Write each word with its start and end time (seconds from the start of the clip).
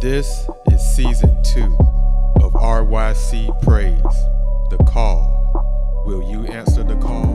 This 0.00 0.48
is 0.72 0.80
season 0.80 1.42
two 1.42 1.76
of 2.42 2.54
RYC 2.54 3.60
Praise, 3.60 4.00
The 4.70 4.78
Call. 4.88 6.02
Will 6.06 6.22
you 6.22 6.46
answer 6.46 6.82
the 6.82 6.96
call? 6.96 7.29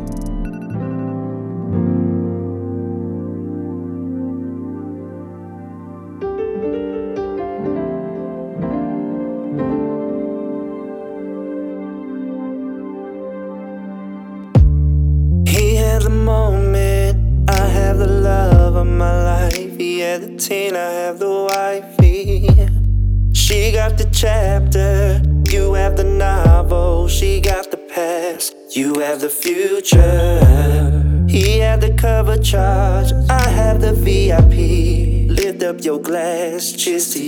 Your 35.85 35.99
glass, 36.01 36.71
cheers 36.71 37.13
to 37.13 37.23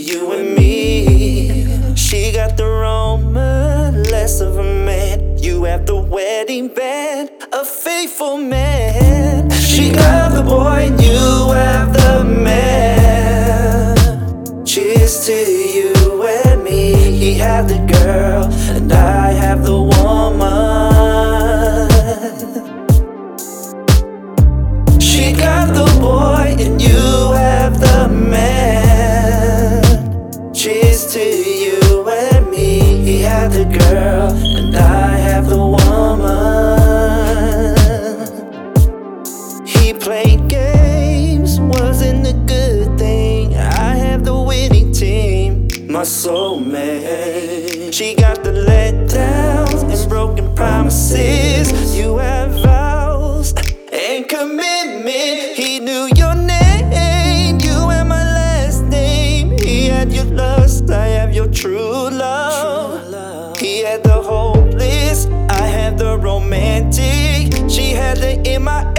She 47.97 48.13
got 48.13 48.43
the 48.43 48.51
letdowns 48.51 49.81
and 49.91 50.07
broken 50.07 50.53
promises. 50.53 51.97
You 51.97 52.19
have 52.19 52.51
vows 52.61 53.55
and 53.91 54.29
commitment. 54.29 55.57
He 55.57 55.79
knew 55.79 56.07
your 56.15 56.35
name, 56.35 57.57
you 57.59 57.89
and 57.89 58.07
my 58.07 58.21
last 58.21 58.83
name. 58.83 59.57
He 59.57 59.85
had 59.85 60.13
your 60.13 60.25
lust, 60.25 60.91
I 60.91 61.07
have 61.07 61.33
your 61.33 61.47
true 61.47 62.11
love. 62.11 63.57
He 63.57 63.79
had 63.79 64.03
the 64.03 64.21
hopeless, 64.21 65.25
I 65.49 65.65
had 65.65 65.97
the 65.97 66.19
romantic. 66.19 67.67
She 67.67 67.93
had 67.93 68.17
the 68.17 68.37
MIA, 68.45 68.93
you 68.93 68.96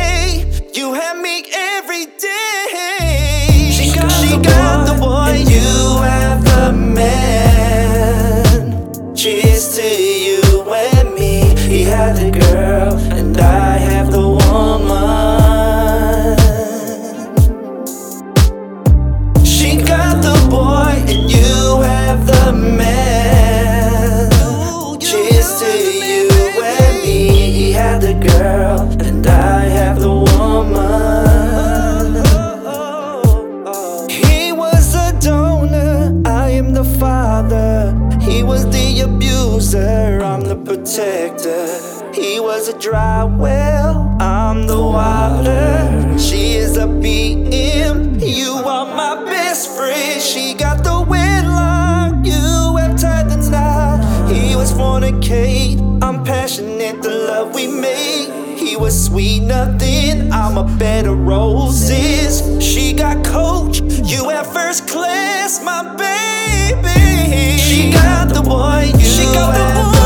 protector. 40.88 42.12
He 42.14 42.40
was 42.40 42.68
a 42.68 42.78
dry 42.78 43.22
well, 43.24 44.16
I'm 44.20 44.66
the 44.66 44.80
water. 44.80 46.18
She 46.18 46.54
is 46.54 46.78
a 46.78 46.86
BM, 46.86 48.18
you 48.26 48.52
are 48.54 48.86
my 48.86 49.22
best 49.26 49.76
friend. 49.76 50.20
She 50.20 50.54
got 50.54 50.82
the 50.82 51.04
wedlock, 51.06 52.24
you 52.24 52.76
have 52.78 52.98
tied 52.98 53.28
the 53.28 53.50
knot. 53.50 54.32
He 54.32 54.56
was 54.56 54.72
fornicate, 54.72 55.78
I'm 56.02 56.24
passionate, 56.24 57.02
the 57.02 57.10
love 57.10 57.54
we 57.54 57.66
made. 57.66 58.56
He 58.58 58.74
was 58.76 58.94
sweet 59.06 59.40
nothing, 59.40 60.32
I'm 60.32 60.56
a 60.56 60.64
bed 60.78 61.06
of 61.06 61.18
roses. 61.18 62.42
She 62.64 62.94
got 62.94 63.22
coach, 63.26 63.80
you 63.80 64.30
have 64.30 64.50
first 64.50 64.88
class, 64.88 65.62
my 65.62 65.82
baby. 65.96 67.58
She 67.58 67.92
got 67.92 68.32
the 68.32 68.40
boy, 68.40 68.90
you 68.98 69.04
she 69.04 69.24
got 69.34 69.52
the 69.52 69.82
boy, 69.92 69.97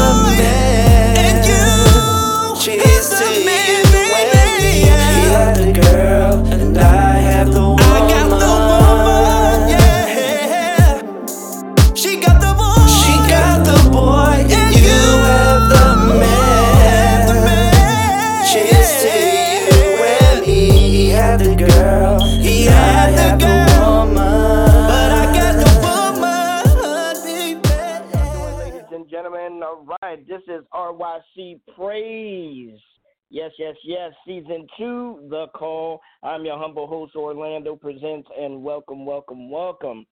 Yes, 33.43 33.51
yes, 33.59 33.75
yes. 33.83 34.13
Season 34.25 34.69
two, 34.79 35.27
The 35.29 35.49
Call. 35.57 36.01
I'm 36.23 36.45
your 36.45 36.57
humble 36.57 36.87
host, 36.87 37.17
Orlando 37.17 37.75
Presents, 37.75 38.29
and 38.39 38.63
welcome, 38.63 39.05
welcome, 39.05 39.51
welcome. 39.51 40.07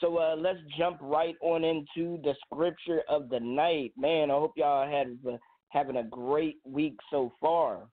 So 0.00 0.18
uh, 0.18 0.36
let's 0.36 0.60
jump 0.78 0.98
right 1.00 1.34
on 1.42 1.64
into 1.64 2.22
the 2.22 2.34
scripture 2.46 3.00
of 3.08 3.30
the 3.30 3.40
night. 3.40 3.94
Man, 3.96 4.30
I 4.30 4.34
hope 4.34 4.52
y'all 4.54 4.88
had 4.88 5.18
uh, 5.28 5.38
having 5.70 5.96
a 5.96 6.04
great 6.04 6.58
week 6.64 6.94
so 7.10 7.32
far. 7.40 7.88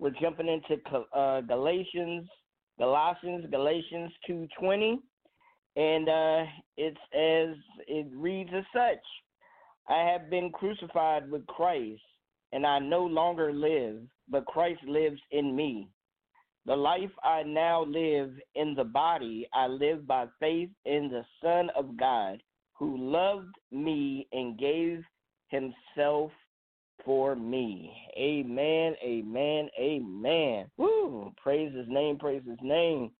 We're 0.00 0.10
jumping 0.20 0.48
into 0.48 0.82
uh, 1.14 1.42
Galatians, 1.42 2.28
Galatians, 2.80 3.46
Galatians 3.48 4.10
2:20, 4.28 4.96
and 5.76 6.08
uh, 6.08 6.50
it's 6.76 6.98
as 7.14 7.56
it 7.86 8.08
reads 8.12 8.50
as 8.56 8.64
such. 8.74 9.04
I 9.88 10.00
have 10.10 10.28
been 10.30 10.50
crucified 10.50 11.30
with 11.30 11.46
Christ, 11.46 12.02
and 12.52 12.66
I 12.66 12.78
no 12.78 13.04
longer 13.04 13.52
live, 13.52 13.98
but 14.28 14.46
Christ 14.46 14.82
lives 14.86 15.20
in 15.30 15.54
me. 15.54 15.88
The 16.66 16.76
life 16.76 17.10
I 17.24 17.42
now 17.42 17.84
live 17.84 18.32
in 18.54 18.74
the 18.74 18.84
body, 18.84 19.48
I 19.54 19.66
live 19.66 20.06
by 20.06 20.26
faith 20.38 20.70
in 20.84 21.10
the 21.10 21.24
Son 21.42 21.70
of 21.76 21.96
God, 21.96 22.42
who 22.74 22.96
loved 22.96 23.54
me 23.70 24.28
and 24.32 24.58
gave 24.58 25.02
himself 25.48 26.30
for 27.04 27.34
me. 27.34 27.92
Amen, 28.16 28.94
amen, 29.02 29.68
amen. 29.78 30.70
Woo! 30.76 31.32
Praise 31.42 31.74
his 31.74 31.88
name, 31.88 32.18
praise 32.18 32.42
his 32.46 32.58
name. 32.62 33.10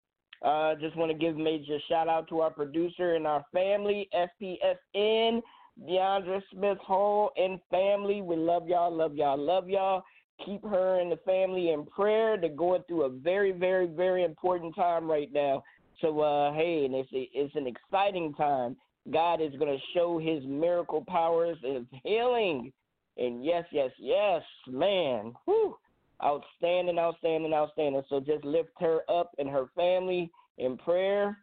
Uh, 0.43 0.73
just 0.75 0.95
want 0.95 1.11
to 1.11 1.17
give 1.17 1.37
major 1.37 1.77
shout 1.87 2.07
out 2.07 2.27
to 2.29 2.41
our 2.41 2.49
producer 2.49 3.15
and 3.15 3.27
our 3.27 3.45
family, 3.53 4.09
SPSN. 4.13 5.41
Deandra 5.87 6.41
Smith 6.53 6.77
Hall 6.79 7.31
and 7.37 7.59
family. 7.69 8.21
We 8.21 8.35
love 8.35 8.67
y'all, 8.67 8.95
love 8.95 9.15
y'all, 9.15 9.37
love 9.37 9.69
y'all. 9.69 10.03
Keep 10.45 10.63
her 10.63 10.99
and 10.99 11.11
the 11.11 11.17
family 11.17 11.71
in 11.71 11.85
prayer. 11.85 12.37
They're 12.37 12.49
going 12.49 12.83
through 12.87 13.03
a 13.03 13.09
very, 13.09 13.51
very, 13.51 13.87
very 13.87 14.23
important 14.23 14.75
time 14.75 15.09
right 15.09 15.31
now. 15.31 15.63
So, 16.01 16.19
uh, 16.19 16.53
hey, 16.53 16.85
and 16.85 16.95
it's 16.95 17.09
it's 17.11 17.55
an 17.55 17.67
exciting 17.67 18.33
time. 18.33 18.75
God 19.11 19.41
is 19.41 19.53
going 19.59 19.75
to 19.75 19.83
show 19.93 20.17
His 20.17 20.43
miracle 20.45 21.03
powers 21.07 21.57
of 21.63 21.85
healing. 22.03 22.71
And 23.17 23.43
yes, 23.43 23.65
yes, 23.71 23.91
yes, 23.99 24.41
man, 24.67 25.33
whew, 25.45 25.75
outstanding, 26.23 26.97
outstanding, 26.97 27.53
outstanding. 27.53 28.01
So 28.09 28.19
just 28.19 28.43
lift 28.43 28.71
her 28.79 29.01
up 29.09 29.31
and 29.37 29.49
her 29.49 29.65
family 29.75 30.31
in 30.57 30.77
prayer 30.77 31.37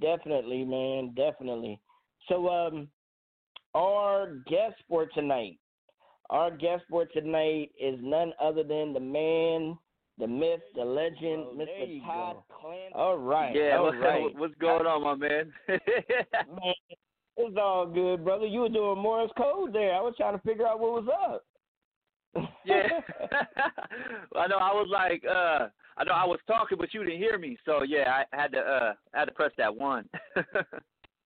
Definitely, 0.00 0.64
man. 0.64 1.14
Definitely. 1.14 1.80
So, 2.28 2.48
um, 2.48 2.88
our 3.76 4.28
guest 4.46 4.76
for 4.88 5.06
tonight, 5.06 5.58
our 6.30 6.50
guest 6.50 6.84
for 6.88 7.04
tonight 7.04 7.70
is 7.78 7.98
none 8.00 8.32
other 8.42 8.62
than 8.62 8.94
the 8.94 9.00
man, 9.00 9.76
the 10.18 10.26
myth, 10.26 10.60
the 10.74 10.84
legend, 10.84 11.44
oh, 11.46 11.54
Mr. 11.56 12.00
Todd 12.06 12.36
Clancy. 12.58 12.94
All 12.94 13.18
right. 13.18 13.54
Yeah. 13.54 13.76
all 13.76 13.84
what's, 13.84 13.98
right. 13.98 14.36
what's 14.36 14.54
going 14.54 14.86
on, 14.86 15.02
my 15.02 15.14
man? 15.14 15.52
man, 15.68 16.74
it's 17.36 17.56
all 17.60 17.86
good, 17.86 18.24
brother. 18.24 18.46
You 18.46 18.60
were 18.60 18.68
doing 18.70 18.98
Morse 18.98 19.30
code 19.36 19.74
there. 19.74 19.94
I 19.94 20.00
was 20.00 20.14
trying 20.16 20.36
to 20.38 20.42
figure 20.42 20.66
out 20.66 20.80
what 20.80 21.04
was 21.04 21.08
up. 21.30 21.44
yeah. 22.64 22.88
I 24.36 24.46
know 24.46 24.56
I 24.56 24.72
was 24.72 24.88
like 24.90 25.22
uh 25.24 25.68
I 25.98 26.04
know 26.04 26.12
I 26.12 26.26
was 26.26 26.38
talking 26.46 26.76
but 26.78 26.92
you 26.92 27.04
didn't 27.04 27.18
hear 27.18 27.38
me. 27.38 27.56
So 27.64 27.82
yeah, 27.82 28.22
I 28.32 28.36
had 28.36 28.52
to 28.52 28.58
uh 28.58 28.92
I 29.14 29.18
had 29.18 29.24
to 29.26 29.32
press 29.32 29.52
that 29.58 29.74
one. 29.74 30.08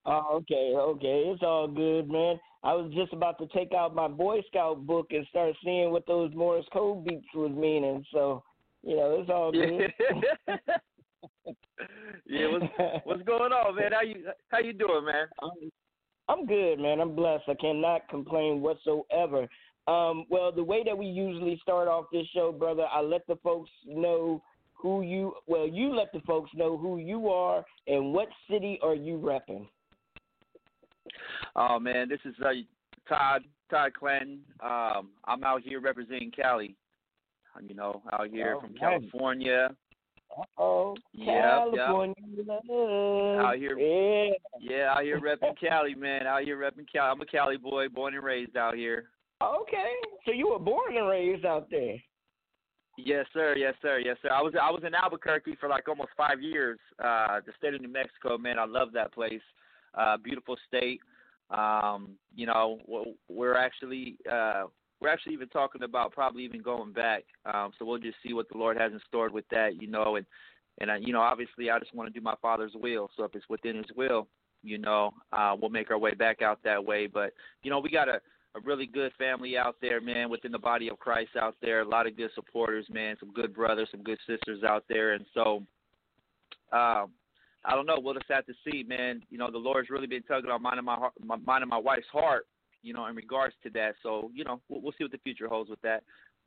Oh, 0.05 0.37
okay, 0.37 0.73
okay. 0.75 1.23
It's 1.27 1.43
all 1.43 1.67
good, 1.67 2.09
man. 2.09 2.39
I 2.63 2.73
was 2.73 2.91
just 2.93 3.13
about 3.13 3.37
to 3.39 3.47
take 3.47 3.73
out 3.73 3.95
my 3.95 4.07
Boy 4.07 4.41
Scout 4.47 4.85
book 4.85 5.07
and 5.11 5.25
start 5.27 5.55
seeing 5.63 5.91
what 5.91 6.07
those 6.07 6.33
Morse 6.33 6.65
code 6.73 7.05
beats 7.05 7.27
was 7.35 7.51
meaning. 7.51 8.03
So, 8.11 8.43
you 8.83 8.95
know, 8.95 9.19
it's 9.19 9.29
all 9.29 9.51
good. 9.51 9.93
yeah, 12.25 12.47
what's 12.47 12.65
what's 13.03 13.23
going 13.23 13.51
on, 13.51 13.75
man? 13.75 13.91
How 13.91 14.01
you 14.01 14.25
how 14.49 14.59
you 14.59 14.73
doing, 14.73 15.05
man? 15.05 15.27
I'm, 15.41 15.51
I'm 16.29 16.45
good, 16.45 16.79
man. 16.79 16.99
I'm 16.99 17.15
blessed. 17.15 17.43
I 17.47 17.55
cannot 17.55 18.07
complain 18.09 18.61
whatsoever. 18.61 19.47
Um, 19.87 20.25
well, 20.29 20.51
the 20.51 20.63
way 20.63 20.83
that 20.85 20.97
we 20.97 21.07
usually 21.07 21.59
start 21.61 21.87
off 21.87 22.05
this 22.11 22.27
show, 22.33 22.51
brother, 22.51 22.85
I 22.91 23.01
let 23.01 23.25
the 23.27 23.35
folks 23.43 23.69
know 23.85 24.41
who 24.73 25.01
you. 25.01 25.33
Well, 25.47 25.67
you 25.67 25.93
let 25.93 26.11
the 26.11 26.21
folks 26.21 26.51
know 26.55 26.77
who 26.77 26.97
you 26.99 27.29
are 27.29 27.65
and 27.87 28.13
what 28.13 28.29
city 28.49 28.79
are 28.81 28.95
you 28.95 29.17
repping. 29.17 29.67
Oh 31.55 31.79
man, 31.79 32.09
this 32.09 32.19
is 32.25 32.35
uh, 32.43 32.49
Todd 33.07 33.43
Todd 33.69 33.93
Clanton. 33.93 34.39
Um, 34.63 35.09
I'm 35.25 35.43
out 35.43 35.61
here 35.61 35.79
representing 35.79 36.31
Cali. 36.31 36.75
You 37.67 37.75
know, 37.75 38.01
out 38.13 38.29
here 38.29 38.55
oh, 38.57 38.61
from. 38.61 38.73
California. 38.75 39.69
Oh, 40.57 40.95
California 41.25 42.15
yep. 42.37 42.61
Out 42.69 43.55
here, 43.57 43.77
yeah, 43.77 44.31
yeah, 44.61 44.93
out 44.93 45.03
here 45.03 45.19
repping 45.19 45.59
Cali, 45.59 45.93
man. 45.93 46.25
Out 46.25 46.43
here 46.43 46.57
repping 46.57 46.85
Cali. 46.89 47.11
I'm 47.11 47.19
a 47.19 47.25
Cali 47.25 47.57
boy, 47.57 47.89
born 47.89 48.15
and 48.15 48.23
raised 48.23 48.55
out 48.55 48.75
here. 48.75 49.09
Okay, 49.43 49.91
so 50.25 50.31
you 50.31 50.49
were 50.49 50.59
born 50.59 50.95
and 50.95 51.07
raised 51.07 51.45
out 51.45 51.69
there. 51.69 51.97
Yes, 52.97 53.25
sir. 53.33 53.55
Yes, 53.57 53.73
sir. 53.81 53.99
Yes, 53.99 54.17
sir. 54.21 54.29
I 54.31 54.41
was 54.41 54.53
I 54.61 54.69
was 54.71 54.83
in 54.85 54.93
Albuquerque 54.93 55.57
for 55.59 55.67
like 55.67 55.87
almost 55.87 56.11
five 56.15 56.41
years. 56.41 56.79
Uh, 57.03 57.39
the 57.45 57.51
state 57.57 57.73
of 57.73 57.81
New 57.81 57.91
Mexico, 57.91 58.37
man, 58.37 58.59
I 58.59 58.65
love 58.65 58.89
that 58.93 59.13
place. 59.13 59.41
Uh, 59.93 60.17
beautiful 60.17 60.57
state. 60.67 60.99
Um, 61.49 62.11
you 62.35 62.45
know, 62.45 62.79
we're 63.27 63.57
actually 63.57 64.15
uh, 64.31 64.63
we're 65.01 65.09
actually 65.09 65.33
even 65.33 65.49
talking 65.49 65.83
about 65.83 66.11
probably 66.11 66.43
even 66.43 66.61
going 66.61 66.93
back. 66.93 67.23
Um, 67.51 67.71
so 67.77 67.85
we'll 67.85 67.97
just 67.97 68.17
see 68.25 68.33
what 68.33 68.47
the 68.49 68.57
Lord 68.57 68.77
has 68.77 68.91
in 68.91 69.01
store 69.07 69.29
with 69.29 69.45
that, 69.49 69.81
you 69.81 69.87
know, 69.87 70.15
and 70.15 70.25
and 70.79 70.89
uh, 70.89 70.95
you 70.95 71.11
know, 71.11 71.21
obviously, 71.21 71.69
I 71.69 71.79
just 71.79 71.93
want 71.93 72.11
to 72.11 72.17
do 72.17 72.23
my 72.23 72.35
Father's 72.41 72.73
will. 72.75 73.09
So 73.17 73.23
if 73.25 73.35
it's 73.35 73.49
within 73.49 73.75
His 73.77 73.85
will, 73.95 74.27
you 74.63 74.77
know, 74.77 75.11
uh, 75.33 75.55
we'll 75.59 75.69
make 75.69 75.91
our 75.91 75.97
way 75.97 76.13
back 76.13 76.41
out 76.41 76.59
that 76.63 76.83
way. 76.83 77.07
But 77.07 77.33
you 77.63 77.69
know, 77.69 77.79
we 77.79 77.89
got 77.89 78.07
a 78.07 78.21
a 78.55 78.59
really 78.61 78.85
good 78.85 79.11
family 79.17 79.57
out 79.57 79.77
there, 79.81 80.01
man, 80.01 80.29
within 80.29 80.51
the 80.51 80.59
body 80.59 80.89
of 80.89 80.99
Christ 80.99 81.31
out 81.39 81.55
there. 81.61 81.81
A 81.81 81.87
lot 81.87 82.07
of 82.07 82.17
good 82.17 82.31
supporters, 82.35 82.85
man. 82.89 83.15
Some 83.19 83.31
good 83.31 83.53
brothers, 83.53 83.87
some 83.91 84.03
good 84.03 84.19
sisters 84.27 84.63
out 84.63 84.83
there, 84.89 85.13
and 85.13 85.25
so 85.33 85.63
um, 86.71 87.11
I 87.63 87.75
don't 87.75 87.85
know. 87.85 87.99
We'll 87.99 88.15
just 88.15 88.25
have 88.29 88.45
to 88.47 88.53
see, 88.65 88.83
man. 88.83 89.21
You 89.29 89.37
know, 89.37 89.51
the 89.51 89.57
Lord's 89.57 89.89
really 89.89 90.07
been 90.07 90.23
tugging 90.23 90.49
on 90.49 90.61
mine 90.61 90.77
and 90.77 90.85
my 90.85 90.95
heart, 90.95 91.13
my, 91.23 91.35
mine 91.35 91.61
and 91.61 91.69
my 91.69 91.77
wife's 91.77 92.07
heart, 92.11 92.47
you 92.81 92.93
know, 92.93 93.05
in 93.05 93.15
regards 93.15 93.53
to 93.63 93.69
that. 93.71 93.95
So 94.01 94.31
you 94.33 94.43
know, 94.43 94.61
we'll, 94.69 94.81
we'll 94.81 94.93
see 94.97 95.03
what 95.03 95.11
the 95.11 95.19
future 95.19 95.47
holds 95.47 95.69
with 95.69 95.81
that. 95.81 96.03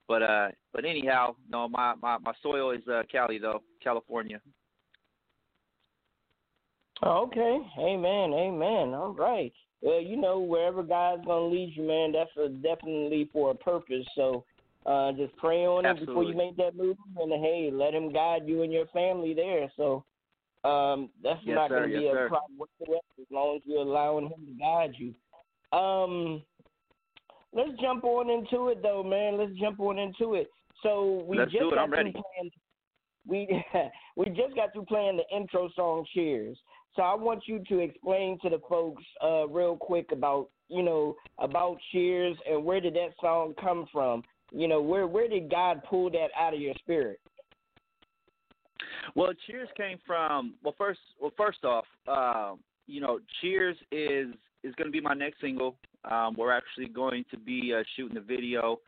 But 0.08 0.22
uh, 0.22 0.48
but 0.72 0.84
anyhow, 0.84 1.36
no, 1.48 1.68
my 1.68 1.94
my 2.00 2.18
my 2.18 2.32
soil 2.42 2.72
is 2.72 2.86
uh, 2.88 3.02
Cali 3.10 3.38
though, 3.38 3.62
California. 3.82 4.40
Okay, 7.02 7.58
amen, 7.78 8.32
amen. 8.32 8.94
All 8.94 9.14
right. 9.18 9.52
Well, 9.82 10.00
you 10.00 10.16
know, 10.16 10.40
wherever 10.40 10.82
God's 10.82 11.24
gonna 11.26 11.46
lead 11.46 11.74
you, 11.76 11.86
man, 11.86 12.12
that's 12.12 12.30
a, 12.38 12.48
definitely 12.48 13.28
for 13.32 13.50
a 13.50 13.54
purpose. 13.54 14.06
So, 14.14 14.44
uh, 14.86 15.12
just 15.12 15.36
pray 15.36 15.66
on 15.66 15.84
Absolutely. 15.84 16.02
it 16.02 16.06
before 16.06 16.24
you 16.24 16.36
make 16.36 16.56
that 16.56 16.76
move, 16.76 16.96
and 17.18 17.32
hey, 17.32 17.70
let 17.72 17.94
Him 17.94 18.12
guide 18.12 18.42
you 18.46 18.62
and 18.62 18.72
your 18.72 18.86
family 18.86 19.34
there. 19.34 19.70
So, 19.76 20.04
um, 20.64 21.10
that's 21.22 21.40
yes, 21.44 21.54
not 21.54 21.70
going 21.70 21.82
to 21.84 21.88
yes, 21.90 22.00
be 22.00 22.06
a 22.08 22.12
sir. 22.12 22.28
problem 22.28 22.58
whatsoever 22.58 23.00
as 23.20 23.26
long 23.30 23.56
as 23.56 23.62
you're 23.64 23.82
allowing 23.82 24.24
Him 24.24 24.46
to 24.46 24.52
guide 24.58 24.94
you. 24.96 25.78
Um, 25.78 26.42
let's 27.52 27.70
jump 27.80 28.04
on 28.04 28.30
into 28.30 28.68
it, 28.68 28.82
though, 28.82 29.02
man. 29.02 29.38
Let's 29.38 29.52
jump 29.60 29.80
on 29.80 29.98
into 29.98 30.34
it. 30.34 30.48
So 30.82 31.24
we 31.26 31.38
let's 31.38 31.52
just 31.52 31.64
got 31.74 31.90
ready. 31.90 32.12
Playing, 32.12 32.50
we 33.26 33.64
we 34.16 34.26
just 34.26 34.54
got 34.54 34.72
through 34.72 34.86
playing 34.86 35.18
the 35.18 35.36
intro 35.36 35.68
song 35.76 36.04
"Cheers." 36.14 36.56
So 36.96 37.02
I 37.02 37.14
want 37.14 37.42
you 37.46 37.62
to 37.68 37.80
explain 37.80 38.38
to 38.42 38.50
the 38.50 38.60
folks 38.68 39.02
uh, 39.22 39.48
real 39.48 39.76
quick 39.76 40.12
about 40.12 40.48
you 40.68 40.82
know 40.82 41.16
about 41.38 41.78
Cheers 41.92 42.36
and 42.48 42.64
where 42.64 42.80
did 42.80 42.94
that 42.94 43.10
song 43.20 43.54
come 43.60 43.86
from? 43.92 44.22
You 44.52 44.68
know 44.68 44.80
where 44.80 45.06
where 45.06 45.28
did 45.28 45.50
God 45.50 45.82
pull 45.88 46.10
that 46.10 46.28
out 46.38 46.54
of 46.54 46.60
your 46.60 46.74
spirit? 46.78 47.20
Well, 49.14 49.32
Cheers 49.46 49.68
came 49.76 49.98
from 50.06 50.54
well 50.62 50.74
first 50.76 51.00
well 51.20 51.32
first 51.36 51.64
off, 51.64 51.86
uh, 52.08 52.54
you 52.86 53.00
know 53.00 53.20
Cheers 53.40 53.76
is 53.92 54.28
is 54.62 54.74
going 54.76 54.88
to 54.88 54.92
be 54.92 55.00
my 55.00 55.14
next 55.14 55.40
single. 55.40 55.76
Um, 56.10 56.34
we're 56.36 56.52
actually 56.52 56.88
going 56.88 57.24
to 57.30 57.38
be 57.38 57.74
uh, 57.74 57.82
shooting 57.96 58.14
the 58.14 58.20
video 58.20 58.80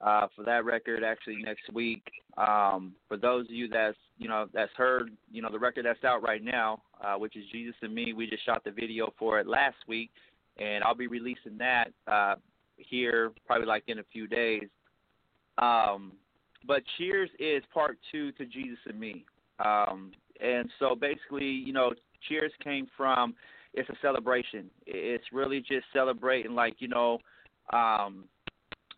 uh, 0.00 0.26
for 0.36 0.44
that 0.44 0.64
record 0.64 1.02
actually 1.02 1.36
next 1.36 1.72
week. 1.72 2.02
Um, 2.36 2.94
for 3.08 3.16
those 3.16 3.46
of 3.46 3.52
you 3.52 3.68
that's 3.68 3.96
you 4.18 4.28
know 4.28 4.46
that's 4.52 4.72
heard 4.76 5.10
you 5.30 5.42
know 5.42 5.50
the 5.50 5.58
record 5.58 5.86
that's 5.86 6.04
out 6.04 6.22
right 6.22 6.42
now, 6.42 6.82
uh, 7.02 7.14
which 7.14 7.36
is 7.36 7.44
Jesus 7.52 7.74
and 7.82 7.94
Me, 7.94 8.12
we 8.12 8.28
just 8.28 8.44
shot 8.44 8.64
the 8.64 8.70
video 8.70 9.12
for 9.18 9.40
it 9.40 9.46
last 9.46 9.76
week, 9.86 10.10
and 10.58 10.84
I'll 10.84 10.94
be 10.94 11.06
releasing 11.06 11.58
that 11.58 11.92
uh, 12.06 12.34
here 12.76 13.32
probably 13.46 13.66
like 13.66 13.84
in 13.86 13.98
a 13.98 14.04
few 14.12 14.26
days. 14.26 14.68
Um, 15.58 16.12
but 16.66 16.82
Cheers 16.96 17.30
is 17.38 17.62
part 17.72 17.98
two 18.10 18.32
to 18.32 18.46
Jesus 18.46 18.78
and 18.86 18.98
Me, 18.98 19.24
um, 19.58 20.12
and 20.40 20.68
so 20.78 20.94
basically 20.94 21.44
you 21.44 21.72
know 21.72 21.92
Cheers 22.28 22.52
came 22.62 22.86
from 22.96 23.34
it's 23.74 23.88
a 23.88 23.94
celebration. 24.00 24.70
It's 24.86 25.24
really 25.32 25.60
just 25.60 25.84
celebrating 25.92 26.54
like 26.54 26.76
you 26.78 26.88
know. 26.88 27.18
Um, 27.72 28.24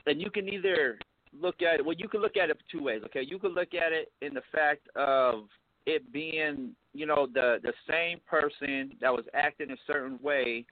and 0.06 0.20
you 0.20 0.30
can 0.30 0.48
either 0.48 0.98
look 1.38 1.62
at 1.62 1.80
it. 1.80 1.84
Well, 1.84 1.96
you 1.96 2.08
can 2.08 2.20
look 2.20 2.36
at 2.36 2.50
it 2.50 2.58
two 2.70 2.82
ways. 2.82 3.02
Okay, 3.06 3.22
you 3.26 3.38
can 3.38 3.54
look 3.54 3.75
at 3.75 3.92
it 3.92 4.12
in 4.20 4.34
the 4.34 4.42
fact 4.52 4.88
of 4.94 5.44
it 5.86 6.12
being, 6.12 6.72
you 6.92 7.06
know, 7.06 7.26
the 7.32 7.58
the 7.62 7.72
same 7.88 8.20
person 8.26 8.92
that 9.00 9.12
was 9.12 9.25
acting 9.34 9.70
a 9.70 9.76
certain 9.86 10.18
way 10.22 10.64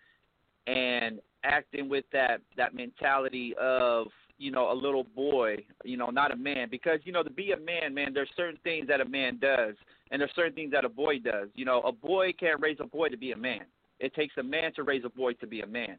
and 0.67 1.21
acting 1.45 1.89
with 1.89 2.05
that 2.13 2.41
that 2.57 2.75
mentality 2.75 3.55
of 3.61 4.09
you 4.39 4.51
know 4.51 4.73
a 4.73 4.75
little 4.75 5.05
boy 5.05 5.57
you 5.85 5.97
know 5.97 6.11
not 6.11 6.33
a 6.33 6.37
man 6.37 6.69
because 6.71 6.99
you 7.05 7.13
know 7.13 7.23
to 7.23 7.31
be 7.31 7.53
a 7.53 7.57
man 7.57 7.95
man 7.95 8.13
there's 8.13 8.29
certain 8.37 8.59
things 8.65 8.89
that 8.89 9.01
a 9.01 9.05
man 9.05 9.39
does 9.39 9.75
and 10.11 10.21
there's 10.21 10.31
certain 10.37 10.53
things 10.53 10.71
that 10.73 10.85
a 10.85 10.89
boy 10.89 11.19
does. 11.19 11.49
You 11.55 11.65
know 11.65 11.81
a 11.81 11.93
boy 11.93 12.33
can't 12.39 12.61
raise 12.61 12.79
a 12.81 12.87
boy 12.87 13.09
to 13.09 13.17
be 13.17 13.33
a 13.33 13.37
man. 13.37 13.63
It 14.01 14.15
takes 14.15 14.35
a 14.39 14.43
man 14.43 14.73
to 14.75 14.83
raise 14.83 15.05
a 15.05 15.09
boy 15.09 15.33
to 15.35 15.47
be 15.47 15.63
a 15.63 15.67
man. 15.67 15.99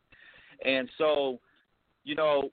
And 0.65 0.89
so 0.98 1.39
you 2.04 2.15
know 2.15 2.50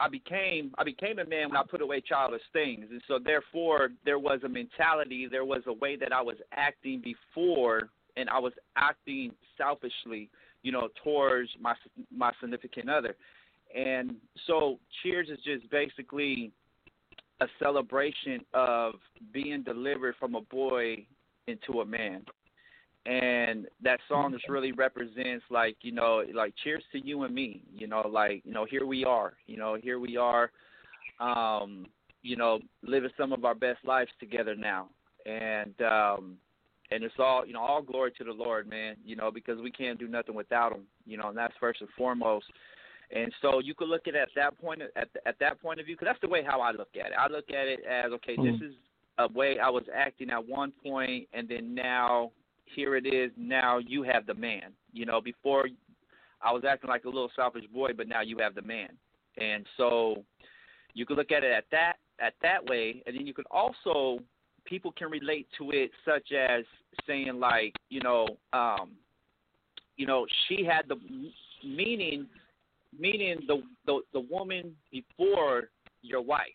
I 0.00 0.08
became 0.08 0.72
I 0.78 0.84
became 0.84 1.18
a 1.18 1.26
man 1.26 1.48
when 1.48 1.56
I 1.56 1.62
put 1.68 1.82
away 1.82 2.00
childish 2.00 2.42
things, 2.52 2.86
and 2.90 3.02
so 3.08 3.18
therefore 3.22 3.90
there 4.04 4.18
was 4.18 4.40
a 4.44 4.48
mentality, 4.48 5.28
there 5.30 5.44
was 5.44 5.62
a 5.66 5.72
way 5.72 5.96
that 5.96 6.12
I 6.12 6.22
was 6.22 6.36
acting 6.52 7.02
before, 7.02 7.90
and 8.16 8.28
I 8.30 8.38
was 8.38 8.52
acting 8.76 9.32
selfishly, 9.58 10.30
you 10.62 10.72
know, 10.72 10.88
towards 11.02 11.50
my 11.60 11.74
my 12.14 12.32
significant 12.40 12.88
other, 12.88 13.16
and 13.74 14.16
so 14.46 14.78
Cheers 15.02 15.28
is 15.28 15.38
just 15.44 15.70
basically 15.70 16.52
a 17.40 17.46
celebration 17.58 18.40
of 18.54 18.94
being 19.32 19.62
delivered 19.62 20.14
from 20.18 20.34
a 20.34 20.40
boy 20.40 21.06
into 21.46 21.80
a 21.80 21.86
man. 21.86 22.22
And 23.04 23.66
that 23.82 24.00
song 24.08 24.32
just 24.32 24.48
really 24.48 24.72
represents 24.72 25.44
like 25.50 25.76
you 25.82 25.92
know 25.92 26.24
like 26.34 26.54
cheers 26.64 26.82
to 26.92 26.98
you 26.98 27.22
and 27.22 27.34
me 27.34 27.62
you 27.72 27.86
know 27.86 28.02
like 28.08 28.42
you 28.44 28.52
know 28.52 28.64
here 28.64 28.84
we 28.84 29.04
are 29.04 29.34
you 29.46 29.56
know 29.56 29.76
here 29.80 30.00
we 30.00 30.16
are 30.16 30.50
um 31.20 31.86
you 32.22 32.34
know 32.34 32.58
living 32.82 33.10
some 33.16 33.32
of 33.32 33.44
our 33.44 33.54
best 33.54 33.78
lives 33.84 34.10
together 34.18 34.56
now. 34.56 34.88
And 35.24 35.74
um 35.82 36.36
and 36.90 37.04
it's 37.04 37.14
all 37.18 37.46
you 37.46 37.52
know 37.52 37.60
all 37.60 37.82
glory 37.82 38.12
to 38.12 38.24
the 38.24 38.32
lord 38.32 38.68
man 38.68 38.96
you 39.04 39.16
know 39.16 39.30
because 39.30 39.60
we 39.60 39.70
can't 39.70 39.98
do 39.98 40.08
nothing 40.08 40.34
without 40.34 40.72
him 40.72 40.82
you 41.04 41.16
know 41.16 41.28
and 41.28 41.38
that's 41.38 41.54
first 41.58 41.80
and 41.80 41.90
foremost 41.96 42.46
and 43.14 43.32
so 43.40 43.60
you 43.60 43.74
could 43.74 43.88
look 43.88 44.08
at 44.08 44.14
it 44.14 44.18
at 44.18 44.28
that 44.34 44.58
point 44.58 44.82
at 44.96 45.08
at 45.26 45.38
that 45.38 45.60
point 45.60 45.80
of 45.80 45.86
view 45.86 45.94
because 45.94 46.06
that's 46.06 46.20
the 46.20 46.28
way 46.28 46.42
how 46.44 46.60
I 46.60 46.72
look 46.72 46.88
at 46.94 47.06
it. 47.06 47.12
I 47.18 47.28
look 47.28 47.50
at 47.50 47.66
it 47.68 47.80
as 47.84 48.12
okay, 48.12 48.36
mm-hmm. 48.36 48.60
this 48.60 48.70
is 48.70 48.74
a 49.18 49.28
way 49.32 49.58
I 49.58 49.70
was 49.70 49.84
acting 49.94 50.30
at 50.30 50.46
one 50.46 50.72
point, 50.82 51.28
and 51.32 51.48
then 51.48 51.74
now 51.74 52.32
here 52.74 52.96
it 52.96 53.06
is. 53.06 53.30
Now 53.36 53.78
you 53.78 54.02
have 54.02 54.26
the 54.26 54.34
man. 54.34 54.72
You 54.92 55.06
know, 55.06 55.20
before 55.20 55.68
I 56.42 56.52
was 56.52 56.64
acting 56.68 56.90
like 56.90 57.04
a 57.04 57.08
little 57.08 57.30
selfish 57.34 57.64
boy, 57.72 57.90
but 57.96 58.08
now 58.08 58.22
you 58.22 58.38
have 58.38 58.54
the 58.54 58.62
man. 58.62 58.90
And 59.38 59.66
so 59.76 60.24
you 60.94 61.06
could 61.06 61.16
look 61.16 61.32
at 61.32 61.44
it 61.44 61.52
at 61.52 61.64
that 61.70 61.94
at 62.20 62.34
that 62.42 62.64
way, 62.64 63.02
and 63.06 63.16
then 63.16 63.26
you 63.26 63.34
could 63.34 63.46
also 63.50 64.20
people 64.64 64.92
can 64.92 65.10
relate 65.10 65.46
to 65.58 65.70
it, 65.70 65.90
such 66.04 66.32
as 66.32 66.64
saying 67.06 67.38
like, 67.38 67.74
you 67.88 68.00
know, 68.00 68.26
um, 68.52 68.90
you 69.96 70.06
know, 70.06 70.26
she 70.46 70.64
had 70.64 70.88
the 70.88 70.96
meaning, 71.64 72.26
meaning 72.98 73.38
the 73.46 73.62
the 73.86 74.00
the 74.12 74.20
woman 74.20 74.74
before 74.90 75.70
your 76.02 76.20
wife. 76.20 76.46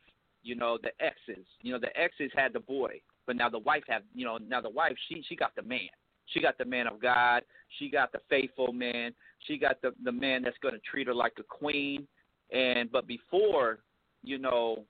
You 0.43 0.55
know, 0.55 0.79
the 0.81 0.89
exes. 0.99 1.45
You 1.61 1.73
know, 1.73 1.79
the 1.79 1.95
exes 1.95 2.31
had 2.35 2.53
the 2.53 2.59
boy, 2.59 2.99
but 3.27 3.35
now 3.35 3.49
the 3.49 3.59
wife 3.59 3.83
have. 3.87 4.03
You 4.15 4.25
know, 4.25 4.37
now 4.37 4.61
the 4.61 4.69
wife 4.69 4.95
she 5.07 5.23
she 5.27 5.35
got 5.35 5.55
the 5.55 5.61
man. 5.61 5.89
She 6.27 6.41
got 6.41 6.57
the 6.57 6.65
man 6.65 6.87
of 6.87 7.01
God. 7.01 7.43
She 7.77 7.89
got 7.89 8.11
the 8.11 8.19
faithful 8.29 8.73
man. 8.73 9.13
She 9.47 9.57
got 9.57 9.81
the 9.81 9.93
the 10.03 10.11
man 10.11 10.43
that's 10.43 10.57
going 10.61 10.73
to 10.73 10.79
treat 10.79 11.07
her 11.07 11.13
like 11.13 11.33
a 11.39 11.43
queen. 11.43 12.07
And 12.51 12.91
but 12.91 13.07
before, 13.07 13.79
you 14.23 14.37
know, 14.37 14.85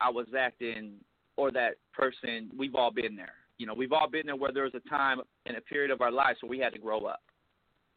I 0.00 0.10
was 0.10 0.26
acting 0.38 0.94
or 1.36 1.50
that 1.52 1.74
person. 1.92 2.50
We've 2.56 2.74
all 2.74 2.90
been 2.90 3.16
there. 3.16 3.34
You 3.58 3.66
know, 3.66 3.74
we've 3.74 3.92
all 3.92 4.08
been 4.08 4.26
there 4.26 4.36
where 4.36 4.52
there 4.52 4.64
was 4.64 4.74
a 4.74 4.88
time 4.88 5.20
in 5.46 5.56
a 5.56 5.60
period 5.60 5.90
of 5.90 6.00
our 6.00 6.10
lives 6.10 6.38
where 6.42 6.50
we 6.50 6.58
had 6.58 6.72
to 6.72 6.78
grow 6.78 7.04
up. 7.04 7.20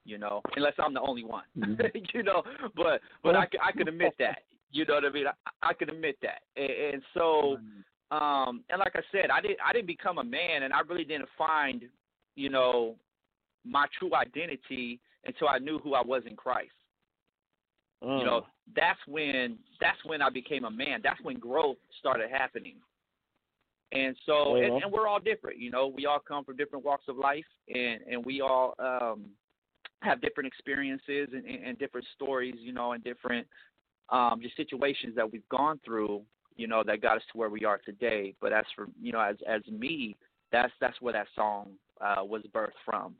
You 0.07 0.17
know, 0.17 0.41
unless 0.55 0.73
I'm 0.79 0.93
the 0.93 1.01
only 1.01 1.25
one. 1.25 1.43
Mm-hmm. 1.57 1.97
you 2.13 2.23
know, 2.23 2.41
but 2.75 3.01
but 3.23 3.35
I 3.35 3.45
I 3.61 3.73
can 3.73 3.89
admit 3.89 4.13
that. 4.19 4.39
You 4.71 4.85
know 4.85 4.95
what 4.95 5.05
I 5.05 5.09
mean? 5.09 5.25
I, 5.27 5.69
I 5.69 5.73
can 5.73 5.89
admit 5.89 6.17
that. 6.21 6.41
And, 6.55 6.93
and 6.93 7.01
so, 7.13 7.57
um, 8.11 8.63
and 8.69 8.79
like 8.79 8.95
I 8.95 9.01
said, 9.11 9.29
I 9.29 9.41
didn't 9.41 9.59
I 9.65 9.73
didn't 9.73 9.87
become 9.87 10.17
a 10.17 10.23
man, 10.23 10.63
and 10.63 10.73
I 10.73 10.79
really 10.87 11.03
didn't 11.03 11.27
find, 11.37 11.83
you 12.35 12.49
know, 12.49 12.95
my 13.65 13.85
true 13.99 14.15
identity 14.15 15.01
until 15.25 15.49
I 15.49 15.59
knew 15.59 15.77
who 15.79 15.93
I 15.93 16.01
was 16.01 16.23
in 16.25 16.37
Christ. 16.37 16.71
You 18.01 18.23
know, 18.23 18.45
that's 18.75 18.99
when 19.07 19.57
that's 19.81 19.97
when 20.05 20.21
I 20.21 20.29
became 20.29 20.65
a 20.65 20.71
man. 20.71 21.01
That's 21.03 21.19
when 21.21 21.37
growth 21.37 21.77
started 21.99 22.29
happening. 22.29 22.75
And 23.91 24.15
so, 24.25 24.55
and, 24.55 24.83
and 24.83 24.91
we're 24.91 25.07
all 25.07 25.19
different. 25.19 25.57
You 25.57 25.71
know, 25.71 25.87
we 25.87 26.05
all 26.05 26.19
come 26.19 26.45
from 26.45 26.57
different 26.57 26.85
walks 26.85 27.05
of 27.07 27.17
life, 27.17 27.45
and 27.67 28.01
and 28.09 28.23
we 28.23 28.41
all 28.41 28.75
um, 28.79 29.25
have 30.01 30.21
different 30.21 30.47
experiences 30.47 31.29
and, 31.33 31.45
and 31.45 31.77
different 31.79 32.07
stories. 32.15 32.55
You 32.57 32.73
know, 32.73 32.93
and 32.93 33.03
different 33.03 33.47
um, 34.09 34.39
just 34.41 34.55
situations 34.55 35.15
that 35.15 35.31
we've 35.31 35.47
gone 35.49 35.79
through. 35.85 36.21
You 36.55 36.67
know, 36.67 36.83
that 36.85 37.01
got 37.01 37.17
us 37.17 37.23
to 37.31 37.37
where 37.37 37.49
we 37.49 37.65
are 37.65 37.79
today. 37.79 38.33
But 38.41 38.53
as 38.53 38.65
for 38.75 38.87
you 39.01 39.11
know, 39.11 39.19
as 39.19 39.35
as 39.47 39.61
me, 39.67 40.17
that's 40.51 40.73
that's 40.81 40.99
where 41.01 41.13
that 41.13 41.27
song 41.35 41.71
uh, 42.01 42.23
was 42.23 42.43
birthed 42.53 42.71
from 42.85 43.15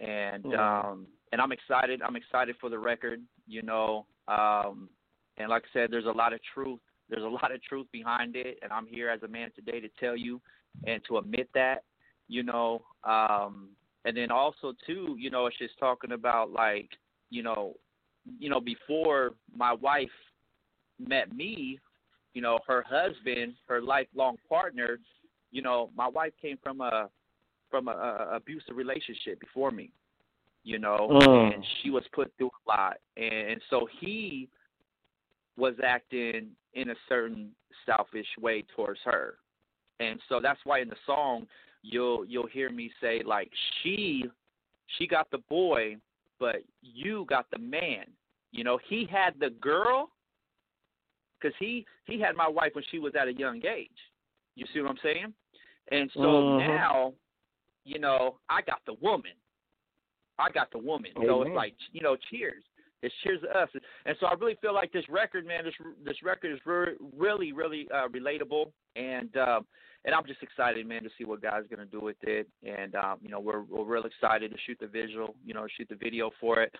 and 0.00 0.44
mm-hmm. 0.44 0.88
um, 0.88 1.06
and 1.32 1.40
I'm 1.40 1.52
excited. 1.52 2.00
I'm 2.02 2.16
excited 2.16 2.56
for 2.60 2.70
the 2.70 2.78
record. 2.78 3.20
You 3.46 3.62
know, 3.62 4.06
um, 4.28 4.88
and 5.36 5.48
like 5.48 5.64
I 5.64 5.78
said, 5.78 5.90
there's 5.90 6.06
a 6.06 6.10
lot 6.10 6.32
of 6.32 6.40
truth. 6.54 6.80
There's 7.08 7.24
a 7.24 7.28
lot 7.42 7.52
of 7.52 7.62
truth 7.62 7.86
behind 7.92 8.36
it, 8.36 8.58
and 8.62 8.72
I'm 8.72 8.86
here 8.86 9.10
as 9.10 9.22
a 9.22 9.28
man 9.28 9.50
today 9.54 9.80
to 9.80 9.88
tell 10.00 10.16
you 10.16 10.40
and 10.86 11.02
to 11.08 11.18
admit 11.18 11.48
that. 11.54 11.84
You 12.30 12.42
know, 12.42 12.82
um, 13.04 13.70
and 14.08 14.16
then 14.16 14.30
also 14.30 14.72
too, 14.86 15.16
you 15.18 15.28
know, 15.28 15.46
it's 15.46 15.58
just 15.58 15.78
talking 15.78 16.12
about 16.12 16.50
like, 16.50 16.88
you 17.28 17.42
know, 17.42 17.74
you 18.38 18.48
know, 18.48 18.58
before 18.58 19.32
my 19.54 19.74
wife 19.74 20.08
met 20.98 21.36
me, 21.36 21.78
you 22.32 22.40
know, 22.40 22.58
her 22.66 22.82
husband, 22.88 23.52
her 23.66 23.82
lifelong 23.82 24.38
partner, 24.48 24.98
you 25.50 25.60
know, 25.60 25.90
my 25.94 26.08
wife 26.08 26.32
came 26.40 26.56
from 26.62 26.80
a 26.80 27.10
from 27.70 27.88
a, 27.88 27.90
a 27.90 28.36
abusive 28.36 28.76
relationship 28.76 29.38
before 29.40 29.70
me, 29.70 29.90
you 30.64 30.78
know, 30.78 31.10
mm. 31.12 31.54
and 31.54 31.62
she 31.82 31.90
was 31.90 32.02
put 32.14 32.32
through 32.38 32.50
a 32.66 32.70
lot, 32.70 32.96
and 33.18 33.60
so 33.68 33.86
he 34.00 34.48
was 35.58 35.74
acting 35.84 36.48
in 36.72 36.88
a 36.88 36.94
certain 37.10 37.50
selfish 37.84 38.26
way 38.40 38.64
towards 38.74 39.00
her, 39.04 39.34
and 40.00 40.18
so 40.30 40.40
that's 40.42 40.60
why 40.64 40.80
in 40.80 40.88
the 40.88 40.96
song 41.04 41.46
you'll 41.82 42.24
you'll 42.24 42.46
hear 42.46 42.70
me 42.70 42.90
say 43.00 43.22
like 43.24 43.50
she 43.82 44.24
she 44.98 45.06
got 45.06 45.30
the 45.30 45.38
boy, 45.48 45.96
but 46.38 46.56
you 46.82 47.26
got 47.28 47.46
the 47.50 47.58
man. 47.58 48.04
You 48.52 48.64
know, 48.64 48.78
he 48.88 49.06
had 49.10 49.34
the 49.38 49.50
girl 49.50 50.10
because 51.40 51.54
he 51.58 51.86
he 52.04 52.20
had 52.20 52.36
my 52.36 52.48
wife 52.48 52.72
when 52.74 52.84
she 52.90 52.98
was 52.98 53.12
at 53.20 53.28
a 53.28 53.32
young 53.32 53.64
age. 53.66 53.90
You 54.54 54.66
see 54.72 54.80
what 54.80 54.90
I'm 54.90 54.98
saying? 55.02 55.32
And 55.90 56.10
so 56.14 56.20
mm-hmm. 56.20 56.68
now 56.68 57.14
you 57.88 57.98
know, 57.98 58.36
I 58.50 58.60
got 58.62 58.80
the 58.86 58.94
woman. 59.00 59.32
I 60.38 60.50
got 60.50 60.70
the 60.70 60.78
woman. 60.78 61.10
Amen. 61.16 61.28
So 61.28 61.42
it's 61.42 61.56
like, 61.56 61.74
you 61.92 62.02
know, 62.02 62.16
cheers. 62.30 62.62
It's 63.02 63.14
cheers 63.24 63.40
to 63.40 63.58
us. 63.58 63.68
And 64.04 64.16
so 64.20 64.26
I 64.26 64.34
really 64.34 64.58
feel 64.60 64.74
like 64.74 64.92
this 64.92 65.08
record, 65.08 65.46
man, 65.46 65.64
this 65.64 65.74
this 66.04 66.16
record 66.22 66.52
is 66.52 66.60
re- 66.66 66.96
really, 67.16 67.52
really 67.52 67.88
uh, 67.94 68.08
relatable, 68.08 68.72
and 68.96 69.34
um, 69.36 69.66
and 70.04 70.14
I'm 70.14 70.26
just 70.26 70.42
excited, 70.42 70.86
man, 70.86 71.02
to 71.02 71.10
see 71.18 71.24
what 71.24 71.42
God's 71.42 71.68
gonna 71.68 71.86
do 71.86 72.00
with 72.00 72.16
it. 72.22 72.48
And 72.62 72.94
um, 72.94 73.18
you 73.22 73.30
know, 73.30 73.40
we're 73.40 73.62
we're 73.62 73.84
real 73.84 74.04
excited 74.04 74.50
to 74.50 74.56
shoot 74.66 74.78
the 74.80 74.86
visual, 74.86 75.34
you 75.44 75.54
know, 75.54 75.66
shoot 75.76 75.88
the 75.88 75.96
video 75.96 76.30
for 76.40 76.62
it. 76.62 76.74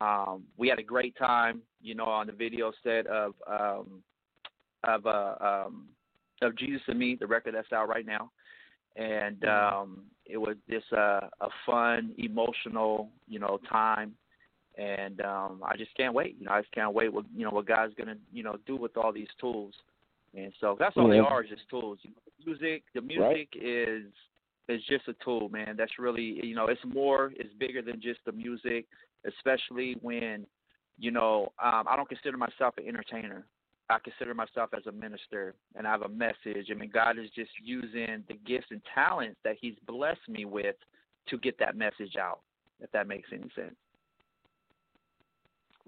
Um, 0.00 0.44
we 0.56 0.68
had 0.68 0.78
a 0.78 0.82
great 0.82 1.16
time, 1.16 1.62
you 1.80 1.94
know, 1.94 2.04
on 2.04 2.26
the 2.26 2.32
video 2.32 2.72
set 2.82 3.06
of 3.06 3.34
um, 3.46 4.02
of 4.84 5.06
uh, 5.06 5.34
um, 5.40 5.86
of 6.42 6.56
Jesus 6.56 6.82
and 6.88 6.98
Me, 6.98 7.16
the 7.18 7.26
record 7.26 7.54
that's 7.54 7.72
out 7.72 7.88
right 7.88 8.06
now 8.06 8.30
and 8.96 9.40
mm-hmm. 9.40 9.76
um, 9.76 10.02
it 10.24 10.38
was 10.38 10.56
just 10.68 10.90
a, 10.92 11.28
a 11.40 11.48
fun, 11.64 12.12
emotional, 12.18 13.10
you 13.28 13.38
know, 13.38 13.60
time. 13.68 14.14
And 14.78 15.20
um, 15.22 15.62
I 15.64 15.76
just 15.76 15.94
can't 15.96 16.14
wait. 16.14 16.36
You 16.38 16.46
know, 16.46 16.52
I 16.52 16.60
just 16.60 16.72
can't 16.72 16.92
wait 16.92 17.12
what 17.12 17.24
you 17.34 17.44
know 17.44 17.50
what 17.50 17.66
God's 17.66 17.94
gonna 17.94 18.16
you 18.30 18.42
know 18.42 18.56
do 18.66 18.76
with 18.76 18.96
all 18.98 19.10
these 19.10 19.28
tools. 19.40 19.72
And 20.34 20.52
so 20.60 20.76
that's 20.78 20.96
all 20.96 21.08
yeah. 21.08 21.22
they 21.22 21.26
are, 21.28 21.42
just 21.42 21.68
tools. 21.70 21.98
Music, 22.44 22.84
the 22.94 23.00
music 23.00 23.22
right. 23.22 23.48
is 23.62 24.04
is 24.68 24.82
just 24.88 25.08
a 25.08 25.14
tool, 25.24 25.48
man. 25.48 25.76
That's 25.76 25.98
really 25.98 26.40
you 26.42 26.54
know 26.54 26.66
it's 26.66 26.80
more, 26.86 27.32
it's 27.36 27.52
bigger 27.58 27.82
than 27.82 28.00
just 28.00 28.20
the 28.26 28.32
music, 28.32 28.86
especially 29.26 29.96
when 30.02 30.46
you 30.98 31.10
know 31.10 31.52
um, 31.62 31.84
I 31.88 31.96
don't 31.96 32.08
consider 32.08 32.36
myself 32.36 32.74
an 32.78 32.86
entertainer. 32.86 33.46
I 33.88 33.98
consider 34.02 34.34
myself 34.34 34.70
as 34.76 34.84
a 34.86 34.92
minister 34.92 35.54
and 35.76 35.86
I 35.86 35.92
have 35.92 36.02
a 36.02 36.08
message. 36.08 36.70
I 36.70 36.74
mean, 36.74 36.90
God 36.92 37.20
is 37.20 37.30
just 37.36 37.50
using 37.62 38.24
the 38.26 38.34
gifts 38.44 38.66
and 38.70 38.80
talents 38.92 39.36
that 39.44 39.56
He's 39.60 39.76
blessed 39.86 40.28
me 40.28 40.44
with 40.44 40.74
to 41.28 41.38
get 41.38 41.58
that 41.60 41.76
message 41.76 42.16
out, 42.20 42.40
if 42.80 42.90
that 42.92 43.06
makes 43.06 43.28
any 43.32 43.48
sense. 43.54 43.76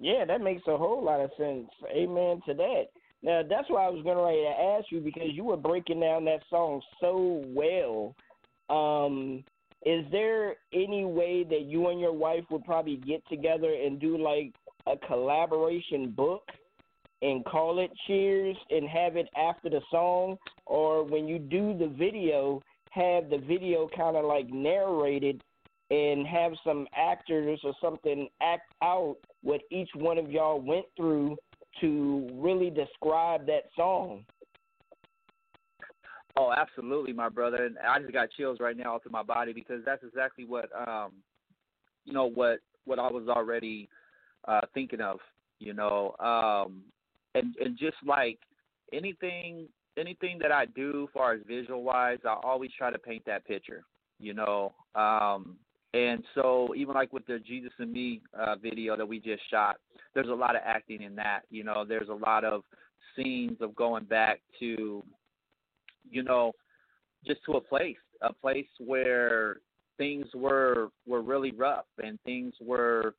Yeah, 0.00 0.24
that 0.24 0.40
makes 0.40 0.62
a 0.68 0.76
whole 0.76 1.04
lot 1.04 1.20
of 1.20 1.30
sense. 1.36 1.68
Amen 1.90 2.40
to 2.46 2.54
that. 2.54 2.84
Now, 3.22 3.42
that's 3.48 3.68
why 3.68 3.86
I 3.86 3.90
was 3.90 4.02
going 4.04 4.16
to 4.16 4.62
ask 4.78 4.86
you 4.90 5.00
because 5.00 5.30
you 5.32 5.44
were 5.44 5.56
breaking 5.56 6.00
down 6.00 6.24
that 6.26 6.42
song 6.48 6.80
so 7.00 7.42
well. 7.48 8.14
Um, 8.70 9.44
is 9.84 10.04
there 10.12 10.56
any 10.72 11.04
way 11.04 11.44
that 11.44 11.62
you 11.62 11.88
and 11.88 12.00
your 12.00 12.12
wife 12.12 12.44
would 12.50 12.64
probably 12.64 12.96
get 12.96 13.22
together 13.28 13.72
and 13.72 14.00
do 14.00 14.18
like 14.18 14.52
a 14.86 14.96
collaboration 15.06 16.10
book? 16.10 16.42
and 17.22 17.44
call 17.44 17.78
it 17.78 17.90
Cheers 18.06 18.56
and 18.70 18.88
have 18.88 19.16
it 19.16 19.28
after 19.36 19.68
the 19.68 19.80
song, 19.90 20.36
or 20.66 21.04
when 21.04 21.26
you 21.26 21.38
do 21.38 21.76
the 21.76 21.88
video, 21.88 22.62
have 22.90 23.28
the 23.28 23.38
video 23.38 23.88
kind 23.96 24.16
of 24.16 24.24
like 24.24 24.48
narrated 24.50 25.42
and 25.90 26.26
have 26.26 26.52
some 26.64 26.86
actors 26.94 27.60
or 27.64 27.72
something 27.80 28.28
act 28.42 28.72
out 28.82 29.16
what 29.42 29.60
each 29.70 29.88
one 29.94 30.18
of 30.18 30.30
y'all 30.30 30.60
went 30.60 30.84
through 30.96 31.36
to 31.80 32.28
really 32.34 32.70
describe 32.70 33.46
that 33.46 33.64
song. 33.76 34.24
Oh, 36.36 36.52
absolutely, 36.56 37.12
my 37.12 37.28
brother. 37.28 37.64
And 37.64 37.76
I 37.78 37.98
just 37.98 38.12
got 38.12 38.28
chills 38.36 38.58
right 38.60 38.76
now 38.76 38.98
through 39.00 39.10
my 39.10 39.24
body 39.24 39.52
because 39.52 39.82
that's 39.84 40.04
exactly 40.04 40.44
what 40.44 40.68
um 40.76 41.12
you 42.04 42.12
know 42.12 42.26
what 42.26 42.60
what 42.84 43.00
I 43.00 43.10
was 43.10 43.28
already 43.28 43.88
uh 44.46 44.60
thinking 44.72 45.00
of, 45.00 45.18
you 45.58 45.74
know. 45.74 46.14
Um 46.20 46.82
and 47.34 47.56
and 47.56 47.76
just 47.76 47.96
like 48.06 48.38
anything 48.92 49.66
anything 49.98 50.38
that 50.40 50.52
I 50.52 50.66
do 50.66 51.08
far 51.12 51.32
as 51.32 51.40
visual 51.46 51.82
wise, 51.82 52.18
I 52.24 52.36
always 52.44 52.70
try 52.78 52.90
to 52.92 52.98
paint 52.98 53.24
that 53.26 53.44
picture, 53.44 53.82
you 54.20 54.32
know. 54.32 54.74
Um 54.94 55.56
and 55.92 56.22
so 56.36 56.72
even 56.76 56.94
like 56.94 57.12
with 57.12 57.26
the 57.26 57.40
Jesus 57.40 57.72
and 57.78 57.92
Me 57.92 58.22
uh 58.38 58.54
video 58.54 58.96
that 58.96 59.08
we 59.08 59.18
just 59.18 59.42
shot, 59.50 59.78
there's 60.14 60.28
a 60.28 60.34
lot 60.34 60.56
of 60.56 60.62
acting 60.64 61.02
in 61.02 61.14
that, 61.16 61.40
you 61.50 61.64
know, 61.64 61.84
there's 61.86 62.08
a 62.08 62.14
lot 62.14 62.44
of 62.44 62.62
scenes 63.16 63.56
of 63.60 63.74
going 63.74 64.04
back 64.04 64.40
to 64.60 65.02
you 66.10 66.22
know, 66.22 66.52
just 67.26 67.44
to 67.44 67.52
a 67.52 67.60
place, 67.60 67.96
a 68.22 68.32
place 68.32 68.66
where 68.78 69.58
things 69.98 70.26
were 70.34 70.88
were 71.06 71.20
really 71.20 71.52
rough 71.52 71.84
and 72.02 72.18
things 72.24 72.54
were 72.60 73.14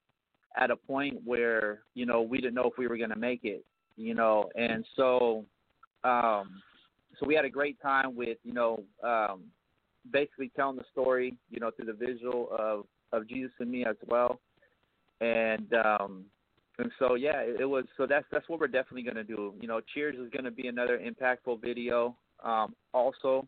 at 0.57 0.71
a 0.71 0.75
point 0.75 1.15
where, 1.23 1.81
you 1.93 2.05
know, 2.07 2.21
we 2.21 2.39
didn't 2.39 2.55
know 2.55 2.63
if 2.63 2.77
we 2.77 2.87
were 2.87 2.97
going 2.97 3.11
to 3.11 3.15
make 3.15 3.41
it 3.43 3.63
you 3.99 4.13
know, 4.13 4.49
and 4.55 4.85
so 4.95 5.45
um, 6.05 6.61
so 7.19 7.27
we 7.27 7.35
had 7.35 7.43
a 7.43 7.49
great 7.49 7.79
time 7.81 8.15
with 8.15 8.37
you 8.43 8.53
know 8.53 8.81
um, 9.03 9.43
basically 10.11 10.49
telling 10.55 10.77
the 10.77 10.85
story, 10.91 11.35
you 11.51 11.59
know, 11.59 11.69
through 11.69 11.85
the 11.85 11.93
visual 11.93 12.47
of 12.57 12.85
of 13.11 13.27
Jesus 13.27 13.51
and 13.59 13.69
me 13.69 13.85
as 13.85 13.97
well. 14.07 14.39
And 15.19 15.73
um 15.73 16.23
and 16.79 16.91
so 16.97 17.15
yeah, 17.15 17.41
it, 17.41 17.61
it 17.61 17.65
was 17.65 17.85
so 17.97 18.05
that's 18.07 18.25
that's 18.31 18.47
what 18.49 18.59
we're 18.59 18.67
definitely 18.67 19.03
gonna 19.03 19.23
do. 19.23 19.53
You 19.59 19.67
know, 19.67 19.81
Cheers 19.93 20.15
is 20.17 20.29
gonna 20.35 20.51
be 20.51 20.67
another 20.67 20.99
impactful 20.99 21.61
video 21.61 22.15
um 22.43 22.75
also. 22.93 23.47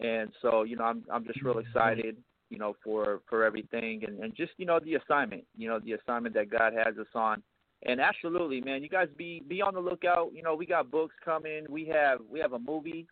And 0.00 0.30
so, 0.40 0.62
you 0.62 0.76
know, 0.76 0.84
I'm 0.84 1.04
I'm 1.12 1.24
just 1.24 1.42
real 1.42 1.58
excited, 1.58 2.16
you 2.48 2.58
know, 2.58 2.74
for 2.82 3.20
for 3.28 3.44
everything 3.44 4.04
and, 4.06 4.20
and 4.20 4.34
just, 4.34 4.52
you 4.56 4.64
know, 4.64 4.80
the 4.80 4.94
assignment, 4.94 5.44
you 5.56 5.68
know, 5.68 5.80
the 5.80 5.92
assignment 5.92 6.34
that 6.34 6.50
God 6.50 6.72
has 6.72 6.96
us 6.98 7.06
on. 7.14 7.42
And 7.84 8.00
absolutely, 8.00 8.60
man, 8.60 8.82
you 8.82 8.88
guys 8.88 9.08
be 9.18 9.42
be 9.48 9.60
on 9.60 9.74
the 9.74 9.80
lookout. 9.80 10.30
You 10.32 10.42
know, 10.42 10.54
we 10.54 10.64
got 10.64 10.90
books 10.90 11.14
coming. 11.24 11.66
We 11.68 11.86
have 11.86 12.20
we 12.30 12.40
have 12.40 12.52
a 12.52 12.58
movie 12.58 13.06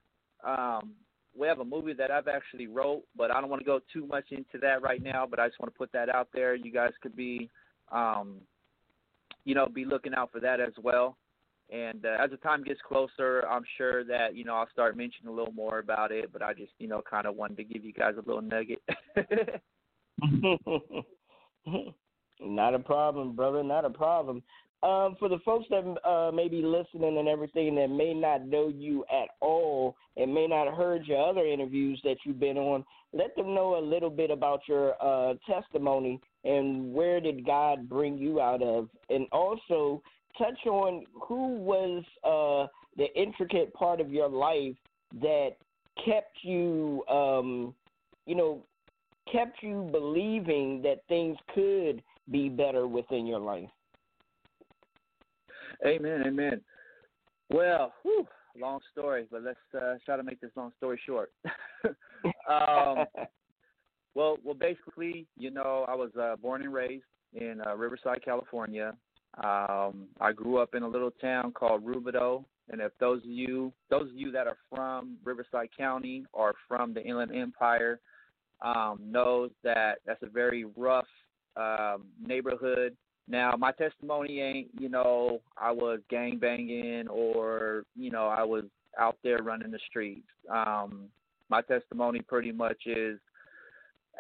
um, 0.45 0.93
we 1.39 1.47
have 1.47 1.61
a 1.61 1.65
movie 1.65 1.93
that 1.93 2.11
I've 2.11 2.29
actually 2.29 2.67
wrote, 2.67 3.03
but 3.17 3.31
I 3.31 3.41
don't 3.41 3.51
want 3.51 3.61
to 3.61 3.67
go 3.67 3.81
too 3.93 4.07
much 4.07 4.27
into 4.31 4.59
that 4.63 4.83
right 4.83 5.03
now. 5.03 5.27
But 5.29 5.39
I 5.39 5.49
just 5.49 5.61
want 5.61 5.73
to 5.73 5.79
put 5.79 5.93
that 5.93 6.09
out 6.09 6.29
there. 6.33 6.55
You 6.55 6.73
guys 6.73 6.93
could 7.03 7.15
be, 7.15 7.49
um, 7.93 8.37
you 9.45 9.55
know, 9.55 9.67
be 9.67 9.85
looking 9.85 10.15
out 10.15 10.31
for 10.33 10.41
that 10.41 10.61
as 10.61 10.73
well. 10.83 11.17
And 11.71 12.05
uh, 12.05 12.17
as 12.23 12.31
the 12.31 12.37
time 12.39 12.65
gets 12.65 12.81
closer, 12.87 13.45
I'm 13.49 13.65
sure 13.77 14.03
that 14.05 14.35
you 14.35 14.45
know 14.45 14.55
I'll 14.57 14.71
start 14.73 14.97
mentioning 14.97 15.33
a 15.33 15.37
little 15.37 15.53
more 15.53 15.79
about 15.79 16.11
it. 16.11 16.33
But 16.33 16.43
I 16.43 16.53
just 16.53 16.73
you 16.79 16.89
know 16.89 17.03
kind 17.09 17.27
of 17.27 17.37
wanted 17.37 17.57
to 17.59 17.65
give 17.65 17.85
you 17.85 17.93
guys 17.93 18.15
a 18.15 18.27
little 18.27 18.43
nugget. 18.43 18.81
not 22.41 22.75
a 22.75 22.79
problem, 22.79 23.37
brother. 23.37 23.63
Not 23.63 23.85
a 23.85 23.91
problem. 23.91 24.43
Um, 24.83 25.17
for 25.19 25.29
the 25.29 25.39
folks 25.45 25.67
that 25.69 26.09
uh, 26.09 26.33
may 26.33 26.49
be 26.49 26.63
listening 26.63 27.19
and 27.19 27.29
everything 27.29 27.75
that 27.75 27.91
may 27.91 28.15
not 28.15 28.47
know 28.47 28.69
you 28.69 29.05
at 29.13 29.29
all 29.41 29.95
and 30.17 30.33
may 30.33 30.47
not 30.47 30.69
have 30.69 30.77
heard 30.77 31.05
your 31.05 31.23
other 31.23 31.47
interviews 31.47 32.01
that 32.03 32.17
you've 32.25 32.41
been 32.41 32.57
on, 32.57 32.83
let 33.13 33.37
them 33.37 33.55
know 33.55 33.79
a 33.79 33.85
little 33.85 34.09
bit 34.09 34.31
about 34.31 34.63
your 34.67 34.95
uh, 35.03 35.35
testimony 35.47 36.19
and 36.45 36.93
where 36.93 37.21
did 37.21 37.45
God 37.45 37.89
bring 37.89 38.17
you 38.19 38.41
out 38.41 38.63
of, 38.63 38.89
and 39.09 39.27
also 39.33 40.03
touch 40.39 40.67
on 40.67 41.05
who 41.13 41.57
was 41.57 42.05
uh, 42.25 42.67
the 42.97 43.13
intricate 43.21 43.73
part 43.75 44.01
of 44.01 44.11
your 44.11 44.29
life 44.29 44.77
that 45.21 45.51
kept 46.05 46.37
you, 46.43 47.05
um, 47.09 47.75
you 48.27 48.35
know, 48.35 48.65
kept 49.31 49.63
you 49.63 49.89
believing 49.93 50.81
that 50.83 50.99
things 51.09 51.37
could 51.55 52.03
be 52.31 52.49
better 52.49 52.87
within 52.87 53.27
your 53.27 53.41
life. 53.41 53.69
Amen, 55.87 56.25
amen. 56.27 56.61
Well, 57.51 57.93
whew, 58.03 58.27
long 58.59 58.81
story, 58.93 59.27
but 59.31 59.43
let's 59.43 59.59
uh, 59.75 59.95
try 60.05 60.17
to 60.17 60.23
make 60.23 60.41
this 60.41 60.51
long 60.57 60.73
story 60.77 61.01
short. 61.05 61.33
um, 62.49 63.05
well, 64.15 64.39
well, 64.45 64.55
basically, 64.55 65.27
you 65.37 65.51
know, 65.51 65.85
I 65.89 65.95
was 65.95 66.11
uh, 66.21 66.37
born 66.37 66.63
and 66.63 66.73
raised 66.73 67.05
in 67.35 67.61
uh, 67.67 67.77
Riverside, 67.77 68.25
California. 68.25 68.95
Um, 69.43 70.09
I 70.21 70.33
grew 70.33 70.59
up 70.59 70.75
in 70.75 70.83
a 70.83 70.89
little 70.89 71.13
town 71.13 71.53
called 71.53 71.85
Rubidoux, 71.85 72.45
and 72.71 72.81
if 72.81 72.93
those 72.99 73.23
of 73.23 73.31
you, 73.31 73.73
those 73.89 74.09
of 74.11 74.17
you 74.17 74.33
that 74.33 74.47
are 74.47 74.57
from 74.69 75.17
Riverside 75.25 75.69
County 75.77 76.25
or 76.33 76.55
from 76.67 76.93
the 76.93 77.03
Inland 77.03 77.35
Empire, 77.35 78.01
um, 78.63 78.99
knows 79.05 79.51
that 79.63 79.99
that's 80.07 80.23
a 80.23 80.29
very 80.29 80.65
rough 80.77 81.07
um, 81.57 82.05
neighborhood. 82.21 82.97
Now, 83.29 83.55
my 83.57 83.71
testimony 83.73 84.41
ain't, 84.41 84.69
you 84.79 84.89
know, 84.89 85.41
I 85.57 85.71
was 85.71 86.01
gang 86.11 86.39
banging 86.39 87.07
or, 87.09 87.85
you 87.97 88.11
know, 88.11 88.27
I 88.27 88.43
was 88.43 88.65
out 88.99 89.19
there 89.23 89.39
running 89.39 89.71
the 89.71 89.79
streets. 89.89 90.27
Um, 90.53 91.09
my 91.49 91.63
testimony 91.63 92.21
pretty 92.21 92.51
much 92.51 92.79
is 92.87 93.19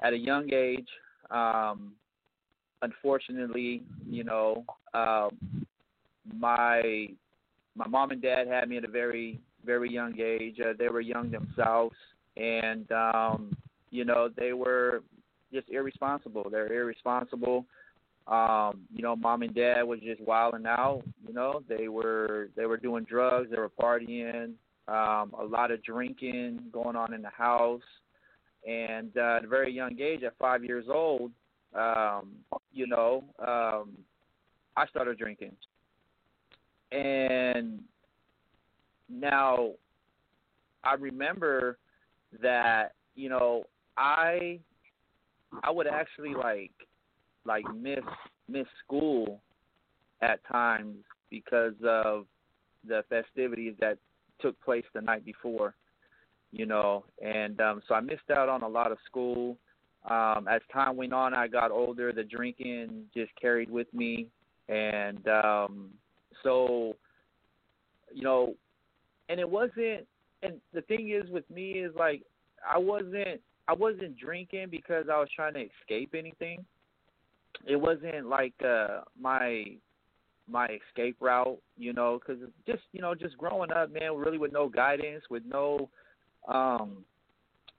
at 0.02 0.12
a 0.12 0.18
young 0.18 0.52
age, 0.52 0.88
um, 1.30 1.92
unfortunately, 2.82 3.82
you 4.08 4.24
know, 4.24 4.64
um, 4.94 5.66
my 6.36 7.08
my 7.74 7.86
mom 7.86 8.10
and 8.10 8.22
dad 8.22 8.46
had 8.48 8.68
me 8.68 8.76
at 8.76 8.84
a 8.84 8.88
very 8.88 9.40
very 9.64 9.90
young 9.92 10.18
age. 10.20 10.58
Uh, 10.60 10.72
they 10.78 10.88
were 10.88 11.00
young 11.00 11.30
themselves, 11.30 11.96
and 12.36 12.90
um, 12.92 13.56
you 13.90 14.04
know 14.04 14.28
they 14.36 14.52
were 14.52 15.02
just 15.52 15.68
irresponsible. 15.68 16.48
They're 16.50 16.72
irresponsible 16.72 17.66
um, 18.30 18.82
you 18.94 19.02
know, 19.02 19.16
mom 19.16 19.42
and 19.42 19.54
dad 19.54 19.82
was 19.82 19.98
just 20.00 20.20
wilding 20.20 20.66
out. 20.66 21.02
You 21.26 21.34
know, 21.34 21.62
they 21.68 21.88
were 21.88 22.48
they 22.56 22.66
were 22.66 22.76
doing 22.76 23.04
drugs, 23.04 23.50
they 23.50 23.58
were 23.58 23.70
partying, 23.70 24.52
um, 24.86 25.34
a 25.38 25.44
lot 25.44 25.72
of 25.72 25.82
drinking 25.82 26.60
going 26.72 26.96
on 26.96 27.12
in 27.12 27.22
the 27.22 27.30
house, 27.30 27.82
and 28.66 29.10
uh, 29.16 29.36
at 29.36 29.44
a 29.44 29.48
very 29.48 29.72
young 29.72 29.98
age, 30.00 30.22
at 30.22 30.36
five 30.38 30.64
years 30.64 30.86
old, 30.88 31.32
um, 31.74 32.32
you 32.72 32.86
know, 32.86 33.24
um, 33.38 33.90
I 34.76 34.86
started 34.86 35.18
drinking, 35.18 35.52
and 36.92 37.80
now 39.08 39.72
I 40.84 40.94
remember 40.94 41.78
that 42.42 42.92
you 43.14 43.28
know 43.28 43.64
I 43.96 44.58
I 45.62 45.70
would 45.70 45.86
actually 45.86 46.34
like 46.34 46.72
like 47.44 47.64
miss 47.74 48.04
miss 48.48 48.66
school 48.84 49.40
at 50.22 50.40
times 50.46 50.98
because 51.30 51.74
of 51.84 52.26
the 52.86 53.04
festivities 53.08 53.74
that 53.80 53.98
took 54.40 54.60
place 54.62 54.84
the 54.94 55.00
night 55.00 55.24
before, 55.24 55.74
you 56.52 56.66
know, 56.66 57.04
and 57.22 57.60
um 57.60 57.82
so 57.88 57.94
I 57.94 58.00
missed 58.00 58.30
out 58.34 58.48
on 58.48 58.62
a 58.62 58.68
lot 58.68 58.92
of 58.92 58.98
school. 59.06 59.56
Um 60.08 60.48
as 60.48 60.60
time 60.72 60.96
went 60.96 61.12
on 61.12 61.34
I 61.34 61.48
got 61.48 61.70
older, 61.70 62.12
the 62.12 62.24
drinking 62.24 63.04
just 63.14 63.30
carried 63.40 63.70
with 63.70 63.92
me 63.92 64.28
and 64.68 65.26
um 65.28 65.90
so 66.42 66.96
you 68.12 68.22
know 68.22 68.54
and 69.28 69.38
it 69.40 69.48
wasn't 69.48 70.06
and 70.42 70.54
the 70.72 70.82
thing 70.82 71.10
is 71.10 71.30
with 71.30 71.48
me 71.50 71.72
is 71.72 71.94
like 71.96 72.22
I 72.68 72.78
wasn't 72.78 73.40
I 73.68 73.72
wasn't 73.74 74.18
drinking 74.18 74.68
because 74.70 75.06
I 75.12 75.18
was 75.18 75.28
trying 75.34 75.54
to 75.54 75.60
escape 75.60 76.14
anything 76.16 76.64
it 77.66 77.76
wasn't 77.76 78.26
like 78.26 78.54
uh 78.64 79.00
my 79.20 79.76
my 80.50 80.66
escape 80.88 81.16
route, 81.20 81.58
you 81.78 81.92
know, 81.92 82.18
because 82.18 82.42
just 82.66 82.82
you 82.92 83.00
know, 83.00 83.14
just 83.14 83.38
growing 83.38 83.70
up, 83.70 83.92
man, 83.92 84.16
really 84.16 84.38
with 84.38 84.52
no 84.52 84.68
guidance, 84.68 85.24
with 85.30 85.42
no 85.46 85.88
um 86.48 87.04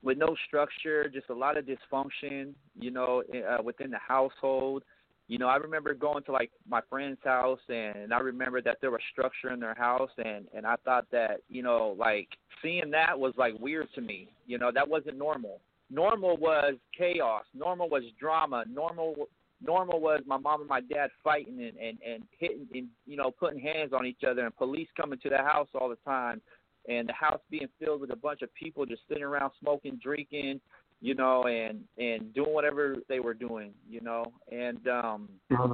with 0.04 0.18
no 0.18 0.36
structure, 0.48 1.08
just 1.10 1.30
a 1.30 1.34
lot 1.34 1.58
of 1.58 1.66
dysfunction, 1.66 2.54
you 2.80 2.92
know, 2.92 3.24
uh, 3.34 3.62
within 3.62 3.92
the 3.92 4.00
household. 4.00 4.84
You 5.28 5.38
know, 5.38 5.48
I 5.48 5.58
remember 5.58 5.94
going 5.94 6.24
to 6.24 6.32
like 6.32 6.52
my 6.68 6.82
friend's 6.90 7.20
house, 7.24 7.60
and 7.70 8.14
I 8.14 8.20
remember 8.20 8.62
that 8.64 8.78
there 8.82 8.92
was 8.92 9.00
structure 9.12 9.52
in 9.54 9.60
their 9.60 9.76
house, 9.76 10.10
and 10.18 10.48
and 10.54 10.66
I 10.66 10.76
thought 10.84 11.06
that 11.12 11.42
you 11.50 11.64
know, 11.64 11.96
like 11.98 12.28
seeing 12.62 12.92
that 12.92 13.18
was 13.18 13.34
like 13.38 13.54
weird 13.60 13.88
to 13.96 14.02
me. 14.02 14.30
You 14.46 14.58
know, 14.58 14.72
that 14.74 14.88
wasn't 14.88 15.18
normal. 15.18 15.62
Normal 15.90 16.38
was 16.38 16.76
chaos. 16.98 17.44
Normal 17.54 17.90
was 17.90 18.04
drama. 18.20 18.66
Normal 18.68 19.30
normal 19.64 20.00
was 20.02 20.22
my 20.26 20.38
mom 20.38 20.62
and 20.62 20.70
my 20.70 20.82
dad 20.82 21.10
fighting 21.24 21.62
and 21.62 21.78
and 21.78 21.98
and 22.06 22.24
hitting 22.38 22.68
and 22.74 22.88
you 23.06 23.16
know 23.16 23.32
putting 23.32 23.60
hands 23.60 23.94
on 23.94 24.06
each 24.06 24.24
other 24.28 24.44
and 24.44 24.56
police 24.58 24.88
coming 25.00 25.20
to 25.20 25.30
the 25.30 25.38
house 25.38 25.68
all 25.76 25.88
the 25.88 25.98
time 26.04 26.42
and 26.88 27.08
the 27.08 27.14
house 27.14 27.40
being 27.50 27.68
filled 27.80 28.02
with 28.02 28.12
a 28.12 28.16
bunch 28.16 28.42
of 28.42 28.54
people 28.54 28.86
just 28.86 29.02
sitting 29.08 29.24
around 29.24 29.52
smoking 29.60 30.00
drinking 30.02 30.60
you 31.02 31.16
know 31.16 31.44
and 31.44 31.80
and 31.98 32.34
doing 32.34 32.54
whatever 32.54 32.96
they 33.10 33.20
were 33.20 33.34
doing 33.34 33.74
you 33.90 34.02
know 34.02 34.26
and 34.52 34.88
um 34.88 35.30
mm-hmm. 35.52 35.74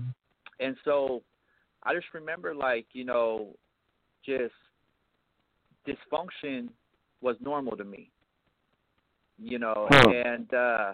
and 0.59 0.75
so 0.83 1.21
i 1.83 1.93
just 1.93 2.07
remember 2.13 2.55
like 2.55 2.85
you 2.93 3.03
know 3.03 3.49
just 4.25 4.53
dysfunction 5.87 6.69
was 7.21 7.35
normal 7.41 7.75
to 7.75 7.83
me 7.83 8.09
you 9.37 9.59
know 9.59 9.87
and 9.91 10.53
uh 10.53 10.93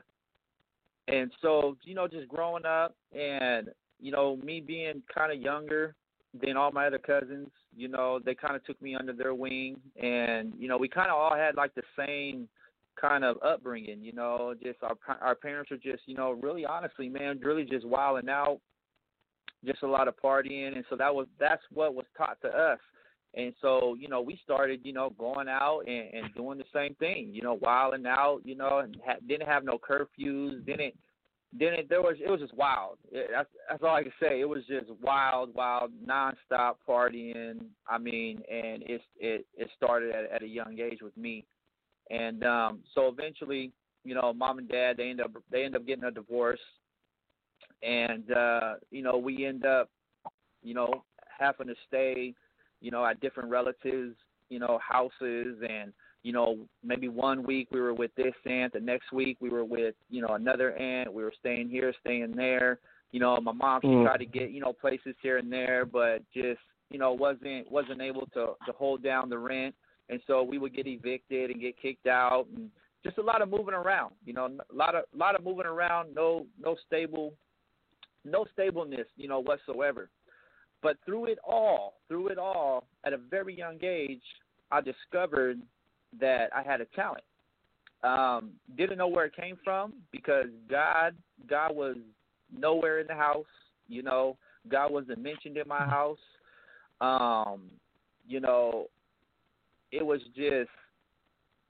and 1.08 1.32
so 1.42 1.78
you 1.84 1.94
know 1.94 2.08
just 2.08 2.28
growing 2.28 2.66
up 2.66 2.96
and 3.14 3.70
you 4.00 4.12
know 4.12 4.38
me 4.38 4.60
being 4.60 5.02
kind 5.14 5.32
of 5.32 5.40
younger 5.42 5.96
than 6.42 6.58
all 6.58 6.72
my 6.72 6.88
other 6.88 6.98
cousins 6.98 7.50
you 7.76 7.88
know 7.88 8.20
they 8.24 8.36
kind 8.36 8.56
of 8.56 8.64
took 8.66 8.82
me 8.82 8.96
under 8.96 9.14
their 9.14 9.34
wing 9.34 9.78
and 10.02 10.54
you 10.58 10.68
know 10.68 10.78
we 10.78 10.88
kind 10.88 11.10
of 11.10 11.18
all 11.18 11.36
had 11.36 11.56
like 11.56 11.74
the 11.76 11.84
same 11.98 12.48
kind 13.00 13.24
of 13.24 13.38
upbringing 13.44 14.02
you 14.02 14.14
know 14.14 14.54
just 14.62 14.78
our 14.84 14.96
our 15.22 15.36
parents 15.36 15.72
were 15.72 15.78
just 15.78 16.04
you 16.06 16.16
know 16.16 16.32
really 16.32 16.66
honestly 16.66 17.10
man 17.10 17.40
really 17.42 17.66
just 17.66 17.86
wilding 17.86 18.30
out 18.30 18.60
just 19.66 19.84
a 19.84 19.88
lot 19.88 20.08
of 20.08 20.16
partying 20.18 20.76
and 20.76 20.86
so 20.90 20.96
that 20.96 21.14
was 21.14 21.28
that's 21.40 21.64
what 21.74 21.96
was 21.96 22.06
taught 22.18 22.38
to 22.42 22.48
us. 22.48 22.80
And 23.36 23.54
so, 23.62 23.96
you 24.00 24.08
know, 24.08 24.22
we 24.22 24.40
started, 24.44 24.82
you 24.84 24.94
know, 24.94 25.12
going 25.18 25.48
out 25.48 25.82
and, 25.88 26.14
and 26.14 26.36
doing 26.36 26.60
the 26.60 26.66
same 26.72 26.94
thing, 26.96 27.30
you 27.32 27.42
know, 27.42 27.56
wilding 27.56 28.06
out, 28.06 28.42
you 28.44 28.56
know, 28.56 28.80
and 28.80 28.96
ha- 29.04 29.18
didn't 29.28 29.48
have 29.48 29.64
no 29.64 29.80
curfews, 29.80 30.64
didn't, 30.66 30.94
didn't, 31.58 31.90
there 31.90 32.02
was, 32.02 32.16
it 32.24 32.30
was 32.30 32.40
just 32.40 32.54
wild. 32.54 32.98
It, 33.12 33.30
that's, 33.32 33.50
that's 33.70 33.84
all 33.84 33.96
I 33.96 34.04
can 34.04 34.14
say. 34.20 34.42
It 34.42 34.50
was 34.50 34.64
just 34.68 34.90
wild, 35.02 35.54
wild, 35.54 35.92
nonstop 36.06 36.76
partying. 36.88 37.66
I 37.88 37.98
mean, 37.98 38.42
and 38.52 38.84
it's, 38.86 39.04
it, 39.20 39.46
it 39.56 39.70
started 39.76 40.14
at, 40.16 40.32
at 40.32 40.44
a 40.44 40.48
young 40.48 40.80
age 40.80 41.00
with 41.02 41.16
me. 41.18 41.46
And, 42.10 42.44
um, 42.44 42.80
so 42.94 43.08
eventually, 43.08 43.72
you 44.04 44.16
know, 44.16 44.34
mom 44.34 44.58
and 44.58 44.68
dad 44.68 44.98
they 44.98 45.10
end 45.10 45.22
up 45.22 45.32
they 45.52 45.64
end 45.64 45.76
up 45.76 45.86
getting 45.86 46.04
a 46.04 46.12
divorce, 46.12 46.60
and 47.82 48.32
uh, 48.32 48.74
you 48.92 49.02
know 49.02 49.18
we 49.18 49.46
end 49.46 49.66
up, 49.66 49.90
you 50.62 50.74
know, 50.74 51.04
having 51.40 51.68
to 51.68 51.76
stay, 51.88 52.34
you 52.82 52.92
know, 52.92 53.06
at 53.06 53.20
different 53.22 53.50
relatives, 53.50 54.16
you 54.50 54.60
know, 54.60 54.80
houses 54.86 55.58
and 55.68 55.94
you 56.24 56.32
know, 56.32 56.58
maybe 56.84 57.10
one 57.10 57.44
week 57.44 57.68
we 57.72 57.82
were 57.82 57.94
with 57.94 58.12
this 58.16 58.34
aunt, 58.46 58.74
the 58.74 58.80
next 58.80 59.12
week 59.12 59.38
we 59.40 59.50
were 59.50 59.66
with, 59.66 59.96
you 60.10 60.22
know, 60.22 60.36
another 60.36 60.74
aunt. 60.78 61.14
We 61.14 61.24
were 61.24 61.34
staying 61.40 61.70
here, 61.70 61.94
staying 62.02 62.32
there. 62.36 62.80
You 63.12 63.20
know, 63.20 63.38
my 63.42 63.52
mom 63.52 63.82
she 63.82 63.90
mm. 63.90 64.06
tried 64.06 64.18
to 64.18 64.26
get, 64.26 64.52
you 64.52 64.62
know, 64.62 64.74
places 64.74 65.16
here 65.22 65.38
and 65.38 65.52
there, 65.52 65.86
but 65.86 66.24
just, 66.34 66.62
you 66.90 66.98
know, 66.98 67.14
wasn't 67.14 67.70
wasn't 67.72 68.02
able 68.02 68.26
to 68.34 68.54
to 68.66 68.72
hold 68.76 69.04
down 69.04 69.30
the 69.30 69.38
rent. 69.38 69.76
And 70.10 70.20
so 70.26 70.44
we 70.44 70.58
would 70.58 70.76
get 70.76 70.88
evicted 70.88 71.52
and 71.52 71.62
get 71.62 71.80
kicked 71.80 72.08
out 72.08 72.48
and 72.56 72.70
just 73.04 73.18
a 73.18 73.22
lot 73.22 73.42
of 73.42 73.50
moving 73.50 73.74
around, 73.74 74.14
you 74.26 74.34
know, 74.34 74.46
a 74.46 74.76
lot 74.76 74.96
of 74.96 75.04
a 75.14 75.18
lot 75.18 75.36
of 75.36 75.44
moving 75.44 75.66
around, 75.66 76.16
no 76.16 76.46
no 76.60 76.76
stable 76.88 77.34
no 78.26 78.46
stableness, 78.54 79.08
you 79.18 79.28
know, 79.28 79.42
whatsoever. 79.42 80.10
But 80.82 80.98
through 81.06 81.26
it 81.26 81.40
all, 81.44 81.96
through 82.08 82.30
it 82.30 82.38
all, 82.38 82.88
at 83.06 83.14
a 83.14 83.18
very 83.18 83.56
young 83.56 83.80
age, 83.84 84.24
I 84.72 84.82
discovered 84.82 85.60
that 86.20 86.50
I 86.56 86.64
had 86.64 86.82
a 86.82 86.86
talent. 86.86 87.24
Um, 88.04 88.52
didn't 88.78 88.98
know 88.98 89.08
where 89.08 89.26
it 89.26 89.36
came 89.36 89.58
from 89.64 89.94
because 90.12 90.48
God 90.70 91.16
God 91.50 91.76
was 91.76 91.96
nowhere 92.52 93.00
in 93.00 93.08
the 93.08 93.14
house. 93.14 93.46
You 93.88 94.04
know, 94.04 94.38
God 94.68 94.92
wasn't 94.92 95.20
mentioned 95.20 95.58
in 95.58 95.68
my 95.68 95.86
house. 95.86 96.18
Um, 97.00 97.70
you 98.28 98.40
know, 98.40 98.88
it 99.92 100.06
was 100.06 100.20
just 100.36 100.70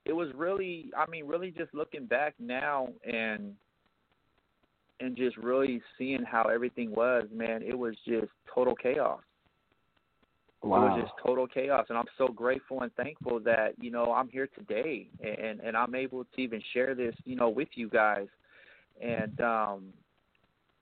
it 0.05 0.13
was 0.13 0.29
really 0.35 0.91
I 0.97 1.09
mean, 1.09 1.27
really 1.27 1.51
just 1.51 1.73
looking 1.73 2.05
back 2.05 2.33
now 2.39 2.89
and 3.05 3.53
and 4.99 5.17
just 5.17 5.37
really 5.37 5.81
seeing 5.97 6.23
how 6.23 6.43
everything 6.43 6.91
was, 6.91 7.23
man, 7.31 7.61
it 7.61 7.77
was 7.77 7.95
just 8.07 8.31
total 8.53 8.75
chaos. 8.75 9.19
Wow. 10.63 10.85
It 10.85 10.89
was 10.91 11.01
just 11.01 11.13
total 11.21 11.45
chaos, 11.45 11.87
and 11.89 11.97
I'm 11.97 12.05
so 12.17 12.29
grateful 12.29 12.81
and 12.81 12.93
thankful 12.93 13.41
that 13.41 13.73
you 13.81 13.91
know 13.91 14.13
I'm 14.13 14.29
here 14.29 14.47
today, 14.47 15.09
and 15.21 15.59
and 15.59 15.75
I'm 15.75 15.93
able 15.93 16.23
to 16.23 16.41
even 16.41 16.61
share 16.73 16.95
this, 16.95 17.13
you 17.25 17.35
know, 17.35 17.49
with 17.49 17.67
you 17.75 17.89
guys, 17.89 18.27
and 19.01 19.41
um, 19.41 19.83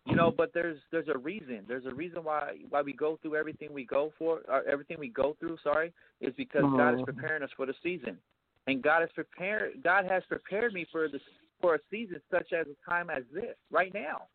you 0.05 0.15
know, 0.15 0.31
but 0.35 0.51
there's 0.53 0.77
there's 0.91 1.07
a 1.07 1.17
reason. 1.17 1.61
There's 1.67 1.87
a 1.87 1.93
reason 1.95 2.23
why 2.23 2.57
why 2.69 2.83
we 2.83 2.93
go 2.93 3.17
through 3.23 3.35
everything 3.35 3.73
we 3.73 3.83
go 3.83 4.13
for, 4.19 4.41
or 4.47 4.63
everything 4.69 4.97
we 4.99 5.09
go 5.09 5.35
through. 5.39 5.57
Sorry, 5.63 5.91
is 6.21 6.33
because 6.37 6.61
God 6.61 6.89
is 6.89 6.95
mm-hmm. 6.97 7.03
preparing 7.05 7.41
us 7.41 7.49
for 7.57 7.65
the 7.65 7.73
season, 7.81 8.19
and 8.67 8.83
God 8.83 9.01
has 9.01 9.09
prepared 9.15 9.81
God 9.83 10.05
has 10.07 10.21
prepared 10.29 10.73
me 10.73 10.85
for 10.91 11.07
this 11.07 11.21
for 11.59 11.73
a 11.73 11.79
season 11.89 12.21
such 12.29 12.53
as 12.53 12.67
a 12.67 12.89
time 12.89 13.09
as 13.09 13.23
this 13.33 13.55
right 13.71 13.93
now, 13.95 14.27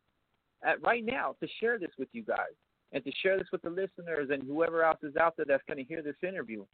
at 0.64 0.82
right 0.82 1.04
now 1.04 1.36
to 1.38 1.46
share 1.60 1.78
this 1.78 1.90
with 1.98 2.08
you 2.10 2.24
guys 2.24 2.56
and 2.92 3.04
to 3.04 3.10
share 3.22 3.38
this 3.38 3.48
with 3.52 3.62
the 3.62 3.70
listeners 3.70 4.30
and 4.30 4.42
whoever 4.42 4.82
else 4.82 4.98
is 5.02 5.16
out 5.16 5.36
there 5.36 5.46
that's 5.46 5.62
going 5.66 5.78
to 5.78 5.84
hear 5.84 6.02
this 6.02 6.16
interview. 6.22 6.64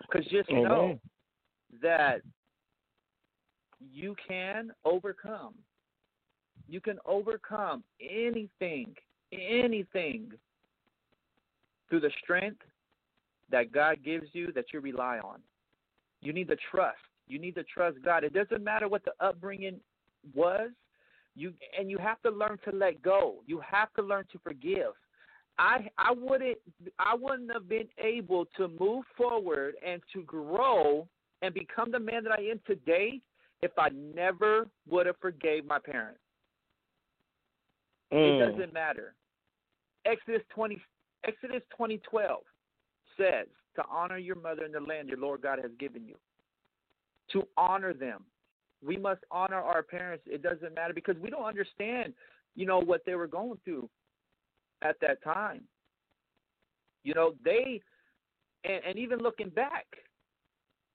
Because 0.00 0.26
just 0.26 0.48
Amen. 0.50 0.64
know 0.64 1.00
that 1.82 2.22
you 3.92 4.14
can 4.26 4.72
overcome. 4.84 5.54
You 6.68 6.80
can 6.80 6.98
overcome 7.04 7.82
anything, 8.00 8.94
anything 9.32 10.32
through 11.88 12.00
the 12.00 12.10
strength 12.22 12.62
that 13.50 13.72
God 13.72 13.98
gives 14.04 14.28
you 14.32 14.52
that 14.52 14.66
you 14.72 14.80
rely 14.80 15.18
on. 15.18 15.40
You 16.20 16.32
need 16.32 16.48
to 16.48 16.56
trust. 16.70 16.98
You 17.26 17.38
need 17.38 17.54
to 17.56 17.64
trust 17.64 17.98
God. 18.04 18.24
It 18.24 18.32
doesn't 18.32 18.62
matter 18.62 18.88
what 18.88 19.04
the 19.04 19.12
upbringing 19.20 19.80
was. 20.34 20.70
You 21.34 21.52
and 21.78 21.90
you 21.90 21.98
have 21.98 22.20
to 22.22 22.30
learn 22.30 22.58
to 22.68 22.76
let 22.76 23.02
go. 23.02 23.36
You 23.46 23.60
have 23.60 23.92
to 23.94 24.02
learn 24.02 24.24
to 24.32 24.38
forgive. 24.38 24.92
I 25.58 25.88
I 25.98 26.12
wouldn't 26.12 26.58
I 26.98 27.14
wouldn't 27.14 27.52
have 27.52 27.68
been 27.68 27.88
able 27.98 28.46
to 28.56 28.68
move 28.68 29.04
forward 29.16 29.74
and 29.86 30.02
to 30.12 30.22
grow 30.22 31.08
and 31.40 31.54
become 31.54 31.90
the 31.90 31.98
man 31.98 32.24
that 32.24 32.32
I 32.32 32.42
am 32.42 32.60
today 32.66 33.20
if 33.62 33.72
I 33.78 33.88
never 34.14 34.68
would 34.88 35.06
have 35.06 35.16
forgave 35.20 35.64
my 35.64 35.78
parents. 35.78 36.20
Mm. 38.12 38.40
It 38.40 38.50
doesn't 38.50 38.74
matter. 38.74 39.14
Exodus 40.04 40.42
twenty 40.54 40.80
Exodus 41.24 41.62
twenty 41.74 41.98
twelve 41.98 42.42
says 43.16 43.46
to 43.76 43.82
honor 43.90 44.18
your 44.18 44.36
mother 44.36 44.64
in 44.64 44.72
the 44.72 44.80
land 44.80 45.08
your 45.08 45.18
Lord 45.18 45.42
God 45.42 45.58
has 45.62 45.70
given 45.78 46.04
you. 46.06 46.16
To 47.32 47.46
honor 47.56 47.94
them 47.94 48.24
we 48.84 48.96
must 48.96 49.20
honor 49.30 49.60
our 49.60 49.82
parents. 49.82 50.24
It 50.26 50.42
doesn't 50.42 50.74
matter 50.74 50.92
because 50.94 51.16
we 51.20 51.30
don't 51.30 51.44
understand, 51.44 52.12
you 52.54 52.66
know, 52.66 52.80
what 52.80 53.02
they 53.06 53.14
were 53.14 53.26
going 53.26 53.58
through 53.64 53.88
at 54.82 54.96
that 55.00 55.22
time. 55.22 55.62
You 57.04 57.14
know, 57.14 57.34
they, 57.44 57.80
and, 58.64 58.80
and 58.86 58.98
even 58.98 59.20
looking 59.20 59.48
back, 59.50 59.86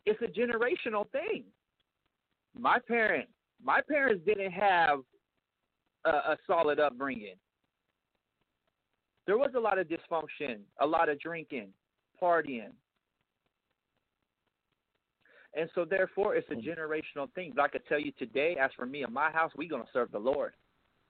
it's 0.06 0.22
a 0.22 0.40
generational 0.40 1.10
thing. 1.12 1.44
My 2.58 2.80
parents, 2.88 3.32
my 3.64 3.82
parents 3.88 4.24
didn't 4.26 4.52
have 4.52 5.00
a, 6.06 6.10
a 6.10 6.38
solid 6.46 6.80
upbringing. 6.80 7.36
There 9.26 9.38
was 9.38 9.52
a 9.56 9.60
lot 9.60 9.78
of 9.78 9.88
dysfunction, 9.88 10.60
a 10.80 10.88
lot 10.88 11.10
of 11.10 11.20
drinking, 11.20 11.70
partying, 12.22 12.72
and 15.58 15.70
so, 15.74 15.86
therefore, 15.86 16.36
it's 16.36 16.48
a 16.52 16.56
mm. 16.56 16.64
generational 16.64 17.32
thing. 17.34 17.54
But 17.56 17.64
I 17.64 17.68
can 17.70 17.82
tell 17.90 18.00
you 18.00 18.12
today, 18.20 18.58
as 18.62 18.70
for 18.76 18.86
me 18.86 19.02
and 19.04 19.14
my 19.14 19.32
house, 19.32 19.52
we're 19.58 19.70
going 19.70 19.82
to 19.82 19.90
serve 19.92 20.12
the 20.12 20.20
Lord. 20.20 20.54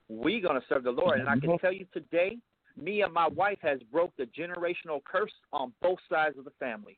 We're 0.07 0.41
going 0.41 0.59
to 0.59 0.65
serve 0.69 0.83
the 0.83 0.91
Lord. 0.91 1.19
And 1.19 1.27
I 1.27 1.33
can 1.33 1.49
mm-hmm. 1.49 1.65
tell 1.65 1.73
you 1.73 1.85
today, 1.93 2.37
me 2.81 3.01
and 3.01 3.13
my 3.13 3.27
wife 3.27 3.57
has 3.61 3.79
broke 3.91 4.15
the 4.15 4.25
generational 4.25 5.03
curse 5.03 5.31
on 5.51 5.73
both 5.81 5.99
sides 6.09 6.37
of 6.37 6.45
the 6.45 6.51
family. 6.59 6.97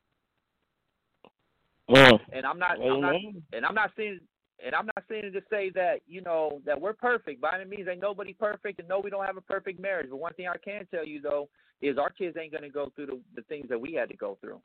Mm. 1.89 2.19
And 2.33 2.45
I'm 2.45 2.59
not, 2.59 2.79
I'm 2.79 3.01
not, 3.01 3.15
and 3.53 3.65
I'm 3.65 3.73
not 3.73 3.91
saying, 3.97 4.19
and 4.63 4.75
I'm 4.75 4.85
not 4.85 5.03
saying 5.09 5.31
to 5.33 5.41
say 5.49 5.71
that 5.73 6.01
you 6.07 6.21
know 6.21 6.61
that 6.65 6.79
we're 6.79 6.93
perfect. 6.93 7.41
By 7.41 7.59
any 7.59 7.67
means, 7.67 7.87
ain't 7.89 8.01
nobody 8.01 8.33
perfect, 8.33 8.77
and 8.77 8.87
no, 8.87 8.99
we 8.99 9.09
don't 9.09 9.25
have 9.25 9.37
a 9.37 9.41
perfect 9.41 9.79
marriage. 9.79 10.07
But 10.11 10.17
one 10.17 10.33
thing 10.33 10.47
I 10.47 10.57
can 10.57 10.85
tell 10.91 11.07
you 11.07 11.19
though 11.19 11.49
is 11.81 11.97
our 11.97 12.11
kids 12.11 12.37
ain't 12.39 12.51
going 12.51 12.63
to 12.63 12.69
go 12.69 12.91
through 12.95 13.07
the, 13.07 13.19
the 13.37 13.41
things 13.43 13.69
that 13.69 13.81
we 13.81 13.93
had 13.93 14.09
to 14.09 14.17
go 14.17 14.37
through. 14.39 14.59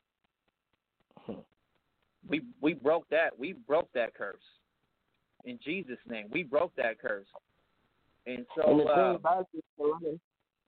We 2.28 2.42
we 2.60 2.74
broke 2.74 3.08
that 3.10 3.38
we 3.38 3.52
broke 3.52 3.92
that 3.94 4.14
curse 4.14 4.36
in 5.44 5.58
Jesus' 5.64 5.98
name. 6.08 6.26
We 6.30 6.42
broke 6.42 6.74
that 6.76 6.98
curse, 6.98 7.26
and 8.26 8.46
so 8.56 8.70
and 8.70 8.80
the 8.80 8.84
uh, 8.84 8.94
thing 8.94 9.14
about 9.16 9.48
it, 9.54 10.20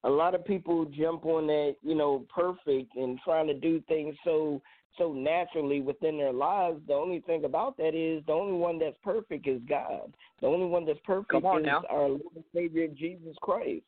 a 0.05 0.11
lot 0.11 0.35
of 0.35 0.45
people 0.45 0.85
jump 0.85 1.25
on 1.25 1.47
that 1.47 1.77
you 1.83 1.95
know 1.95 2.27
perfect 2.35 2.95
and 2.97 3.19
trying 3.25 3.47
to 3.47 3.55
do 3.55 3.83
things 3.89 4.15
so 4.25 4.61
so 4.99 5.13
naturally 5.13 5.81
within 5.81 6.17
their 6.17 6.33
lives. 6.33 6.81
The 6.87 6.95
only 6.95 7.21
thing 7.21 7.45
about 7.45 7.77
that 7.79 7.95
is 7.95 8.25
the 8.27 8.33
only 8.33 8.57
one 8.57 8.79
that's 8.79 8.97
perfect 9.03 9.47
is 9.47 9.61
God. 9.69 10.15
The 10.41 10.47
only 10.47 10.67
one 10.67 10.87
that's 10.87 10.99
perfect 11.05 11.35
is 11.35 11.43
now. 11.43 11.83
our 11.91 12.09
Lord 12.09 12.23
and 12.35 12.45
Savior 12.55 12.89
Jesus 12.89 13.37
Christ. 13.41 13.85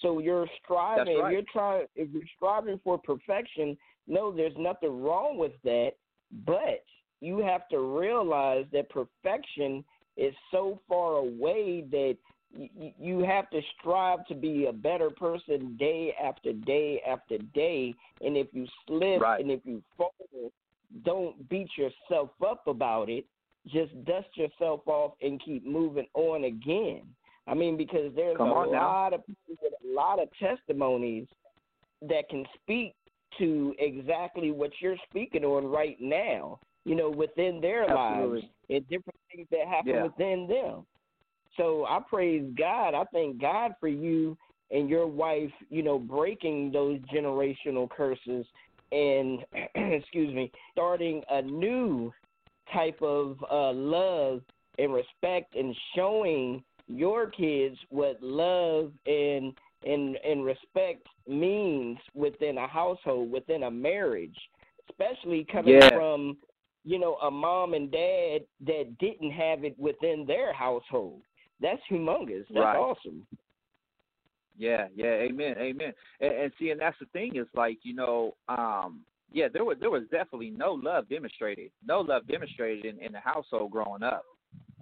So 0.00 0.18
you're 0.18 0.46
striving. 0.62 1.18
Right. 1.18 1.32
You're 1.32 1.42
trying. 1.52 1.86
If 1.94 2.08
you're 2.12 2.22
striving 2.36 2.80
for 2.82 2.98
perfection, 2.98 3.76
no, 4.06 4.32
there's 4.34 4.54
nothing 4.58 5.02
wrong 5.02 5.36
with 5.36 5.52
that. 5.64 5.92
But 6.46 6.84
you 7.20 7.38
have 7.38 7.68
to 7.68 7.78
realize 7.78 8.64
that 8.72 8.88
perfection 8.90 9.84
is 10.16 10.34
so 10.50 10.80
far 10.88 11.16
away 11.16 11.84
that 11.90 12.16
y- 12.54 12.94
you 12.98 13.20
have 13.20 13.48
to 13.50 13.60
strive 13.78 14.26
to 14.26 14.34
be 14.34 14.66
a 14.66 14.72
better 14.72 15.10
person 15.10 15.76
day 15.78 16.14
after 16.22 16.52
day 16.52 17.00
after 17.06 17.38
day. 17.54 17.94
And 18.20 18.36
if 18.36 18.48
you 18.52 18.66
slip 18.86 19.20
right. 19.20 19.40
and 19.40 19.50
if 19.50 19.60
you 19.64 19.82
fall, 19.96 20.12
don't 21.04 21.48
beat 21.48 21.68
yourself 21.76 22.30
up 22.46 22.66
about 22.66 23.08
it. 23.08 23.24
Just 23.66 23.92
dust 24.04 24.28
yourself 24.34 24.80
off 24.86 25.12
and 25.20 25.40
keep 25.44 25.66
moving 25.66 26.06
on 26.14 26.44
again. 26.44 27.02
I 27.46 27.54
mean, 27.54 27.76
because 27.76 28.12
there's 28.14 28.36
Come 28.36 28.48
a 28.48 28.64
lot 28.66 28.70
now. 29.10 29.16
of 29.16 29.26
people 29.26 29.56
with 29.62 29.72
a 29.84 29.94
lot 29.94 30.20
of 30.22 30.28
testimonies 30.38 31.26
that 32.02 32.28
can 32.30 32.44
speak 32.62 32.94
to 33.38 33.74
exactly 33.78 34.50
what 34.50 34.70
you're 34.80 34.96
speaking 35.08 35.44
on 35.44 35.66
right 35.66 35.96
now 36.00 36.58
you 36.84 36.94
know, 36.94 37.10
within 37.10 37.60
their 37.60 37.88
Absolutely. 37.90 38.40
lives 38.40 38.46
and 38.68 38.88
different 38.88 39.20
things 39.34 39.46
that 39.50 39.66
happen 39.66 39.94
yeah. 39.94 40.02
within 40.04 40.46
them. 40.48 40.86
So 41.56 41.84
I 41.84 42.00
praise 42.08 42.44
God. 42.56 42.94
I 42.94 43.04
thank 43.12 43.40
God 43.40 43.72
for 43.80 43.88
you 43.88 44.36
and 44.70 44.88
your 44.88 45.06
wife, 45.06 45.50
you 45.68 45.82
know, 45.82 45.98
breaking 45.98 46.70
those 46.72 46.98
generational 47.12 47.90
curses 47.90 48.46
and 48.92 49.40
excuse 49.74 50.34
me, 50.34 50.50
starting 50.72 51.22
a 51.30 51.42
new 51.42 52.12
type 52.72 53.00
of 53.02 53.36
uh, 53.50 53.72
love 53.72 54.42
and 54.78 54.94
respect 54.94 55.54
and 55.56 55.74
showing 55.94 56.62
your 56.86 57.30
kids 57.30 57.76
what 57.90 58.20
love 58.22 58.92
and 59.06 59.52
and 59.84 60.16
and 60.16 60.44
respect 60.44 61.06
means 61.26 61.98
within 62.14 62.58
a 62.58 62.66
household, 62.66 63.30
within 63.30 63.64
a 63.64 63.70
marriage, 63.70 64.36
especially 64.88 65.46
coming 65.50 65.74
yeah. 65.74 65.88
from 65.90 66.36
you 66.84 66.98
know, 66.98 67.14
a 67.16 67.30
mom 67.30 67.74
and 67.74 67.90
dad 67.90 68.40
that 68.66 68.96
didn't 68.98 69.30
have 69.32 69.64
it 69.64 69.78
within 69.78 70.24
their 70.26 70.52
household. 70.52 71.22
That's 71.60 71.80
humongous. 71.90 72.46
That's 72.48 72.64
Right. 72.64 72.76
awesome. 72.78 73.26
Yeah, 74.56 74.88
yeah, 74.94 75.12
amen, 75.12 75.56
amen. 75.58 75.92
And, 76.20 76.32
and 76.32 76.52
see, 76.58 76.70
and 76.70 76.80
that's 76.80 76.98
the 76.98 77.06
thing 77.06 77.36
is 77.36 77.46
like 77.54 77.78
you 77.82 77.94
know, 77.94 78.34
um, 78.48 79.00
yeah, 79.32 79.48
there 79.52 79.64
was 79.64 79.78
there 79.80 79.90
was 79.90 80.02
definitely 80.10 80.50
no 80.50 80.72
love 80.72 81.08
demonstrated, 81.08 81.70
no 81.86 82.00
love 82.00 82.26
demonstrated 82.26 82.84
in, 82.84 82.98
in 83.02 83.12
the 83.12 83.20
household 83.20 83.70
growing 83.70 84.02
up. 84.02 84.24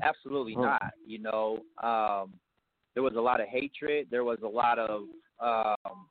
Absolutely 0.02 0.54
Hmm. 0.54 0.62
not. 0.62 0.92
You 1.06 1.20
know, 1.20 1.60
um, 1.82 2.32
there 2.94 3.02
was 3.02 3.14
a 3.16 3.20
lot 3.20 3.40
of 3.40 3.48
hatred. 3.48 4.08
There 4.10 4.24
was 4.24 4.38
a 4.42 4.48
lot 4.48 4.78
of 4.78 5.02
um, 5.40 6.08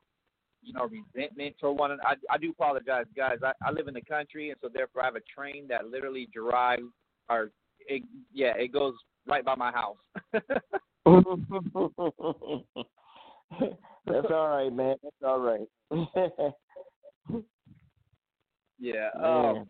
you 0.68 0.74
know 0.74 0.88
resentment 0.88 1.56
for 1.60 1.72
one. 1.72 1.92
an- 1.92 2.00
I 2.04 2.16
I 2.30 2.38
do 2.38 2.52
apologize, 2.52 3.06
guys. 3.16 3.38
I, 3.44 3.54
I 3.66 3.72
live 3.72 3.88
in 3.88 3.94
the 3.94 4.02
country, 4.02 4.50
and 4.50 4.60
so 4.62 4.70
therefore 4.72 5.02
I 5.02 5.06
have 5.06 5.16
a 5.16 5.22
train 5.36 5.68
that 5.70 5.88
literally 5.90 6.28
drives 6.34 6.84
or 7.30 7.52
it, 7.88 8.04
yeah, 8.34 8.54
it 8.58 8.74
goes 8.74 8.94
right 9.28 9.44
by 9.46 9.56
my 9.56 9.72
house. 9.72 9.98
That's 14.06 14.28
all 14.30 14.50
right, 14.50 14.74
man. 14.74 14.96
That's 15.04 15.16
all 15.26 15.40
right. 15.40 15.68
yeah. 18.80 19.10
Um, 19.22 19.68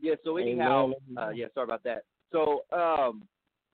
Yeah, 0.00 0.14
so 0.24 0.36
anyhow, 0.36 0.92
uh, 1.16 1.30
yeah, 1.30 1.46
sorry 1.54 1.64
about 1.64 1.82
that. 1.84 2.04
So, 2.32 2.62
um, 2.72 3.22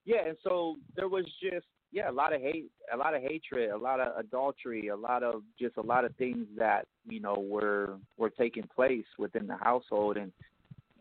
yeah, 0.05 0.27
and 0.27 0.37
so 0.43 0.77
there 0.97 1.09
was 1.09 1.25
just 1.43 1.67
yeah, 1.93 2.11
a 2.11 2.13
lot 2.13 2.33
of 2.33 2.41
hate, 2.41 2.71
a 2.93 2.97
lot 2.97 3.15
of 3.15 3.23
hatred, 3.23 3.71
a 3.71 3.77
lot 3.77 4.01
of 4.01 4.17
adultery, 4.17 4.89
a 4.89 4.97
lot 4.97 5.23
of 5.23 5.43
just 5.59 5.77
a 5.77 5.83
lot 5.83 6.05
of 6.05 6.17
things 6.17 6.47
that 6.57 6.87
you 7.07 7.21
know 7.21 7.35
were 7.35 7.97
were 8.17 8.31
taking 8.31 8.65
place 8.75 9.05
within 9.19 9.47
the 9.47 9.57
household, 9.57 10.17
and 10.17 10.33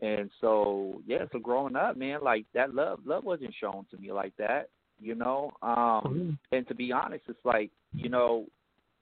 and 0.02 0.30
so 0.40 1.00
yeah, 1.06 1.24
so 1.32 1.38
growing 1.38 1.76
up, 1.76 1.96
man, 1.96 2.20
like 2.22 2.44
that 2.54 2.74
love, 2.74 3.00
love 3.06 3.24
wasn't 3.24 3.54
shown 3.58 3.86
to 3.90 3.96
me 3.96 4.12
like 4.12 4.36
that, 4.36 4.68
you 5.00 5.14
know. 5.14 5.50
Um, 5.62 6.38
and 6.52 6.68
to 6.68 6.74
be 6.74 6.92
honest, 6.92 7.24
it's 7.26 7.44
like 7.44 7.70
you 7.94 8.10
know, 8.10 8.44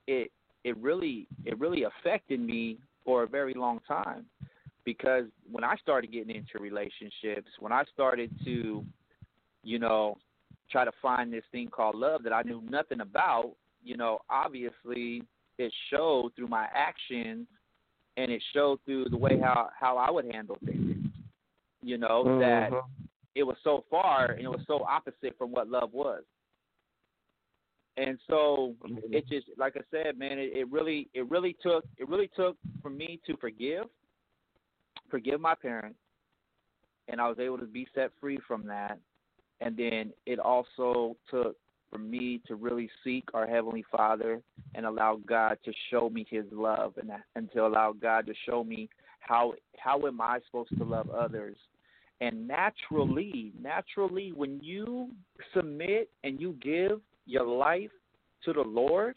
it 0.06 0.30
it 0.62 0.76
really 0.76 1.26
it 1.44 1.58
really 1.58 1.84
affected 1.84 2.38
me 2.38 2.78
for 3.04 3.24
a 3.24 3.26
very 3.26 3.54
long 3.54 3.80
time. 3.88 4.26
Because 4.84 5.24
when 5.50 5.64
I 5.64 5.76
started 5.76 6.12
getting 6.12 6.34
into 6.34 6.58
relationships, 6.58 7.50
when 7.58 7.72
I 7.72 7.84
started 7.92 8.30
to, 8.44 8.84
you 9.62 9.78
know, 9.78 10.16
try 10.70 10.84
to 10.84 10.92
find 11.02 11.32
this 11.32 11.44
thing 11.52 11.68
called 11.68 11.94
love 11.94 12.22
that 12.22 12.32
I 12.32 12.42
knew 12.42 12.62
nothing 12.68 13.00
about, 13.00 13.52
you 13.82 13.96
know, 13.96 14.18
obviously 14.28 15.22
it 15.58 15.72
showed 15.90 16.32
through 16.36 16.48
my 16.48 16.66
actions 16.74 17.46
and 18.16 18.30
it 18.30 18.42
showed 18.52 18.80
through 18.84 19.06
the 19.10 19.16
way 19.16 19.38
how 19.38 19.70
how 19.78 19.96
I 19.96 20.10
would 20.10 20.26
handle 20.32 20.58
things. 20.64 20.96
You 21.82 21.98
know, 21.98 22.24
that 22.40 22.70
Mhm. 22.70 22.84
it 23.34 23.42
was 23.42 23.56
so 23.62 23.82
far 23.90 24.32
and 24.32 24.44
it 24.44 24.48
was 24.48 24.64
so 24.66 24.84
opposite 24.84 25.36
from 25.38 25.50
what 25.50 25.68
love 25.68 25.92
was. 25.92 26.24
And 27.96 28.18
so 28.28 28.76
it 29.10 29.26
just 29.28 29.48
like 29.56 29.76
I 29.76 29.82
said, 29.90 30.18
man, 30.18 30.38
it, 30.38 30.56
it 30.56 30.70
really 30.70 31.08
it 31.14 31.28
really 31.30 31.54
took 31.54 31.84
it 31.96 32.08
really 32.08 32.28
took 32.28 32.56
for 32.82 32.90
me 32.90 33.20
to 33.26 33.36
forgive, 33.36 33.88
forgive 35.10 35.40
my 35.40 35.54
parents, 35.54 35.98
and 37.08 37.20
I 37.20 37.28
was 37.28 37.38
able 37.38 37.58
to 37.58 37.66
be 37.66 37.86
set 37.94 38.12
free 38.20 38.38
from 38.46 38.66
that. 38.66 38.98
And 39.60 39.76
then 39.76 40.12
it 40.26 40.38
also 40.38 41.16
took 41.30 41.56
for 41.90 41.98
me 41.98 42.40
to 42.46 42.54
really 42.54 42.88
seek 43.02 43.24
our 43.34 43.46
heavenly 43.46 43.84
Father 43.90 44.40
and 44.74 44.86
allow 44.86 45.18
God 45.26 45.58
to 45.64 45.72
show 45.90 46.08
me 46.08 46.24
His 46.28 46.44
love, 46.52 46.94
and 46.98 47.10
and 47.34 47.50
to 47.52 47.66
allow 47.66 47.92
God 47.92 48.26
to 48.26 48.34
show 48.46 48.62
me 48.64 48.88
how 49.18 49.54
how 49.76 50.06
am 50.06 50.20
I 50.20 50.38
supposed 50.46 50.76
to 50.78 50.84
love 50.84 51.10
others. 51.10 51.56
And 52.20 52.46
naturally, 52.46 53.52
naturally, 53.60 54.32
when 54.32 54.60
you 54.62 55.10
submit 55.54 56.10
and 56.22 56.40
you 56.40 56.54
give 56.62 57.00
your 57.26 57.46
life 57.46 57.90
to 58.44 58.52
the 58.52 58.60
Lord, 58.60 59.16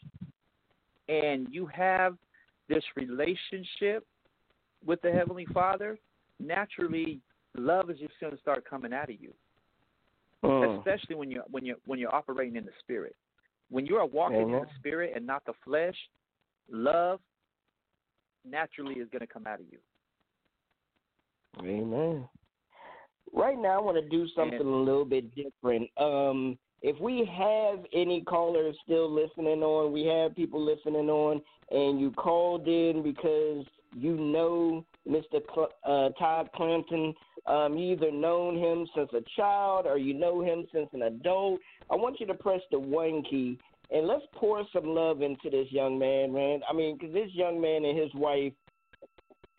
and 1.08 1.46
you 1.50 1.66
have 1.66 2.16
this 2.68 2.84
relationship 2.96 4.06
with 4.84 5.00
the 5.02 5.12
Heavenly 5.12 5.46
Father, 5.52 5.98
naturally, 6.40 7.20
love 7.56 7.90
is 7.90 7.98
just 7.98 8.14
going 8.20 8.32
to 8.32 8.40
start 8.40 8.64
coming 8.68 8.92
out 8.92 9.10
of 9.10 9.20
you. 9.20 9.32
Mm. 10.44 10.78
Especially 10.78 11.16
when 11.16 11.30
you're 11.30 11.44
when 11.50 11.64
you're 11.64 11.76
when 11.86 11.98
you're 11.98 12.14
operating 12.14 12.56
in 12.56 12.64
the 12.64 12.72
Spirit. 12.80 13.16
When 13.70 13.86
you 13.86 13.96
are 13.96 14.06
walking 14.06 14.42
in 14.42 14.52
the 14.52 14.66
Spirit 14.78 15.14
and 15.16 15.26
not 15.26 15.44
the 15.46 15.54
flesh, 15.64 15.96
love 16.70 17.18
naturally 18.44 18.96
is 18.96 19.08
going 19.10 19.20
to 19.20 19.26
come 19.26 19.46
out 19.46 19.58
of 19.58 19.66
you. 19.70 19.78
Amen. 21.60 22.28
Right 23.32 23.58
now, 23.58 23.78
I 23.78 23.82
want 23.82 23.96
to 23.96 24.08
do 24.08 24.28
something 24.36 24.60
And- 24.60 24.68
a 24.68 24.76
little 24.76 25.04
bit 25.04 25.34
different. 25.34 25.90
Um, 25.96 26.58
if 26.82 27.00
we 27.00 27.24
have 27.24 27.84
any 27.94 28.20
callers 28.20 28.76
still 28.84 29.08
listening 29.10 29.62
on, 29.62 29.92
we 29.92 30.04
have 30.04 30.36
people 30.36 30.62
listening 30.62 31.08
on, 31.08 31.40
and 31.70 31.98
you 31.98 32.10
called 32.12 32.68
in 32.68 33.02
because 33.02 33.66
you 33.94 34.16
know 34.16 34.84
Mr. 35.08 35.40
Cl- 35.54 35.72
uh, 35.84 36.10
Todd 36.18 36.50
Clanton. 36.54 37.14
Um, 37.46 37.76
you 37.76 37.92
either 37.92 38.10
known 38.10 38.56
him 38.56 38.86
since 38.96 39.10
a 39.12 39.22
child 39.36 39.86
or 39.86 39.98
you 39.98 40.14
know 40.14 40.42
him 40.42 40.66
since 40.72 40.88
an 40.92 41.02
adult. 41.02 41.60
I 41.90 41.94
want 41.94 42.18
you 42.20 42.26
to 42.26 42.34
press 42.34 42.60
the 42.70 42.78
one 42.78 43.22
key 43.22 43.58
and 43.90 44.06
let's 44.06 44.24
pour 44.34 44.64
some 44.72 44.86
love 44.86 45.22
into 45.22 45.50
this 45.50 45.66
young 45.70 45.98
man, 45.98 46.32
man. 46.32 46.60
I 46.68 46.72
mean, 46.72 46.96
because 46.96 47.12
this 47.14 47.30
young 47.32 47.60
man 47.60 47.84
and 47.84 47.98
his 47.98 48.12
wife 48.14 48.52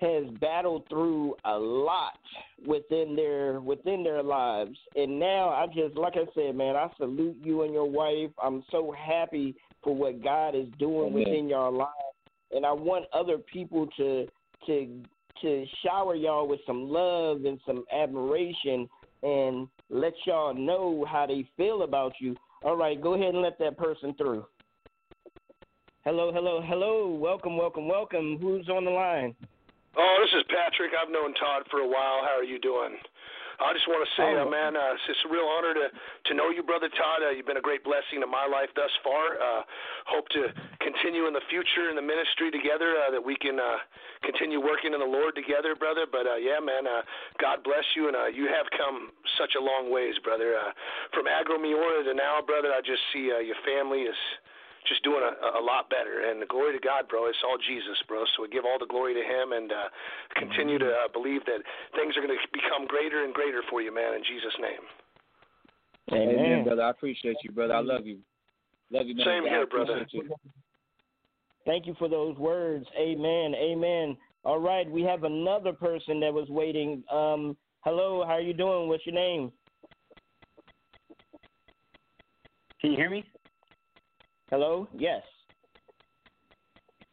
has 0.01 0.25
battled 0.41 0.83
through 0.89 1.35
a 1.45 1.57
lot 1.57 2.19
within 2.65 3.15
their 3.15 3.61
within 3.61 4.03
their 4.03 4.21
lives 4.21 4.77
and 4.97 5.17
now 5.17 5.47
i 5.49 5.65
just 5.73 5.95
like 5.95 6.15
i 6.15 6.25
said 6.35 6.53
man 6.53 6.75
i 6.75 6.89
salute 6.97 7.37
you 7.41 7.61
and 7.61 7.73
your 7.73 7.89
wife 7.89 8.29
i'm 8.43 8.61
so 8.71 8.93
happy 8.97 9.55
for 9.81 9.95
what 9.95 10.21
god 10.21 10.53
is 10.53 10.67
doing 10.79 11.07
Amen. 11.07 11.13
within 11.13 11.47
your 11.47 11.71
lives 11.71 11.91
and 12.51 12.65
i 12.65 12.71
want 12.71 13.05
other 13.13 13.38
people 13.38 13.88
to 13.97 14.27
to 14.65 15.01
to 15.41 15.65
shower 15.84 16.15
y'all 16.15 16.47
with 16.47 16.60
some 16.65 16.89
love 16.89 17.45
and 17.45 17.60
some 17.65 17.84
admiration 17.93 18.88
and 19.23 19.67
let 19.89 20.13
y'all 20.25 20.53
know 20.53 21.05
how 21.10 21.25
they 21.25 21.47
feel 21.58 21.84
about 21.84 22.13
you 22.19 22.36
all 22.63 22.77
right 22.77 23.01
go 23.01 23.13
ahead 23.13 23.34
and 23.34 23.41
let 23.41 23.58
that 23.60 23.77
person 23.77 24.13
through 24.15 24.45
hello 26.05 26.31
hello 26.34 26.62
hello 26.63 27.10
welcome 27.10 27.58
welcome 27.58 27.88
welcome 27.88 28.38
who's 28.39 28.69
on 28.69 28.86
the 28.86 28.91
line 28.91 29.36
Oh, 29.97 30.17
this 30.19 30.39
is 30.39 30.43
Patrick. 30.51 30.91
I've 30.91 31.12
known 31.12 31.34
Todd 31.36 31.63
for 31.71 31.79
a 31.79 31.88
while. 31.88 32.19
How 32.19 32.36
are 32.38 32.43
you 32.43 32.60
doing? 32.60 32.97
I 33.59 33.71
just 33.73 33.87
want 33.87 34.03
to 34.03 34.11
say, 34.19 34.27
Oh. 34.35 34.43
uh, 34.43 34.49
man, 34.51 34.75
uh, 34.75 34.95
it's 35.07 35.23
a 35.25 35.29
real 35.31 35.47
honor 35.47 35.73
to 35.73 35.87
to 35.91 36.31
know 36.33 36.49
you, 36.49 36.63
brother 36.63 36.89
Todd. 36.89 37.23
Uh, 37.23 37.29
you've 37.31 37.45
been 37.45 37.57
a 37.61 37.63
great 37.63 37.83
blessing 37.83 38.19
to 38.21 38.27
my 38.27 38.45
life 38.45 38.69
thus 38.75 38.91
far. 39.03 39.39
Uh, 39.39 39.61
hope 40.05 40.27
to 40.29 40.51
continue 40.81 41.27
in 41.27 41.33
the 41.33 41.43
future 41.49 41.89
in 41.89 41.95
the 41.95 42.01
ministry 42.03 42.51
together. 42.51 42.95
Uh, 42.99 43.11
that 43.11 43.23
we 43.23 43.35
can 43.37 43.59
uh, 43.59 43.77
continue 44.23 44.59
working 44.59 44.93
in 44.93 44.99
the 44.99 45.05
Lord 45.07 45.35
together, 45.35 45.75
brother. 45.75 46.05
But 46.09 46.27
uh, 46.27 46.35
yeah, 46.35 46.59
man, 46.59 46.87
uh, 46.87 47.01
God 47.39 47.63
bless 47.63 47.85
you, 47.95 48.07
and 48.07 48.15
uh, 48.15 48.27
you 48.27 48.47
have 48.47 48.65
come 48.77 49.11
such 49.37 49.55
a 49.55 49.61
long 49.61 49.91
ways, 49.91 50.15
brother. 50.23 50.55
Uh, 50.57 50.71
from 51.13 51.27
Agro 51.27 51.57
Miora 51.57 52.03
to 52.03 52.13
now, 52.13 52.41
brother, 52.45 52.71
I 52.75 52.81
just 52.81 53.01
see 53.13 53.31
uh, 53.31 53.39
your 53.39 53.57
family 53.65 54.03
is 54.09 54.17
just 54.87 55.03
doing 55.03 55.21
a, 55.21 55.59
a 55.59 55.63
lot 55.63 55.89
better. 55.89 56.29
And 56.29 56.41
the 56.41 56.45
glory 56.45 56.77
to 56.77 56.81
God, 56.81 57.07
bro. 57.09 57.27
It's 57.27 57.37
all 57.45 57.57
Jesus, 57.57 57.97
bro. 58.07 58.23
So 58.35 58.43
we 58.43 58.49
give 58.49 58.65
all 58.65 58.79
the 58.79 58.89
glory 58.89 59.13
to 59.13 59.23
Him 59.23 59.53
and 59.53 59.71
uh, 59.71 59.89
continue 60.35 60.79
to 60.79 60.89
uh, 61.05 61.07
believe 61.11 61.45
that 61.45 61.59
things 61.95 62.15
are 62.17 62.21
going 62.21 62.33
to 62.33 62.41
become 62.53 62.87
greater 62.87 63.23
and 63.23 63.33
greater 63.33 63.61
for 63.69 63.81
you, 63.81 63.93
man. 63.93 64.13
In 64.13 64.23
Jesus' 64.23 64.57
name. 64.61 64.83
amen. 66.13 66.63
brother. 66.65 66.83
I 66.83 66.89
appreciate 66.89 67.37
you, 67.43 67.51
brother. 67.51 67.73
I 67.73 67.81
love 67.81 68.05
you. 68.05 68.19
Love 68.91 69.07
you, 69.07 69.15
man. 69.15 69.25
Same 69.25 69.43
God, 69.43 69.49
here, 69.49 69.67
brother. 69.67 70.05
you. 70.11 70.29
Thank 71.65 71.87
you 71.87 71.95
for 71.97 72.07
those 72.07 72.37
words. 72.37 72.85
Amen. 72.97 73.55
Amen. 73.55 74.17
All 74.43 74.59
right, 74.59 74.89
we 74.89 75.01
have 75.01 75.23
another 75.23 75.73
person 75.73 76.19
that 76.19 76.31
was 76.31 76.47
waiting. 76.49 77.03
Um, 77.11 77.57
hello, 77.83 78.23
how 78.23 78.33
are 78.33 78.41
you 78.41 78.53
doing? 78.53 78.87
What's 78.87 79.03
your 79.03 79.15
name? 79.15 79.51
Can 82.79 82.91
you 82.91 82.97
hear 82.97 83.09
me? 83.09 83.25
Hello? 84.49 84.88
Yes. 84.93 85.21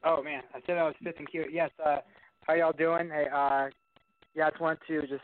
Oh 0.04 0.22
man, 0.22 0.42
I 0.54 0.60
said 0.66 0.78
I 0.78 0.82
was 0.84 0.94
fifth 1.02 1.18
and 1.18 1.30
cute. 1.30 1.46
Yes. 1.52 1.70
Uh, 1.84 1.98
how 2.46 2.54
y'all 2.54 2.72
doing? 2.72 3.08
Hey, 3.08 3.26
uh, 3.32 3.68
yeah, 4.34 4.46
I 4.46 4.50
just 4.50 4.60
wanted 4.60 4.80
to 4.88 5.02
just 5.02 5.22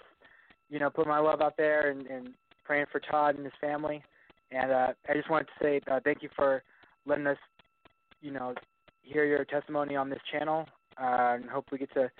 you 0.70 0.78
know 0.78 0.88
put 0.88 1.06
my 1.06 1.18
love 1.18 1.40
out 1.40 1.56
there 1.56 1.90
and, 1.90 2.06
and 2.06 2.30
praying 2.64 2.86
for 2.90 3.00
Todd 3.00 3.36
and 3.36 3.44
his 3.44 3.54
family. 3.60 4.02
And 4.50 4.70
uh, 4.70 4.88
I 5.08 5.14
just 5.14 5.28
wanted 5.28 5.46
to 5.46 5.64
say 5.64 5.80
uh, 5.90 6.00
thank 6.02 6.22
you 6.22 6.30
for 6.34 6.62
letting 7.06 7.26
us, 7.26 7.36
you 8.22 8.30
know, 8.30 8.54
hear 9.02 9.24
your 9.24 9.44
testimony 9.44 9.96
on 9.96 10.08
this 10.08 10.20
channel. 10.32 10.66
Uh, 11.00 11.36
and 11.36 11.48
hope 11.48 11.66
we 11.70 11.78
get 11.78 11.92
to 11.94 12.10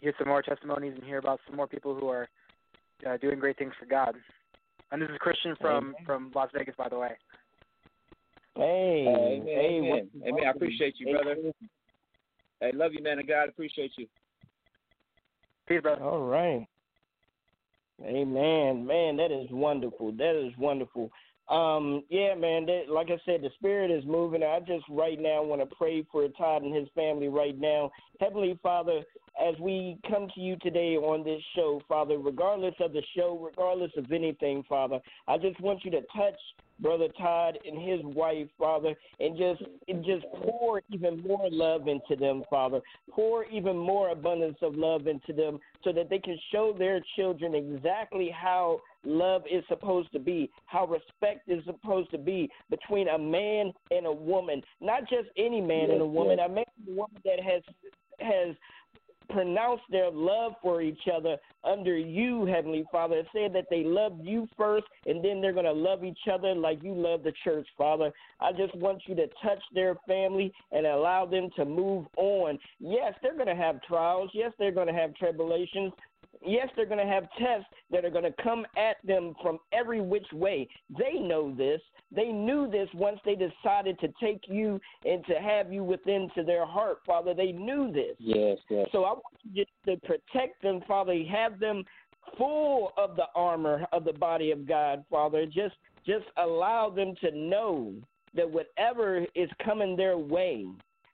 hear 0.00 0.12
some 0.18 0.28
more 0.28 0.42
testimonies 0.42 0.94
and 0.94 1.04
hear 1.04 1.18
about 1.18 1.40
some 1.46 1.56
more 1.56 1.66
people 1.66 1.94
who 1.94 2.08
are 2.08 2.28
uh, 3.06 3.16
doing 3.18 3.38
great 3.38 3.58
things 3.58 3.72
for 3.78 3.86
God. 3.86 4.14
And 4.90 5.02
this 5.02 5.08
is 5.10 5.16
Christian 5.18 5.56
from 5.60 5.94
from 6.06 6.30
Las 6.34 6.48
Vegas, 6.54 6.74
by 6.76 6.88
the 6.88 6.98
way. 6.98 7.12
Hey. 8.56 9.04
Amen, 9.06 9.46
hey, 9.46 9.78
amen. 9.78 9.90
welcome, 9.90 10.22
Amen. 10.26 10.46
I 10.46 10.50
appreciate 10.50 10.94
you, 10.98 11.12
brother. 11.12 11.36
Hey, 12.60 12.72
love 12.72 12.92
you, 12.94 13.02
man 13.02 13.18
of 13.18 13.28
God. 13.28 13.48
Appreciate 13.48 13.92
you. 13.98 14.06
Peace, 15.68 15.82
brother. 15.82 16.02
All 16.02 16.26
right. 16.26 16.66
Amen. 18.02 18.86
Man, 18.86 19.16
that 19.16 19.30
is 19.30 19.48
wonderful. 19.50 20.12
That 20.12 20.36
is 20.36 20.52
wonderful. 20.58 21.10
Um, 21.48 22.02
yeah, 22.08 22.34
man. 22.34 22.66
That, 22.66 22.84
like 22.88 23.08
I 23.10 23.18
said, 23.24 23.42
the 23.42 23.50
spirit 23.54 23.90
is 23.90 24.04
moving. 24.06 24.42
I 24.42 24.58
just 24.60 24.84
right 24.88 25.20
now 25.20 25.42
want 25.42 25.60
to 25.60 25.76
pray 25.76 26.04
for 26.10 26.26
Todd 26.28 26.62
and 26.62 26.74
his 26.74 26.88
family 26.94 27.28
right 27.28 27.58
now. 27.58 27.90
Heavenly 28.20 28.58
Father, 28.62 29.02
as 29.40 29.54
we 29.60 29.98
come 30.08 30.28
to 30.34 30.40
you 30.40 30.56
today 30.62 30.96
on 30.96 31.24
this 31.24 31.42
show, 31.54 31.80
Father, 31.88 32.18
regardless 32.18 32.74
of 32.80 32.92
the 32.92 33.02
show, 33.14 33.38
regardless 33.38 33.92
of 33.96 34.10
anything, 34.10 34.64
Father, 34.68 34.98
I 35.28 35.36
just 35.36 35.60
want 35.60 35.84
you 35.84 35.90
to 35.90 36.00
touch 36.16 36.38
Brother 36.80 37.08
Todd 37.18 37.58
and 37.66 37.80
his 37.80 38.00
wife, 38.02 38.48
Father, 38.58 38.94
and 39.20 39.36
just 39.36 39.62
and 39.88 40.04
just 40.04 40.24
pour 40.42 40.82
even 40.90 41.22
more 41.26 41.48
love 41.50 41.88
into 41.88 42.16
them, 42.18 42.42
Father. 42.50 42.80
Pour 43.10 43.44
even 43.44 43.76
more 43.76 44.10
abundance 44.10 44.58
of 44.62 44.74
love 44.74 45.06
into 45.06 45.32
them 45.32 45.58
so 45.84 45.92
that 45.92 46.10
they 46.10 46.18
can 46.18 46.38
show 46.52 46.74
their 46.78 47.00
children 47.16 47.54
exactly 47.54 48.30
how 48.30 48.80
love 49.04 49.42
is 49.50 49.64
supposed 49.68 50.12
to 50.12 50.18
be, 50.18 50.50
how 50.66 50.86
respect 50.86 51.48
is 51.48 51.64
supposed 51.64 52.10
to 52.10 52.18
be 52.18 52.50
between 52.70 53.08
a 53.08 53.18
man 53.18 53.72
and 53.90 54.06
a 54.06 54.12
woman. 54.12 54.62
Not 54.80 55.02
just 55.08 55.28
any 55.36 55.60
man 55.60 55.88
yes, 55.88 55.90
and 55.92 56.02
a 56.02 56.06
woman, 56.06 56.38
yes. 56.38 56.48
a 56.50 56.52
man 56.52 56.64
and 56.78 56.88
a 56.94 56.98
woman 56.98 57.20
that 57.24 57.40
has 57.40 57.62
has 58.20 58.56
pronounce 59.28 59.80
their 59.90 60.10
love 60.10 60.52
for 60.62 60.82
each 60.82 61.08
other 61.14 61.36
under 61.64 61.96
you, 61.96 62.46
Heavenly 62.46 62.84
Father. 62.90 63.22
Said 63.32 63.52
that 63.54 63.66
they 63.70 63.84
love 63.84 64.18
you 64.22 64.48
first, 64.56 64.86
and 65.06 65.24
then 65.24 65.40
they're 65.40 65.52
going 65.52 65.64
to 65.64 65.72
love 65.72 66.04
each 66.04 66.18
other 66.32 66.54
like 66.54 66.82
you 66.82 66.94
love 66.94 67.22
the 67.22 67.32
church, 67.44 67.66
Father. 67.76 68.12
I 68.40 68.52
just 68.52 68.74
want 68.76 69.02
you 69.06 69.14
to 69.16 69.26
touch 69.42 69.62
their 69.74 69.96
family 70.06 70.52
and 70.72 70.86
allow 70.86 71.26
them 71.26 71.50
to 71.56 71.64
move 71.64 72.06
on. 72.16 72.58
Yes, 72.78 73.14
they're 73.22 73.34
going 73.34 73.46
to 73.46 73.54
have 73.54 73.82
trials. 73.82 74.30
Yes, 74.32 74.52
they're 74.58 74.72
going 74.72 74.88
to 74.88 74.92
have 74.92 75.14
tribulations. 75.14 75.92
Yes, 76.44 76.68
they're 76.76 76.86
going 76.86 77.04
to 77.04 77.12
have 77.12 77.24
tests 77.38 77.66
that 77.90 78.04
are 78.04 78.10
going 78.10 78.24
to 78.24 78.42
come 78.42 78.66
at 78.76 78.96
them 79.04 79.34
from 79.42 79.58
every 79.72 80.00
which 80.00 80.26
way. 80.32 80.68
They 80.98 81.18
know 81.18 81.54
this. 81.54 81.80
They 82.14 82.28
knew 82.28 82.70
this 82.70 82.88
once 82.94 83.18
they 83.24 83.34
decided 83.34 83.98
to 84.00 84.08
take 84.20 84.42
you 84.46 84.80
and 85.04 85.24
to 85.26 85.34
have 85.34 85.72
you 85.72 85.82
within 85.82 86.28
to 86.36 86.42
their 86.42 86.64
heart, 86.64 86.98
Father. 87.06 87.34
They 87.34 87.52
knew 87.52 87.92
this. 87.92 88.16
Yes, 88.18 88.58
yes. 88.70 88.88
So 88.92 89.04
I 89.04 89.12
want 89.12 89.24
you 89.52 89.64
to 89.86 89.96
protect 89.98 90.62
them, 90.62 90.80
Father. 90.86 91.14
Have 91.30 91.58
them 91.58 91.84
full 92.38 92.92
of 92.96 93.16
the 93.16 93.26
armor 93.34 93.86
of 93.92 94.04
the 94.04 94.12
body 94.12 94.50
of 94.50 94.66
God, 94.66 95.04
Father. 95.10 95.46
Just 95.46 95.74
just 96.06 96.26
allow 96.36 96.88
them 96.88 97.14
to 97.20 97.32
know 97.32 97.92
that 98.34 98.48
whatever 98.48 99.26
is 99.34 99.50
coming 99.64 99.96
their 99.96 100.16
way, 100.16 100.66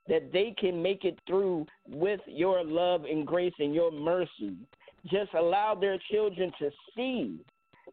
that 0.09 0.33
they 0.33 0.55
can 0.59 0.83
make 0.83 1.05
it 1.05 1.19
through 1.27 1.65
with 1.89 2.21
your 2.27 2.63
love 2.63 3.05
and 3.05 3.27
grace 3.27 3.55
and 3.59 3.75
your 3.75 3.91
mercy 3.91 4.57
just 5.11 5.35
allow 5.35 5.75
their 5.75 5.99
children 6.11 6.53
to 6.59 6.71
see 6.95 7.45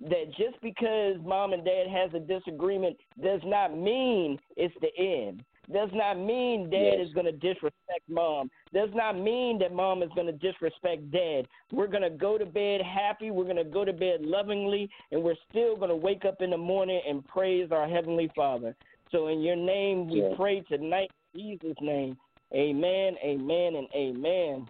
that 0.01 0.27
just 0.37 0.61
because 0.61 1.15
mom 1.23 1.53
and 1.53 1.65
dad 1.65 1.87
has 1.87 2.11
a 2.13 2.19
disagreement 2.19 2.97
does 3.21 3.41
not 3.43 3.75
mean 3.75 4.39
it's 4.55 4.75
the 4.81 4.95
end. 4.97 5.43
Does 5.71 5.89
not 5.93 6.17
mean 6.17 6.69
dad 6.69 6.97
yes. 6.97 7.07
is 7.07 7.13
going 7.13 7.27
to 7.27 7.31
disrespect 7.31 8.01
mom. 8.07 8.49
Does 8.73 8.89
not 8.93 9.19
mean 9.19 9.59
that 9.59 9.71
mom 9.71 10.01
is 10.01 10.09
going 10.15 10.25
to 10.25 10.33
disrespect 10.33 11.11
dad. 11.11 11.47
We're 11.71 11.87
going 11.87 12.01
to 12.01 12.09
go 12.09 12.39
to 12.39 12.45
bed 12.45 12.81
happy. 12.81 13.29
We're 13.29 13.43
going 13.43 13.55
to 13.57 13.63
go 13.63 13.85
to 13.85 13.93
bed 13.93 14.21
lovingly, 14.21 14.89
and 15.11 15.21
we're 15.21 15.35
still 15.49 15.75
going 15.75 15.89
to 15.89 15.95
wake 15.95 16.25
up 16.25 16.41
in 16.41 16.49
the 16.49 16.57
morning 16.57 17.01
and 17.07 17.25
praise 17.27 17.71
our 17.71 17.87
Heavenly 17.87 18.31
Father. 18.35 18.75
So, 19.11 19.27
in 19.27 19.41
your 19.41 19.55
name, 19.55 20.09
we 20.09 20.21
yes. 20.21 20.33
pray 20.37 20.61
tonight, 20.61 21.11
in 21.35 21.39
Jesus' 21.39 21.77
name. 21.81 22.17
Amen, 22.53 23.15
amen, 23.23 23.75
and 23.75 23.87
amen. 23.93 24.67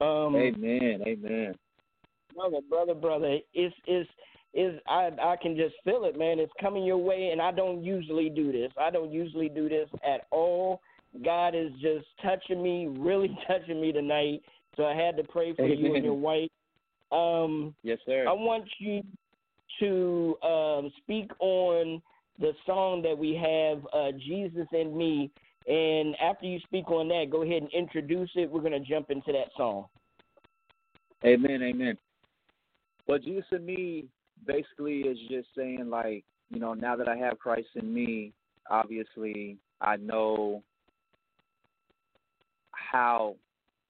Um, 0.00 0.36
amen. 0.36 1.02
Amen. 1.06 1.54
Brother, 2.34 2.58
brother, 2.68 2.94
brother. 2.94 3.38
It's 3.54 3.74
it's 3.86 4.08
is 4.52 4.80
I 4.88 5.10
I 5.22 5.36
can 5.40 5.56
just 5.56 5.74
feel 5.84 6.04
it, 6.04 6.18
man. 6.18 6.38
It's 6.38 6.52
coming 6.60 6.84
your 6.84 6.98
way, 6.98 7.30
and 7.32 7.40
I 7.40 7.52
don't 7.52 7.84
usually 7.84 8.30
do 8.30 8.50
this. 8.50 8.72
I 8.80 8.90
don't 8.90 9.12
usually 9.12 9.48
do 9.48 9.68
this 9.68 9.88
at 10.06 10.26
all. 10.30 10.80
God 11.24 11.54
is 11.54 11.72
just 11.80 12.06
touching 12.22 12.62
me, 12.62 12.86
really 12.98 13.36
touching 13.46 13.80
me 13.80 13.92
tonight. 13.92 14.42
So 14.76 14.84
I 14.84 14.94
had 14.94 15.16
to 15.16 15.24
pray 15.24 15.54
for 15.54 15.64
Amen. 15.64 15.78
you 15.78 15.94
and 15.94 16.04
your 16.04 16.14
wife. 16.14 16.50
Um, 17.12 17.74
yes, 17.82 17.98
sir. 18.06 18.26
I 18.28 18.32
want 18.32 18.64
you 18.78 19.02
to 19.80 20.36
um, 20.46 20.92
speak 20.98 21.30
on 21.40 22.00
the 22.38 22.52
song 22.66 23.02
that 23.02 23.16
we 23.16 23.34
have, 23.34 23.86
uh, 23.92 24.16
Jesus 24.18 24.66
and 24.72 24.96
Me. 24.96 25.30
And 25.70 26.16
after 26.20 26.46
you 26.46 26.58
speak 26.64 26.90
on 26.90 27.06
that, 27.08 27.26
go 27.30 27.42
ahead 27.42 27.62
and 27.62 27.70
introduce 27.72 28.30
it. 28.34 28.50
We're 28.50 28.60
going 28.60 28.72
to 28.72 28.80
jump 28.80 29.08
into 29.08 29.30
that 29.30 29.52
song. 29.56 29.86
Amen. 31.24 31.62
Amen. 31.62 31.96
But 33.06 33.22
Jesus 33.22 33.44
and 33.52 33.64
me 33.64 34.06
basically 34.44 35.02
is 35.02 35.16
just 35.30 35.46
saying 35.56 35.88
like, 35.88 36.24
you 36.48 36.58
know, 36.58 36.74
now 36.74 36.96
that 36.96 37.08
I 37.08 37.16
have 37.18 37.38
Christ 37.38 37.68
in 37.76 37.94
me, 37.94 38.32
obviously 38.68 39.58
I 39.80 39.94
know 39.94 40.64
how 42.72 43.36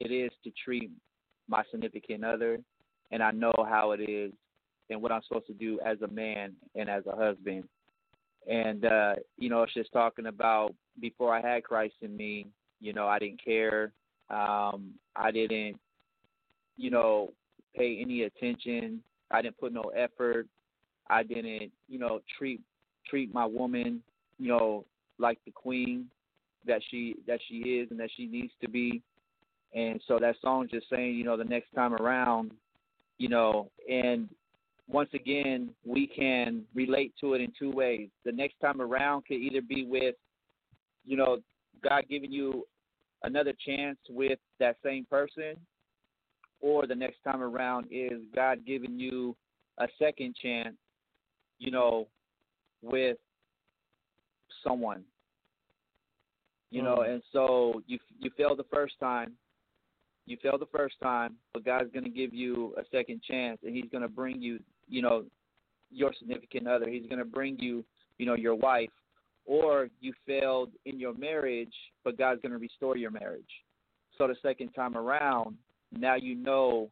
it 0.00 0.12
is 0.12 0.30
to 0.44 0.50
treat 0.62 0.90
my 1.48 1.62
significant 1.70 2.24
other 2.24 2.58
and 3.10 3.22
I 3.22 3.30
know 3.30 3.54
how 3.66 3.92
it 3.92 4.00
is 4.00 4.32
and 4.90 5.00
what 5.00 5.12
I'm 5.12 5.22
supposed 5.26 5.46
to 5.46 5.54
do 5.54 5.80
as 5.80 5.96
a 6.02 6.08
man 6.08 6.52
and 6.74 6.90
as 6.90 7.04
a 7.06 7.16
husband. 7.16 7.64
And 8.48 8.84
uh, 8.84 9.14
you 9.36 9.48
know, 9.48 9.62
it's 9.62 9.74
just 9.74 9.92
talking 9.92 10.26
about 10.26 10.74
before 11.00 11.34
I 11.34 11.40
had 11.40 11.64
Christ 11.64 11.94
in 12.02 12.16
me, 12.16 12.46
you 12.80 12.92
know, 12.92 13.06
I 13.06 13.18
didn't 13.18 13.42
care. 13.44 13.92
Um, 14.30 14.94
I 15.16 15.30
didn't, 15.30 15.76
you 16.76 16.90
know, 16.90 17.32
pay 17.76 18.00
any 18.00 18.22
attention. 18.22 19.02
I 19.30 19.42
didn't 19.42 19.58
put 19.58 19.72
no 19.72 19.92
effort. 19.96 20.46
I 21.08 21.22
didn't, 21.22 21.72
you 21.88 21.98
know, 21.98 22.20
treat 22.38 22.60
treat 23.08 23.32
my 23.34 23.44
woman, 23.44 24.02
you 24.38 24.48
know, 24.48 24.84
like 25.18 25.38
the 25.44 25.50
queen 25.50 26.06
that 26.66 26.80
she 26.90 27.16
that 27.26 27.40
she 27.48 27.56
is 27.56 27.90
and 27.90 28.00
that 28.00 28.10
she 28.16 28.26
needs 28.26 28.52
to 28.62 28.68
be. 28.68 29.02
And 29.74 30.00
so 30.08 30.18
that 30.20 30.36
song 30.42 30.68
just 30.70 30.88
saying, 30.90 31.14
you 31.14 31.24
know, 31.24 31.36
the 31.36 31.44
next 31.44 31.72
time 31.74 31.94
around, 31.94 32.52
you 33.18 33.28
know, 33.28 33.70
and 33.88 34.28
once 34.90 35.10
again, 35.14 35.70
we 35.84 36.06
can 36.06 36.64
relate 36.74 37.12
to 37.20 37.34
it 37.34 37.40
in 37.40 37.52
two 37.58 37.70
ways. 37.70 38.08
The 38.24 38.32
next 38.32 38.58
time 38.60 38.80
around 38.80 39.26
could 39.26 39.36
either 39.36 39.62
be 39.62 39.84
with, 39.84 40.14
you 41.04 41.16
know, 41.16 41.38
God 41.82 42.04
giving 42.10 42.32
you 42.32 42.66
another 43.22 43.52
chance 43.66 43.98
with 44.08 44.38
that 44.58 44.76
same 44.84 45.06
person, 45.06 45.54
or 46.60 46.86
the 46.86 46.94
next 46.94 47.18
time 47.24 47.42
around 47.42 47.86
is 47.90 48.20
God 48.34 48.60
giving 48.66 48.98
you 48.98 49.36
a 49.78 49.86
second 49.98 50.34
chance, 50.42 50.76
you 51.58 51.70
know, 51.70 52.06
with 52.82 53.16
someone. 54.64 55.04
You 56.70 56.82
know, 56.82 56.98
mm. 56.98 57.10
and 57.10 57.22
so 57.32 57.82
you 57.86 57.98
you 58.20 58.30
failed 58.36 58.58
the 58.58 58.64
first 58.72 58.94
time. 59.00 59.32
You 60.26 60.36
failed 60.42 60.60
the 60.60 60.66
first 60.66 60.94
time, 61.02 61.34
but 61.52 61.64
God's 61.64 61.90
going 61.92 62.04
to 62.04 62.10
give 62.10 62.32
you 62.32 62.74
a 62.78 62.82
second 62.92 63.20
chance 63.28 63.58
and 63.64 63.74
he's 63.74 63.90
going 63.90 64.02
to 64.02 64.08
bring 64.08 64.40
you, 64.40 64.60
you 64.90 65.02
know, 65.02 65.24
your 65.90 66.12
significant 66.18 66.66
other. 66.66 66.88
He's 66.88 67.06
going 67.06 67.18
to 67.18 67.24
bring 67.24 67.58
you, 67.58 67.84
you 68.18 68.26
know, 68.26 68.34
your 68.34 68.54
wife 68.54 68.90
or 69.46 69.88
you 70.00 70.12
failed 70.26 70.70
in 70.84 71.00
your 71.00 71.14
marriage, 71.14 71.72
but 72.04 72.18
God's 72.18 72.40
going 72.42 72.52
to 72.52 72.58
restore 72.58 72.96
your 72.96 73.10
marriage. 73.10 73.50
So 74.18 74.26
the 74.26 74.36
second 74.42 74.70
time 74.72 74.96
around, 74.96 75.56
now 75.90 76.16
you 76.16 76.34
know 76.34 76.90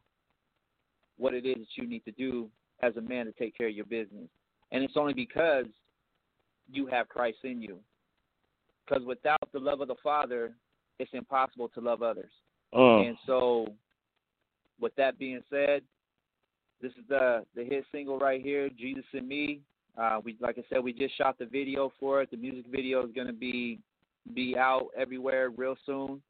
what 1.17 1.33
it 1.33 1.45
is 1.45 1.57
that 1.57 1.67
you 1.75 1.87
need 1.87 2.03
to 2.05 2.11
do 2.11 2.49
as 2.81 2.95
a 2.97 3.01
man 3.01 3.25
to 3.25 3.31
take 3.33 3.57
care 3.57 3.67
of 3.67 3.75
your 3.75 3.85
business. 3.85 4.27
And 4.71 4.83
it's 4.83 4.95
only 4.97 5.13
because 5.13 5.65
you 6.71 6.87
have 6.87 7.07
Christ 7.09 7.39
in 7.43 7.61
you. 7.61 7.77
Because 8.85 9.05
without 9.05 9.51
the 9.53 9.59
love 9.59 9.81
of 9.81 9.87
the 9.87 9.95
Father, 10.01 10.53
it's 10.97 11.11
impossible 11.13 11.69
to 11.69 11.81
love 11.81 12.01
others. 12.01 12.31
Oh. 12.73 13.01
And 13.01 13.17
so, 13.25 13.67
with 14.79 14.95
that 14.95 15.19
being 15.19 15.41
said, 15.49 15.81
this 16.81 16.91
is 16.93 17.03
the 17.07 17.45
the 17.55 17.63
hit 17.63 17.85
single 17.91 18.19
right 18.19 18.41
here, 18.41 18.69
Jesus 18.69 19.05
and 19.13 19.27
Me. 19.27 19.61
Uh, 19.97 20.19
we 20.23 20.37
like 20.39 20.57
I 20.57 20.63
said, 20.69 20.83
we 20.83 20.93
just 20.93 21.17
shot 21.17 21.37
the 21.37 21.45
video 21.45 21.91
for 21.99 22.21
it. 22.21 22.31
The 22.31 22.37
music 22.37 22.65
video 22.71 23.05
is 23.05 23.11
to 23.27 23.33
be 23.33 23.79
be 24.33 24.55
out 24.57 24.87
everywhere 24.97 25.49
real 25.49 25.75
soon, 25.85 26.21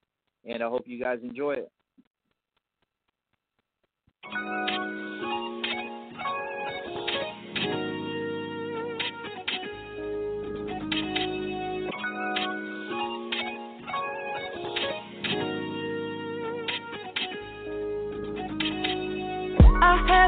and 0.46 0.64
I 0.64 0.68
hope 0.68 0.88
you 0.88 1.00
guys 1.00 1.20
enjoy 1.24 1.54
it. 1.54 1.72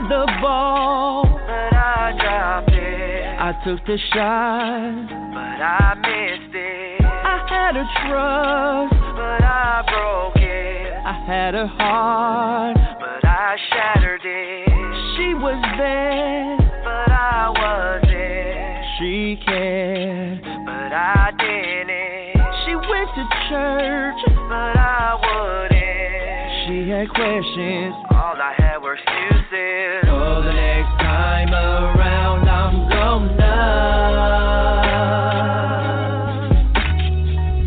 The 0.10 0.26
ball, 0.42 1.24
but 1.26 1.74
I 1.74 2.14
dropped 2.20 2.72
it. 2.72 3.26
I 3.40 3.54
took 3.66 3.86
the 3.86 3.98
shot, 4.14 5.08
but 5.34 5.60
I 5.62 5.94
missed 5.96 6.56
it. 6.56 7.06
I 7.06 7.46
had 7.50 7.76
a 7.78 7.86
trust, 8.06 8.96
but 9.16 9.44
I 9.44 9.84
broke 9.88 10.38
it. 10.38 10.94
I 11.06 11.14
had 11.26 11.56
a 11.56 11.68
heart, 11.68 12.78
but 13.00 13.28
I 13.28 13.58
shattered 13.70 14.22
it. 14.24 14.68
She 15.16 15.34
was 15.34 15.62
there, 15.78 16.58
but 16.84 17.12
I 17.12 17.50
wasn't. 17.50 18.86
She 18.98 19.40
cared, 19.46 20.42
but 20.66 20.94
I 20.94 21.32
didn't. 21.38 22.42
She 22.66 22.76
went 22.76 23.10
to 23.16 23.24
church, 23.50 24.22
but 24.50 24.78
I 24.78 25.18
wouldn't. 25.22 25.81
She 26.68 26.88
had 26.90 27.10
questions, 27.10 27.96
all 28.12 28.38
I 28.38 28.54
had 28.56 28.78
were 28.84 28.94
excuses. 28.94 30.06
So 30.06 30.42
the 30.46 30.54
next 30.54 30.94
time 31.02 31.50
around, 31.54 32.48
I'm 32.48 32.88
gonna. 32.88 33.58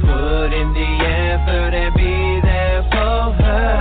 Put 0.01 0.53
in 0.55 0.73
the 0.73 1.05
effort 1.11 1.75
and 1.75 1.95
be 1.97 2.41
there 2.47 2.83
for 2.93 3.33
her. 3.43 3.75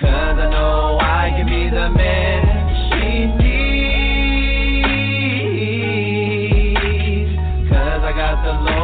Cause 0.00 0.38
I 0.38 0.48
know 0.50 0.98
I 1.00 1.30
can 1.36 1.46
be 1.46 1.68
the 1.70 1.88
man 1.90 2.42
she 2.92 3.26
needs. 3.42 3.66
Cause 7.68 8.02
I 8.04 8.12
got 8.14 8.44
the 8.44 8.52
love 8.62 8.75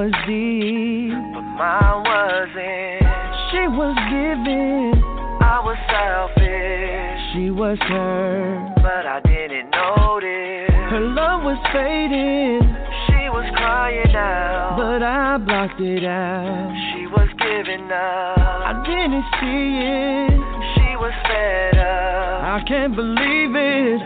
was 0.00 0.12
deep, 0.26 1.12
but 1.34 1.44
mine 1.60 2.00
wasn't. 2.08 3.04
She 3.52 3.68
was 3.68 3.92
giving, 4.08 4.96
I 5.44 5.60
was 5.60 5.76
selfish. 5.92 7.20
She 7.34 7.50
was 7.50 7.76
her, 7.84 8.72
but 8.80 9.04
I 9.04 9.20
didn't 9.20 9.68
notice. 9.68 10.72
Her 10.88 11.04
love 11.04 11.44
was 11.44 11.60
fading. 11.68 12.64
She 13.12 13.28
was 13.28 13.44
crying 13.52 14.16
out, 14.16 14.80
but 14.80 15.02
I 15.02 15.36
blocked 15.36 15.80
it 15.82 16.06
out. 16.08 16.72
She 16.96 17.04
was 17.04 17.28
giving 17.36 17.92
up. 17.92 18.40
I 18.40 18.80
didn't 18.88 19.26
see 19.36 19.84
it. 19.84 20.32
She 20.80 20.96
was 20.96 21.12
fed 21.28 21.76
up. 21.76 22.40
I 22.40 22.64
can't 22.66 22.96
believe 22.96 23.52
it. 23.52 24.00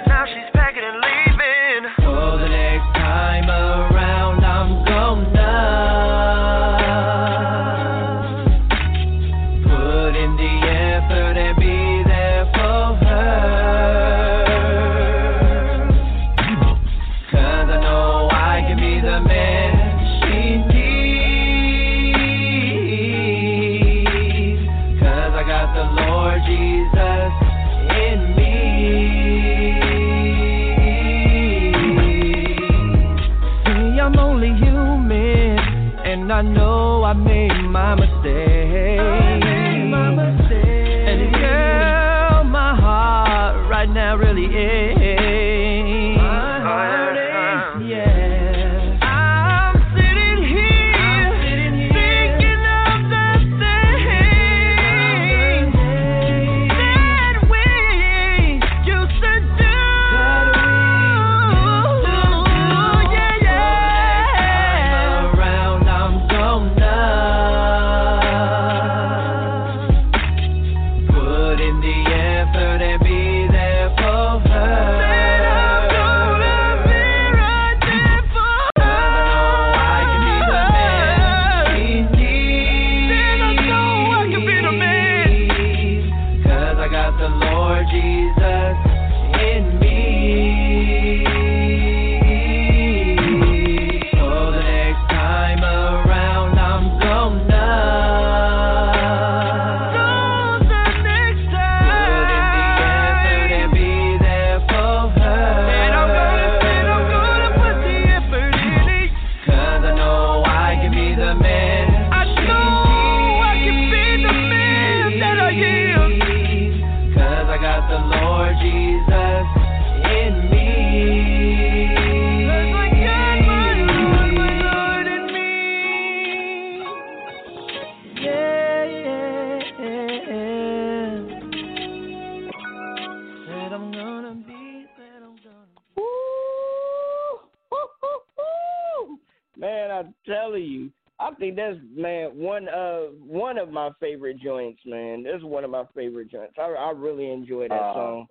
Of 143.64 143.72
my 143.72 143.90
favorite 144.00 144.38
joints. 144.38 144.80
Man, 144.86 145.22
this 145.24 145.36
is 145.36 145.44
one 145.44 145.64
of 145.64 145.70
my 145.70 145.84
favorite 145.94 146.30
joints. 146.30 146.54
I 146.58 146.62
I 146.62 146.90
really 146.90 147.30
enjoy 147.30 147.68
that 147.68 147.74
Uh, 147.74 147.94
song. 147.94 148.26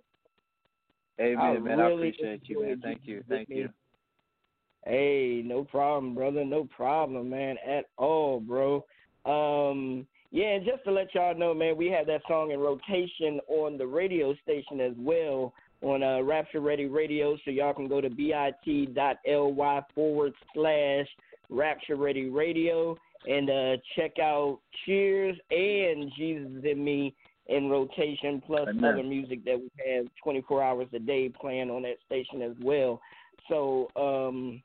Amen, 1.19 1.37
I 1.39 1.59
man. 1.59 1.79
I 1.79 1.91
appreciate 1.91 2.41
you, 2.45 2.63
man. 2.63 2.81
Thank 2.81 3.01
you. 3.03 3.23
Thank 3.29 3.49
you. 3.49 3.69
Hey, 4.85 5.41
no 5.45 5.63
problem, 5.63 6.15
brother. 6.15 6.43
No 6.43 6.65
problem, 6.65 7.29
man, 7.29 7.57
at 7.65 7.85
all, 7.97 8.39
bro. 8.39 8.83
Um, 9.25 10.07
yeah, 10.31 10.55
and 10.55 10.65
just 10.65 10.83
to 10.85 10.91
let 10.91 11.13
y'all 11.13 11.37
know, 11.37 11.53
man, 11.53 11.77
we 11.77 11.87
have 11.91 12.07
that 12.07 12.21
song 12.27 12.51
in 12.51 12.59
rotation 12.59 13.39
on 13.47 13.77
the 13.77 13.85
radio 13.85 14.35
station 14.41 14.81
as 14.81 14.93
well 14.97 15.53
on 15.81 16.01
uh, 16.01 16.21
Rapture 16.21 16.61
Ready 16.61 16.87
Radio, 16.87 17.37
so 17.45 17.51
y'all 17.51 17.73
can 17.73 17.87
go 17.87 18.01
to 18.01 18.09
bit.ly 18.09 19.81
forward 19.93 20.33
slash 20.53 21.07
Rapture 21.49 21.95
Ready 21.95 22.29
Radio 22.29 22.97
and 23.25 23.49
uh, 23.49 23.77
check 23.95 24.19
out 24.19 24.59
Cheers 24.85 25.37
and 25.51 26.11
Jesus 26.17 26.63
and 26.63 26.83
Me 26.83 27.13
in 27.47 27.69
rotation, 27.69 28.41
plus 28.45 28.67
Amen. 28.69 28.85
other 28.85 29.03
music 29.03 29.43
that 29.45 29.59
we 29.59 29.69
have 29.91 30.05
24 30.23 30.63
hours 30.63 30.87
a 30.93 30.99
day 30.99 31.29
playing 31.29 31.69
on 31.69 31.83
that 31.83 31.97
station 32.05 32.41
as 32.41 32.55
well. 32.61 33.01
So, 33.49 33.89
um, 33.95 34.61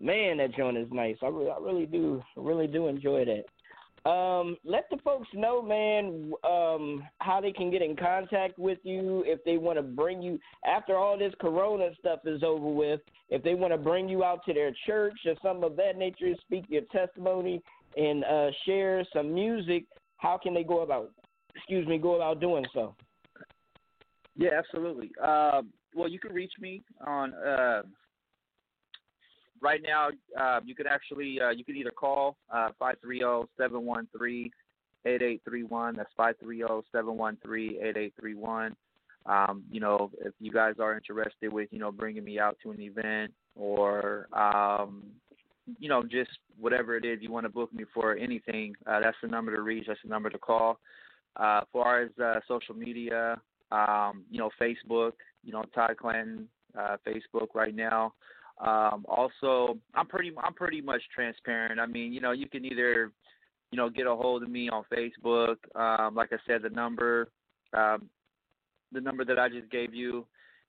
man, 0.00 0.38
that 0.38 0.54
joint 0.54 0.76
is 0.76 0.88
nice. 0.92 1.16
I 1.22 1.26
really, 1.26 1.50
I 1.50 1.58
really 1.58 1.86
do, 1.86 2.22
really 2.36 2.66
do 2.66 2.86
enjoy 2.88 3.24
that. 3.24 3.44
Um, 4.04 4.56
let 4.64 4.90
the 4.90 4.96
folks 5.04 5.28
know, 5.32 5.62
man, 5.62 6.32
um, 6.42 7.04
how 7.18 7.40
they 7.40 7.52
can 7.52 7.70
get 7.70 7.82
in 7.82 7.94
contact 7.94 8.58
with 8.58 8.78
you 8.82 9.22
if 9.26 9.44
they 9.44 9.58
want 9.58 9.78
to 9.78 9.82
bring 9.82 10.20
you 10.20 10.40
after 10.66 10.96
all 10.96 11.16
this 11.16 11.32
Corona 11.40 11.90
stuff 12.00 12.18
is 12.24 12.42
over 12.42 12.66
with. 12.66 13.00
If 13.30 13.44
they 13.44 13.54
want 13.54 13.72
to 13.72 13.78
bring 13.78 14.08
you 14.08 14.24
out 14.24 14.44
to 14.46 14.52
their 14.52 14.72
church 14.86 15.18
or 15.24 15.34
something 15.40 15.62
of 15.62 15.76
that 15.76 15.96
nature, 15.96 16.34
speak 16.40 16.64
your 16.68 16.82
testimony 16.90 17.62
and 17.96 18.24
uh, 18.24 18.50
share 18.64 19.04
some 19.12 19.32
music. 19.34 19.84
How 20.16 20.38
can 20.42 20.54
they 20.54 20.64
go 20.64 20.80
about? 20.82 21.10
Excuse 21.54 21.86
me, 21.86 21.98
go 21.98 22.16
about 22.16 22.40
doing 22.40 22.64
so. 22.72 22.94
Yeah, 24.36 24.50
absolutely. 24.56 25.10
Uh, 25.22 25.62
well, 25.94 26.08
you 26.08 26.18
can 26.18 26.32
reach 26.32 26.52
me 26.58 26.82
on 27.06 27.34
uh, 27.34 27.82
right 29.60 29.80
now. 29.82 30.08
Uh, 30.38 30.60
you 30.64 30.74
could 30.74 30.86
actually 30.86 31.40
uh, 31.40 31.50
you 31.50 31.64
could 31.64 31.76
either 31.76 31.90
call 31.90 32.36
uh, 32.50 32.70
five 32.78 32.96
three 33.02 33.18
zero 33.18 33.48
seven 33.58 33.84
one 33.84 34.08
three 34.16 34.50
eight 35.04 35.20
eight 35.20 35.42
three 35.44 35.64
one. 35.64 35.94
That's 35.96 36.10
five 36.16 36.36
three 36.42 36.58
zero 36.58 36.82
seven 36.92 37.18
one 37.18 37.36
three 37.44 37.78
eight 37.82 37.96
eight 37.96 38.14
three 38.18 38.34
one. 38.34 38.74
um, 39.26 39.62
you 39.70 39.80
know, 39.80 40.10
if 40.24 40.32
you 40.40 40.50
guys 40.50 40.74
are 40.80 40.94
interested 40.94 41.52
with, 41.52 41.68
you 41.70 41.78
know, 41.78 41.92
bringing 41.92 42.24
me 42.24 42.38
out 42.38 42.56
to 42.62 42.70
an 42.70 42.80
event 42.80 43.32
or, 43.54 44.26
um, 44.32 45.04
you 45.78 45.88
know, 45.88 46.02
just 46.02 46.30
whatever 46.58 46.96
it 46.96 47.04
is 47.04 47.18
you 47.20 47.30
want 47.30 47.44
to 47.44 47.50
book 47.50 47.72
me 47.72 47.84
for 47.94 48.16
anything, 48.16 48.74
uh, 48.86 49.00
that's 49.00 49.16
the 49.22 49.28
number 49.28 49.54
to 49.54 49.62
reach. 49.62 49.84
That's 49.86 50.00
the 50.02 50.10
number 50.10 50.30
to 50.30 50.38
call. 50.38 50.78
Uh, 51.36 51.60
as 51.62 51.68
far 51.72 52.02
as 52.02 52.10
uh, 52.22 52.40
social 52.46 52.74
media, 52.74 53.40
um, 53.70 54.24
you 54.30 54.38
know, 54.38 54.50
Facebook, 54.60 55.12
you 55.44 55.52
know, 55.52 55.64
Todd 55.74 55.96
Clanton, 55.96 56.48
uh, 56.78 56.96
Facebook 57.06 57.48
right 57.54 57.74
now. 57.74 58.12
Um, 58.60 59.06
also, 59.08 59.78
I'm 59.94 60.06
pretty, 60.06 60.32
I'm 60.42 60.54
pretty 60.54 60.80
much 60.80 61.02
transparent. 61.14 61.80
I 61.80 61.86
mean, 61.86 62.12
you 62.12 62.20
know, 62.20 62.32
you 62.32 62.48
can 62.48 62.64
either, 62.64 63.10
you 63.70 63.76
know, 63.76 63.88
get 63.88 64.06
a 64.06 64.14
hold 64.14 64.42
of 64.42 64.50
me 64.50 64.68
on 64.68 64.84
Facebook. 64.92 65.56
Um, 65.74 66.14
like 66.14 66.32
I 66.32 66.36
said, 66.46 66.62
the 66.62 66.70
number, 66.70 67.28
um, 67.72 68.08
the 68.92 69.00
number 69.00 69.24
that 69.24 69.38
I 69.38 69.48
just 69.48 69.70
gave 69.70 69.94
you, 69.94 70.26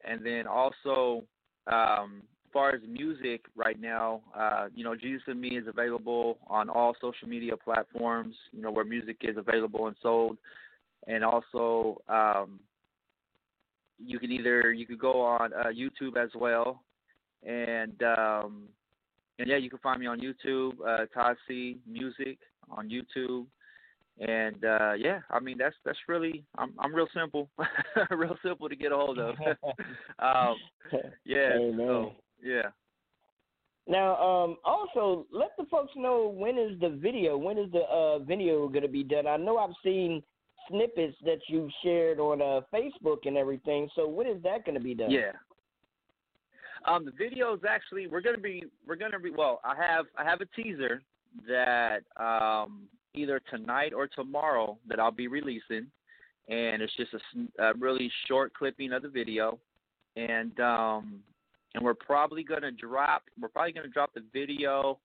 and 0.08 0.26
then 0.26 0.48
also, 0.48 1.24
um, 1.68 2.24
far 2.54 2.70
as 2.70 2.82
music 2.88 3.46
right 3.56 3.80
now, 3.80 4.22
uh, 4.38 4.68
you 4.74 4.84
know, 4.84 4.96
Jesus 4.96 5.24
and 5.28 5.42
Me 5.42 5.58
is 5.58 5.68
available 5.68 6.38
on 6.48 6.70
all 6.70 6.96
social 7.02 7.28
media 7.28 7.58
platforms. 7.58 8.36
You 8.52 8.62
know, 8.62 8.72
where 8.72 8.86
music 8.86 9.18
is 9.22 9.36
available 9.38 9.88
and 9.88 9.96
sold, 10.02 10.38
and 11.08 11.24
also, 11.24 12.02
um, 12.08 12.60
you 14.00 14.20
can 14.20 14.32
either 14.32 14.72
you 14.72 14.86
could 14.86 15.00
go 15.00 15.22
on 15.22 15.52
uh, 15.54 15.66
YouTube 15.68 16.18
as 16.18 16.30
well, 16.36 16.84
and 17.46 18.02
um, 18.04 18.64
and 19.40 19.48
yeah, 19.48 19.58
you 19.58 19.70
can 19.70 19.80
find 19.80 20.00
me 20.00 20.08
on 20.08 20.22
YouTube, 20.22 20.74
uh, 20.86 21.34
C 21.48 21.78
Music 21.88 22.38
on 22.70 22.90
YouTube, 22.90 23.46
and 24.20 24.64
uh, 24.64 24.94
yeah, 24.98 25.20
I 25.32 25.40
mean 25.40 25.58
that's 25.58 25.76
that's 25.86 25.98
really 26.08 26.44
I'm 26.58 26.74
I'm 26.80 26.94
real 26.94 27.08
simple, 27.14 27.50
real 28.12 28.38
simple 28.44 28.70
to 28.70 28.76
get 28.76 28.92
a 28.92 28.96
hold 28.96 29.20
of. 29.20 29.36
um, 30.20 30.56
yeah, 31.26 31.54
Amen. 31.56 31.78
so 31.78 32.12
yeah. 32.44 32.70
Now, 33.88 34.16
um, 34.16 34.58
also 34.64 35.26
let 35.32 35.52
the 35.58 35.66
folks 35.66 35.92
know 35.96 36.34
when 36.34 36.58
is 36.58 36.80
the 36.80 36.90
video? 36.90 37.38
When 37.38 37.58
is 37.58 37.72
the 37.72 37.82
uh, 37.82 38.20
video 38.20 38.68
going 38.70 38.84
to 38.84 38.88
be 38.88 39.04
done? 39.04 39.28
I 39.28 39.38
know 39.38 39.58
I've 39.58 39.76
seen 39.84 40.24
snippets 40.70 41.18
that 41.26 41.40
you've 41.48 41.72
shared 41.84 42.20
on 42.20 42.42
uh, 42.42 42.62
Facebook 42.74 43.26
and 43.26 43.36
everything. 43.36 43.90
So 43.96 44.08
when 44.08 44.28
is 44.28 44.42
that 44.44 44.66
going 44.66 44.78
to 44.78 44.84
be 44.84 44.94
done? 44.96 45.12
Yeah. 45.12 45.32
Um, 46.86 47.06
the 47.06 47.12
video 47.12 47.54
is 47.54 47.62
actually 47.68 48.08
we're 48.08 48.22
gonna 48.22 48.38
be 48.38 48.66
we're 48.86 48.98
gonna 48.98 49.20
be 49.20 49.32
well. 49.32 49.62
I 49.64 49.74
have 49.76 50.06
I 50.18 50.24
have 50.26 50.42
a 50.42 50.62
teaser 50.62 51.02
that 51.48 52.02
um, 52.18 52.84
either 53.14 53.40
tonight 53.50 53.94
or 53.94 54.08
tomorrow 54.08 54.78
that 54.90 55.00
I'll 55.00 55.12
be 55.12 55.28
releasing, 55.28 55.88
and 56.50 56.82
it's 56.82 56.96
just 56.98 57.12
a, 57.14 57.64
a 57.64 57.74
really 57.76 58.12
short 58.28 58.54
clipping 58.54 58.92
of 58.92 59.02
the 59.02 59.08
video, 59.08 59.60
and 60.18 60.60
um, 60.60 61.22
and 61.74 61.84
we're 61.84 61.94
probably 61.94 62.44
gonna 62.44 62.72
drop 62.72 63.24
we're 63.40 63.50
probably 63.50 63.72
gonna 63.72 63.88
drop 63.88 64.14
the 64.14 64.24
video. 64.34 65.00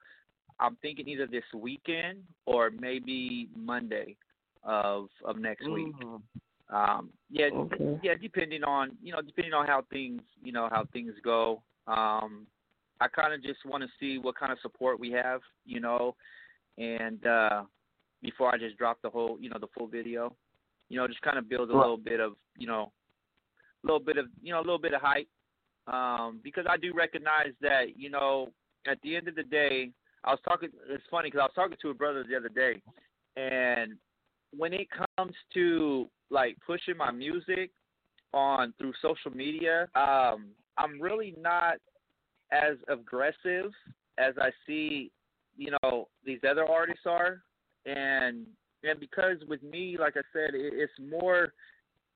I'm 0.60 0.76
thinking 0.76 1.08
either 1.08 1.26
this 1.26 1.44
weekend 1.54 2.24
or 2.46 2.70
maybe 2.70 3.48
Monday 3.56 4.16
of 4.62 5.08
of 5.24 5.38
next 5.38 5.66
week. 5.68 5.94
Mhm. 5.96 6.22
Um, 6.70 7.12
yeah, 7.30 7.46
Okay. 7.46 7.98
yeah, 8.02 8.14
depending 8.14 8.62
on 8.64 8.96
you 9.02 9.12
know 9.12 9.22
depending 9.22 9.54
on 9.54 9.66
how 9.66 9.82
things 9.82 10.22
you 10.42 10.52
know 10.52 10.68
how 10.68 10.84
things 10.86 11.14
go. 11.22 11.62
Um, 11.86 12.46
I 13.00 13.08
kind 13.08 13.32
of 13.32 13.42
just 13.42 13.64
want 13.64 13.82
to 13.82 13.88
see 13.98 14.18
what 14.18 14.34
kind 14.34 14.52
of 14.52 14.58
support 14.60 14.98
we 14.98 15.10
have, 15.12 15.40
you 15.64 15.80
know, 15.80 16.16
and 16.76 17.24
uh, 17.26 17.64
before 18.22 18.52
I 18.52 18.58
just 18.58 18.76
drop 18.76 19.00
the 19.00 19.08
whole 19.08 19.38
you 19.40 19.48
know 19.48 19.58
the 19.58 19.68
full 19.68 19.86
video, 19.86 20.36
you 20.88 20.98
know, 20.98 21.06
just 21.06 21.22
kind 21.22 21.38
of 21.38 21.48
build 21.48 21.70
a 21.70 21.76
little 21.76 21.96
bit 21.96 22.20
of 22.20 22.36
you 22.56 22.66
know, 22.66 22.92
a 23.84 23.86
little 23.86 24.00
bit 24.00 24.18
of 24.18 24.26
you 24.42 24.52
know 24.52 24.58
a 24.58 24.66
little 24.66 24.78
bit 24.78 24.92
of 24.92 25.00
hype, 25.00 25.28
um, 25.92 26.40
because 26.42 26.66
I 26.68 26.76
do 26.76 26.92
recognize 26.94 27.52
that 27.60 27.96
you 27.96 28.10
know 28.10 28.48
at 28.86 28.98
the 29.02 29.16
end 29.16 29.28
of 29.28 29.34
the 29.34 29.42
day, 29.42 29.90
I 30.24 30.30
was 30.30 30.40
talking. 30.46 30.70
It's 30.88 31.04
funny 31.10 31.28
because 31.28 31.40
I 31.40 31.44
was 31.44 31.52
talking 31.54 31.76
to 31.80 31.90
a 31.90 31.94
brother 31.94 32.24
the 32.28 32.36
other 32.36 32.48
day, 32.48 32.82
and 33.36 33.94
when 34.56 34.72
it 34.72 34.88
comes 35.16 35.34
to 35.54 36.08
like 36.30 36.56
pushing 36.66 36.96
my 36.96 37.10
music 37.10 37.70
on 38.34 38.74
through 38.78 38.92
social 39.00 39.30
media, 39.30 39.88
um, 39.94 40.48
I'm 40.76 41.00
really 41.00 41.34
not 41.40 41.76
as 42.52 42.76
aggressive 42.88 43.72
as 44.18 44.34
I 44.40 44.50
see, 44.66 45.10
you 45.56 45.72
know, 45.82 46.08
these 46.24 46.40
other 46.48 46.66
artists 46.66 47.06
are, 47.06 47.42
and 47.86 48.46
and 48.84 49.00
because 49.00 49.36
with 49.48 49.62
me, 49.62 49.96
like 49.98 50.14
I 50.16 50.22
said, 50.32 50.54
it, 50.54 50.72
it's 50.74 50.92
more 51.10 51.52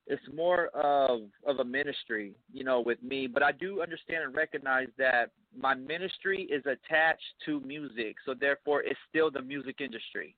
it's 0.07 0.23
more 0.35 0.67
of 0.69 1.23
of 1.47 1.59
a 1.59 1.65
ministry, 1.65 2.35
you 2.53 2.65
know, 2.65 2.81
with 2.81 3.03
me. 3.03 3.27
But 3.27 3.43
I 3.43 3.53
do 3.53 3.83
understand 3.83 4.25
and 4.25 4.35
recognize 4.35 4.89
that 4.99 5.31
my 5.57 5.75
ministry 5.75 6.43
is 6.51 6.65
attached 6.67 7.23
to 7.47 7.61
music, 7.61 8.17
so 8.25 8.35
therefore 8.35 8.83
it's 8.83 8.99
still 9.09 9.31
the 9.31 9.43
music 9.43 9.81
industry. 9.81 10.35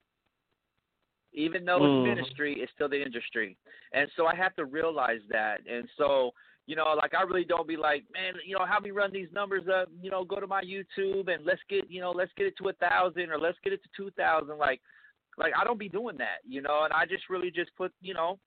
Even 1.33 1.65
though 1.65 1.81
Mhm. 1.81 1.87
it's 1.87 2.05
ministry, 2.05 2.61
it's 2.61 2.73
still 2.73 2.89
the 2.89 3.03
industry, 3.03 3.57
and 3.93 4.11
so 4.17 4.27
I 4.27 4.35
have 4.35 4.55
to 4.57 4.67
realize 4.67 5.23
that. 5.31 5.67
And 5.67 5.89
so, 5.97 6.33
you 6.67 6.77
know, 6.77 6.93
like 6.95 7.15
I 7.15 7.23
really 7.23 7.45
don't 7.45 7.67
be 7.67 7.77
like, 7.77 8.05
man, 8.13 8.35
you 8.45 8.57
know, 8.57 8.65
how 8.65 8.79
me 8.79 8.91
run 8.91 9.13
these 9.13 9.33
numbers 9.33 9.67
up. 9.67 9.89
You 10.01 10.11
know, 10.11 10.25
go 10.25 10.39
to 10.41 10.47
my 10.47 10.63
YouTube 10.63 11.29
and 11.33 11.45
let's 11.45 11.63
get, 11.69 11.91
you 11.91 12.01
know, 12.01 12.13
let's 12.13 12.33
get 12.37 12.47
it 12.47 12.57
to 12.59 12.69
a 12.69 12.73
thousand 12.75 13.31
or 13.31 13.39
let's 13.39 13.59
get 13.65 13.73
it 13.73 13.83
to 13.83 13.89
two 13.97 14.11
thousand. 14.13 14.59
Like, 14.59 14.81
like 15.37 15.55
I 15.59 15.65
don't 15.65 15.79
be 15.79 15.89
doing 15.89 16.19
that, 16.19 16.39
you 16.47 16.61
know. 16.61 16.85
And 16.85 16.93
I 16.93 17.07
just 17.07 17.29
really 17.31 17.51
just 17.51 17.75
put, 17.77 17.93
you 18.01 18.15
know, 18.15 18.39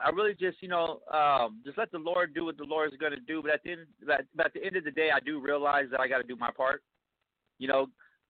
I 0.00 0.10
really 0.10 0.34
just, 0.34 0.60
you 0.60 0.68
know, 0.68 1.00
um, 1.12 1.60
just 1.64 1.78
let 1.78 1.92
the 1.92 1.98
Lord 1.98 2.34
do 2.34 2.44
what 2.44 2.56
the 2.56 2.64
Lord 2.64 2.92
is 2.92 2.98
going 2.98 3.12
to 3.12 3.20
do. 3.20 3.42
But 3.42 3.52
at 3.52 3.62
the 3.62 3.72
end, 3.72 3.80
but 4.04 4.46
at 4.46 4.52
the 4.52 4.64
end 4.64 4.76
of 4.76 4.84
the 4.84 4.90
day, 4.90 5.10
I 5.14 5.20
do 5.20 5.40
realize 5.40 5.86
that 5.90 6.00
I 6.00 6.08
got 6.08 6.18
to 6.18 6.24
do 6.24 6.36
my 6.36 6.50
part. 6.50 6.82
You 7.58 7.68
know, 7.68 7.86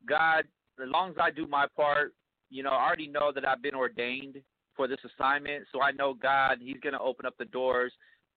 God, 0.06 0.44
as 0.82 0.88
long 0.88 1.10
as 1.10 1.16
I 1.20 1.30
do 1.30 1.46
my 1.46 1.66
part, 1.74 2.12
you 2.50 2.62
know, 2.62 2.70
I 2.70 2.86
already 2.86 3.08
know 3.08 3.32
that 3.32 3.46
I've 3.46 3.62
been 3.62 3.74
ordained 3.74 4.36
for 4.76 4.86
this 4.86 4.98
assignment. 5.04 5.64
So 5.72 5.80
I 5.80 5.92
know 5.92 6.14
God, 6.14 6.58
He's 6.60 6.80
going 6.82 6.92
to 6.92 7.00
open 7.00 7.24
up 7.24 7.34
the 7.38 7.46
doors, 7.46 7.92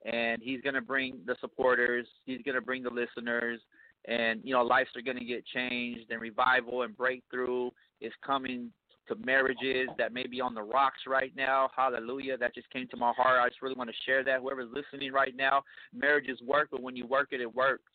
and 0.06 0.42
He's 0.42 0.62
going 0.62 0.76
to 0.76 0.82
bring 0.82 1.20
the 1.26 1.36
supporters. 1.42 2.08
He's 2.26 2.42
going 2.44 2.56
to 2.56 2.62
bring 2.62 2.84
the 2.84 2.90
listeners, 2.90 3.60
and 4.06 4.40
you 4.44 4.54
know, 4.54 4.64
lives 4.64 4.90
are 4.96 5.02
going 5.02 5.18
to 5.18 5.26
get 5.26 5.46
changed, 5.46 6.12
and 6.12 6.22
revival 6.22 6.84
and 6.84 6.96
breakthrough 6.96 7.70
is 8.00 8.14
coming 8.26 8.72
to 9.08 9.16
marriages 9.16 9.90
that 9.98 10.14
may 10.14 10.28
be 10.28 10.42
on 10.42 10.54
the 10.54 10.62
rocks 10.62 11.02
right 11.08 11.32
now. 11.36 11.70
Hallelujah. 11.76 12.38
That 12.38 12.56
just 12.56 12.70
came 12.70 12.88
to 12.90 12.98
my 12.98 13.14
heart. 13.16 13.40
I 13.42 13.50
just 13.50 13.62
really 13.62 13.76
want 13.76 13.90
to 13.90 13.96
share 14.06 14.24
that. 14.24 14.42
Whoever's 14.42 14.70
listening 14.74 15.12
right 15.12 15.36
now, 15.36 15.64
marriages 15.94 16.40
work, 16.42 16.70
but 16.72 16.82
when 16.82 16.96
you 16.96 17.06
work 17.06 17.30
it, 17.32 17.42
it 17.42 17.54
works. 17.54 17.92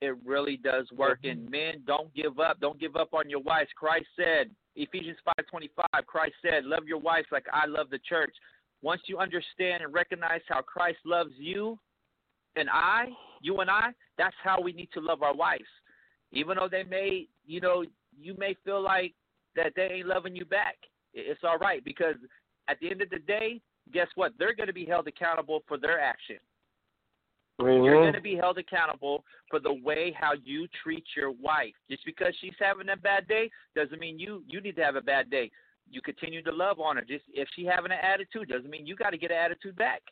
It 0.00 0.16
really 0.24 0.56
does 0.56 0.86
work. 0.96 1.20
And 1.24 1.40
mm-hmm. 1.40 1.50
men, 1.50 1.74
don't 1.86 2.14
give 2.14 2.38
up. 2.38 2.60
Don't 2.60 2.78
give 2.78 2.96
up 2.96 3.14
on 3.14 3.28
your 3.28 3.40
wives. 3.40 3.70
Christ 3.76 4.06
said, 4.16 4.50
Ephesians 4.76 5.18
5:25, 5.52 6.06
Christ 6.06 6.34
said, 6.40 6.64
"Love 6.64 6.86
your 6.86 6.98
wives 6.98 7.26
like 7.32 7.46
I 7.52 7.66
love 7.66 7.90
the 7.90 7.98
church." 8.08 8.34
Once 8.80 9.02
you 9.06 9.18
understand 9.18 9.82
and 9.82 9.92
recognize 9.92 10.40
how 10.48 10.62
Christ 10.62 10.98
loves 11.04 11.32
you 11.36 11.76
and 12.54 12.68
I, 12.70 13.06
you 13.42 13.58
and 13.60 13.68
I, 13.68 13.88
that's 14.16 14.36
how 14.42 14.60
we 14.60 14.72
need 14.72 14.88
to 14.94 15.00
love 15.00 15.22
our 15.22 15.34
wives. 15.34 15.64
Even 16.30 16.56
though 16.56 16.68
they 16.70 16.84
may, 16.84 17.26
you 17.44 17.60
know, 17.60 17.84
you 18.16 18.34
may 18.38 18.54
feel 18.64 18.80
like 18.80 19.14
that 19.58 19.72
they 19.74 19.96
ain't 19.96 20.06
loving 20.06 20.36
you 20.36 20.44
back. 20.44 20.76
It's 21.12 21.40
all 21.42 21.58
right 21.58 21.84
because 21.84 22.14
at 22.68 22.78
the 22.80 22.90
end 22.90 23.02
of 23.02 23.10
the 23.10 23.18
day, 23.18 23.60
guess 23.92 24.06
what? 24.14 24.32
They're 24.38 24.54
going 24.54 24.68
to 24.68 24.72
be 24.72 24.84
held 24.84 25.08
accountable 25.08 25.62
for 25.66 25.76
their 25.76 26.00
action. 26.00 26.36
Mm-hmm. 27.60 27.84
You're 27.84 28.02
going 28.02 28.12
to 28.12 28.20
be 28.20 28.36
held 28.36 28.58
accountable 28.58 29.24
for 29.50 29.58
the 29.58 29.72
way 29.72 30.14
how 30.18 30.32
you 30.44 30.68
treat 30.82 31.04
your 31.16 31.32
wife. 31.32 31.74
Just 31.90 32.04
because 32.06 32.32
she's 32.40 32.54
having 32.60 32.88
a 32.90 32.96
bad 32.96 33.26
day 33.26 33.50
doesn't 33.74 33.98
mean 33.98 34.18
you 34.18 34.44
you 34.46 34.60
need 34.60 34.76
to 34.76 34.84
have 34.84 34.94
a 34.94 35.00
bad 35.00 35.28
day. 35.28 35.50
You 35.90 36.00
continue 36.00 36.42
to 36.44 36.52
love 36.52 36.78
on 36.78 36.96
her. 36.96 37.02
Just 37.02 37.24
if 37.34 37.48
she 37.56 37.64
having 37.64 37.90
an 37.90 37.98
attitude 38.00 38.48
doesn't 38.48 38.70
mean 38.70 38.86
you 38.86 38.94
got 38.94 39.10
to 39.10 39.18
get 39.18 39.32
an 39.32 39.38
attitude 39.38 39.74
back. 39.76 40.02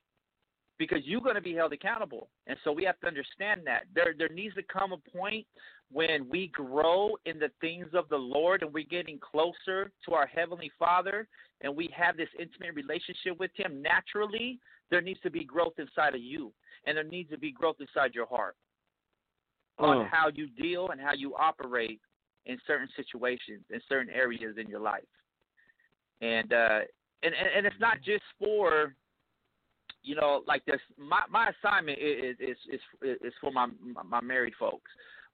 Because 0.79 0.99
you're 1.05 1.23
going 1.23 1.37
to 1.37 1.41
be 1.41 1.55
held 1.55 1.73
accountable. 1.73 2.29
And 2.47 2.59
so 2.63 2.71
we 2.71 2.85
have 2.85 3.01
to 3.01 3.07
understand 3.07 3.63
that. 3.65 3.85
There 3.95 4.15
there 4.19 4.29
needs 4.29 4.57
to 4.57 4.63
come 4.65 4.93
a 4.93 5.17
point 5.17 5.47
when 5.93 6.29
we 6.29 6.49
grow 6.49 7.17
in 7.27 7.39
the 7.39 7.51
things 7.61 7.87
of 7.95 8.09
the 8.09 8.17
Lord 8.17 8.63
and 8.63 8.73
we're 8.73 8.85
getting 8.85 9.19
closer 9.19 9.93
to 10.05 10.15
our 10.15 10.27
heavenly 10.27 10.71
Father 10.79 11.29
and 11.61 11.75
we 11.75 11.89
have 11.97 12.17
this 12.17 12.29
intimate 12.39 12.75
relationship 12.75 13.39
with 13.39 13.51
him 13.55 13.81
naturally, 13.83 14.59
there 14.91 15.01
needs 15.01 15.21
to 15.21 15.31
be 15.31 15.45
growth 15.45 15.75
inside 15.79 16.15
of 16.15 16.21
you 16.21 16.53
and 16.87 16.97
there 16.97 17.05
needs 17.05 17.31
to 17.31 17.39
be 17.39 17.53
growth 17.53 17.77
inside 17.81 18.15
your 18.15 18.27
heart 18.27 18.57
on 19.79 19.99
Mm. 19.99 20.09
how 20.09 20.29
you 20.35 20.49
deal 20.49 20.89
and 20.89 21.01
how 21.01 21.13
you 21.13 21.35
operate 21.37 22.01
in 22.47 22.59
certain 22.67 22.89
situations 22.97 23.63
in 23.71 23.81
certain 23.89 24.13
areas 24.13 24.57
in 24.57 24.69
your 24.69 24.81
life 24.81 25.03
and 26.23 26.53
uh 26.53 26.81
and 27.23 27.35
and, 27.35 27.49
and 27.57 27.67
it's 27.67 27.77
not 27.81 28.01
just 28.03 28.23
for 28.39 28.95
you 30.03 30.15
know 30.15 30.43
like 30.47 30.65
this 30.65 30.81
my 30.97 31.21
my 31.31 31.51
assignment 31.51 31.99
is 31.99 32.37
is 32.41 32.57
is 32.73 32.81
is 33.23 33.33
for 33.41 33.51
my 33.51 33.67
my 34.05 34.21
married 34.21 34.55
folks 34.59 34.91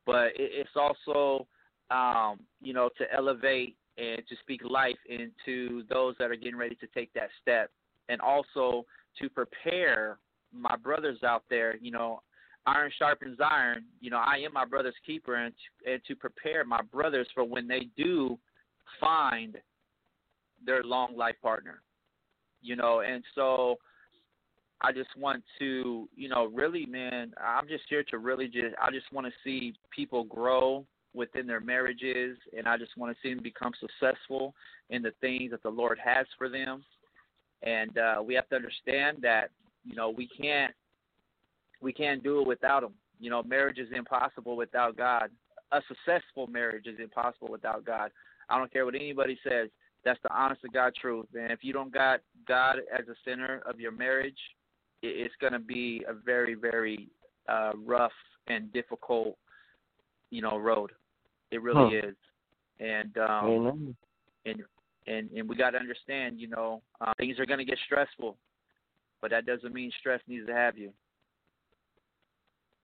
but 0.07 0.27
it, 0.29 0.51
it's 0.53 0.77
also 0.77 1.47
um 1.91 2.41
you 2.61 2.73
know 2.73 2.89
to 2.99 3.05
elevate 3.13 3.77
and 3.99 4.23
to 4.29 4.37
speak 4.41 4.63
life 4.69 4.97
into 5.09 5.83
those 5.89 6.15
that 6.19 6.31
are 6.31 6.37
getting 6.37 6.57
ready 6.57 6.75
to 6.77 6.87
take 6.95 7.13
that 7.13 7.29
step 7.41 7.71
and 8.09 8.21
also 8.21 8.87
to 9.21 9.29
prepare 9.29 10.19
my 10.53 10.77
brothers 10.77 11.19
out 11.23 11.45
there, 11.51 11.77
you 11.77 11.91
know, 11.91 12.23
iron 12.67 12.91
sharpens 12.99 13.39
iron. 13.41 13.85
You 14.01 14.11
know, 14.11 14.23
I 14.25 14.37
am 14.37 14.53
my 14.53 14.65
brother's 14.65 14.95
keeper, 15.05 15.35
and 15.35 15.53
to, 15.85 15.93
and 15.93 16.03
to 16.07 16.15
prepare 16.15 16.65
my 16.65 16.81
brothers 16.83 17.29
for 17.35 17.45
when 17.45 17.67
they 17.67 17.89
do 17.97 18.39
find 19.01 19.59
their 20.65 20.83
long 20.83 21.17
life 21.17 21.37
partner. 21.43 21.83
You 22.61 22.77
know, 22.77 23.01
and 23.01 23.25
so 23.35 23.77
I 24.83 24.93
just 24.93 25.17
want 25.17 25.45
to, 25.61 26.09
you 26.17 26.29
know, 26.29 26.47
really, 26.47 26.87
man, 26.87 27.33
I'm 27.41 27.69
just 27.69 27.85
here 27.89 28.03
to 28.11 28.19
really 28.19 28.49
just, 28.49 28.75
I 28.81 28.91
just 28.91 29.13
want 29.13 29.27
to 29.27 29.33
see 29.45 29.75
people 29.95 30.25
grow 30.25 30.85
within 31.15 31.47
their 31.47 31.61
marriages, 31.61 32.37
and 32.57 32.67
I 32.67 32.77
just 32.77 32.97
want 32.97 33.15
to 33.15 33.19
see 33.23 33.33
them 33.33 33.43
become 33.43 33.73
successful 33.79 34.55
in 34.91 35.03
the 35.03 35.13
things 35.21 35.53
that 35.53 35.63
the 35.63 35.69
Lord 35.69 35.99
has 36.03 36.27
for 36.37 36.49
them. 36.49 36.85
And 37.63 37.97
uh, 37.97 38.23
we 38.25 38.35
have 38.35 38.49
to 38.49 38.57
understand 38.57 39.19
that, 39.23 39.51
you 39.85 39.95
know, 39.95 40.11
we 40.11 40.27
can't, 40.27 40.75
we 41.81 41.93
can't 41.93 42.23
do 42.23 42.41
it 42.41 42.47
without 42.47 42.83
Him. 42.83 42.95
You 43.21 43.31
know, 43.31 43.43
marriage 43.45 43.79
is 43.79 43.89
impossible 43.95 44.57
without 44.57 44.97
God. 44.97 45.31
A 45.71 45.81
successful 45.87 46.49
marriage 46.49 46.87
is 46.87 46.99
impossible 46.99 47.49
without 47.51 47.85
God. 47.85 48.11
I 48.49 48.59
don't 48.59 48.73
care 48.73 48.85
what 48.85 48.97
anybody 48.97 49.39
says. 49.49 49.69
That's 50.05 50.19
the 50.25 50.35
honest 50.35 50.63
to 50.63 50.69
God 50.69 50.93
truth. 51.01 51.27
And 51.35 51.53
if 51.53 51.61
you 51.63 51.73
don't 51.73 51.93
got 51.93 52.21
God 52.49 52.79
as 52.93 53.07
the 53.07 53.15
center 53.25 53.63
of 53.65 53.79
your 53.79 53.93
marriage, 53.93 54.39
it's 55.03 55.35
going 55.41 55.53
to 55.53 55.59
be 55.59 56.05
a 56.09 56.15
very, 56.15 56.55
very 56.55 57.09
uh, 57.49 57.73
rough 57.85 58.13
and 58.47 58.73
difficult, 58.73 59.37
you 60.31 60.43
know, 60.43 60.59
road. 60.59 60.93
It 61.51 61.63
really 61.63 61.99
Huh. 62.01 62.09
is. 62.09 62.17
And 62.81 63.17
um, 63.19 63.45
Amen. 63.47 63.97
and 64.47 64.63
and 65.07 65.31
and 65.31 65.49
we 65.49 65.57
got 65.57 65.71
to 65.71 65.79
understand, 65.79 66.41
you 66.41 66.49
know, 66.49 66.83
uh, 67.01 67.13
things 67.19 67.39
are 67.39 67.47
going 67.47 67.59
to 67.59 67.65
get 67.65 67.79
stressful, 67.87 68.37
but 69.21 69.31
that 69.31 69.47
doesn't 69.47 69.75
mean 69.75 69.93
stress 70.01 70.21
needs 70.27 70.47
to 70.47 70.55
have 70.55 70.79
you. 70.79 70.93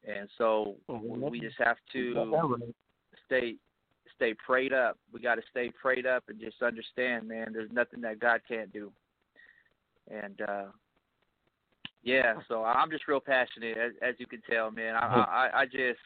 And 0.06 0.28
so 0.38 0.76
Amen. 0.88 1.30
we 1.30 1.40
just 1.40 1.56
have 1.58 1.78
to 1.92 2.72
stay 3.26 3.56
stay 4.14 4.34
prayed 4.34 4.72
up. 4.72 4.98
We 5.12 5.20
got 5.20 5.36
to 5.36 5.42
stay 5.50 5.70
prayed 5.70 6.06
up 6.06 6.24
and 6.28 6.40
just 6.40 6.62
understand, 6.62 7.26
man. 7.28 7.52
There's 7.52 7.70
nothing 7.72 8.00
that 8.02 8.20
God 8.20 8.40
can't 8.48 8.72
do. 8.72 8.92
And 10.10 10.40
uh 10.42 10.64
yeah, 12.02 12.34
so 12.48 12.64
I'm 12.64 12.90
just 12.90 13.08
real 13.08 13.20
passionate, 13.20 13.76
as, 13.76 13.92
as 14.02 14.14
you 14.18 14.26
can 14.26 14.40
tell, 14.48 14.70
man. 14.70 14.94
I, 14.94 15.50
I 15.54 15.60
I 15.60 15.64
just, 15.64 16.00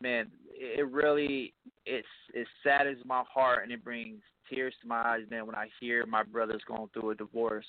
man, 0.00 0.26
it 0.50 0.90
really 0.90 1.54
it's 1.86 2.06
it 2.34 2.46
saddens 2.62 2.98
my 3.04 3.22
heart 3.32 3.62
and 3.62 3.72
it 3.72 3.84
brings 3.84 4.20
tears 4.50 4.74
to 4.82 4.88
my 4.88 5.02
eyes, 5.02 5.22
man, 5.30 5.46
when 5.46 5.54
I 5.54 5.68
hear 5.80 6.04
my 6.06 6.22
brothers 6.22 6.62
going 6.66 6.88
through 6.92 7.10
a 7.10 7.14
divorce, 7.14 7.66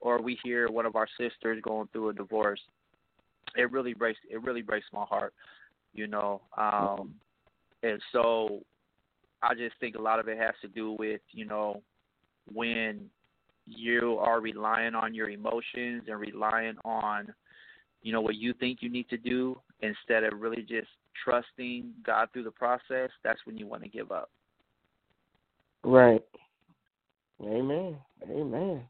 or 0.00 0.20
we 0.20 0.38
hear 0.42 0.70
one 0.70 0.86
of 0.86 0.96
our 0.96 1.08
sisters 1.18 1.60
going 1.62 1.88
through 1.92 2.10
a 2.10 2.14
divorce. 2.14 2.60
It 3.56 3.70
really 3.70 3.94
breaks 3.94 4.18
it 4.30 4.42
really 4.42 4.62
breaks 4.62 4.86
my 4.92 5.04
heart, 5.04 5.32
you 5.94 6.06
know. 6.06 6.42
Um, 6.56 7.14
and 7.82 8.00
so 8.12 8.60
I 9.42 9.54
just 9.54 9.74
think 9.78 9.96
a 9.96 10.02
lot 10.02 10.18
of 10.18 10.28
it 10.28 10.38
has 10.38 10.54
to 10.62 10.68
do 10.68 10.92
with, 10.98 11.20
you 11.32 11.44
know, 11.44 11.82
when 12.52 13.08
you 13.66 14.16
are 14.20 14.40
relying 14.40 14.94
on 14.94 15.14
your 15.14 15.28
emotions 15.28 16.04
and 16.08 16.20
relying 16.20 16.76
on, 16.84 17.32
you 18.02 18.12
know, 18.12 18.20
what 18.20 18.36
you 18.36 18.52
think 18.54 18.78
you 18.80 18.88
need 18.88 19.08
to 19.08 19.16
do 19.16 19.60
instead 19.80 20.24
of 20.24 20.40
really 20.40 20.62
just 20.62 20.88
trusting 21.24 21.92
God 22.04 22.28
through 22.32 22.44
the 22.44 22.50
process, 22.50 23.10
that's 23.24 23.40
when 23.44 23.56
you 23.56 23.66
want 23.66 23.82
to 23.82 23.88
give 23.88 24.12
up. 24.12 24.30
Right. 25.84 26.22
Amen. 27.42 27.96
Amen. 28.30 28.82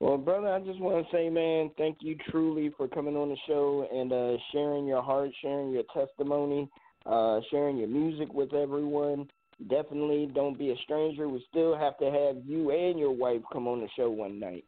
Well, 0.00 0.18
brother, 0.18 0.48
I 0.48 0.58
just 0.58 0.80
want 0.80 1.06
to 1.06 1.16
say, 1.16 1.30
man, 1.30 1.70
thank 1.78 1.98
you 2.00 2.16
truly 2.28 2.72
for 2.76 2.88
coming 2.88 3.16
on 3.16 3.28
the 3.28 3.36
show 3.46 3.86
and 3.92 4.12
uh, 4.12 4.36
sharing 4.50 4.84
your 4.84 5.02
heart, 5.02 5.30
sharing 5.40 5.70
your 5.70 5.84
testimony, 5.94 6.68
uh, 7.06 7.38
sharing 7.50 7.76
your 7.76 7.88
music 7.88 8.32
with 8.34 8.52
everyone. 8.52 9.30
Definitely 9.68 10.30
don't 10.34 10.58
be 10.58 10.70
a 10.70 10.76
stranger. 10.84 11.28
We 11.28 11.44
still 11.50 11.76
have 11.76 11.98
to 11.98 12.06
have 12.06 12.36
you 12.44 12.70
and 12.70 12.98
your 12.98 13.12
wife 13.12 13.42
come 13.52 13.68
on 13.68 13.80
the 13.80 13.88
show 13.96 14.10
one 14.10 14.40
night. 14.40 14.64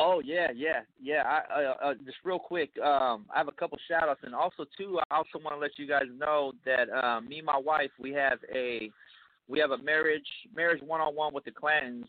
Oh 0.00 0.20
yeah, 0.24 0.48
yeah, 0.54 0.80
yeah. 1.00 1.22
I 1.22 1.62
uh, 1.62 1.74
uh, 1.90 1.94
just 2.04 2.16
real 2.24 2.40
quick, 2.40 2.70
um, 2.78 3.26
I 3.32 3.38
have 3.38 3.46
a 3.46 3.52
couple 3.52 3.78
shout 3.88 4.08
outs, 4.08 4.20
and 4.24 4.34
also 4.34 4.64
too, 4.76 4.98
I 5.10 5.16
also 5.16 5.38
want 5.38 5.54
to 5.54 5.60
let 5.60 5.78
you 5.78 5.86
guys 5.86 6.06
know 6.18 6.52
that 6.66 6.90
um, 6.90 7.28
me 7.28 7.38
and 7.38 7.46
my 7.46 7.58
wife, 7.58 7.90
we 8.00 8.12
have 8.12 8.38
a 8.52 8.90
we 9.46 9.60
have 9.60 9.70
a 9.70 9.78
marriage 9.78 10.26
marriage 10.54 10.82
one 10.82 11.00
on 11.00 11.14
one 11.14 11.32
with 11.32 11.44
the 11.44 11.52
Clantons 11.52 12.06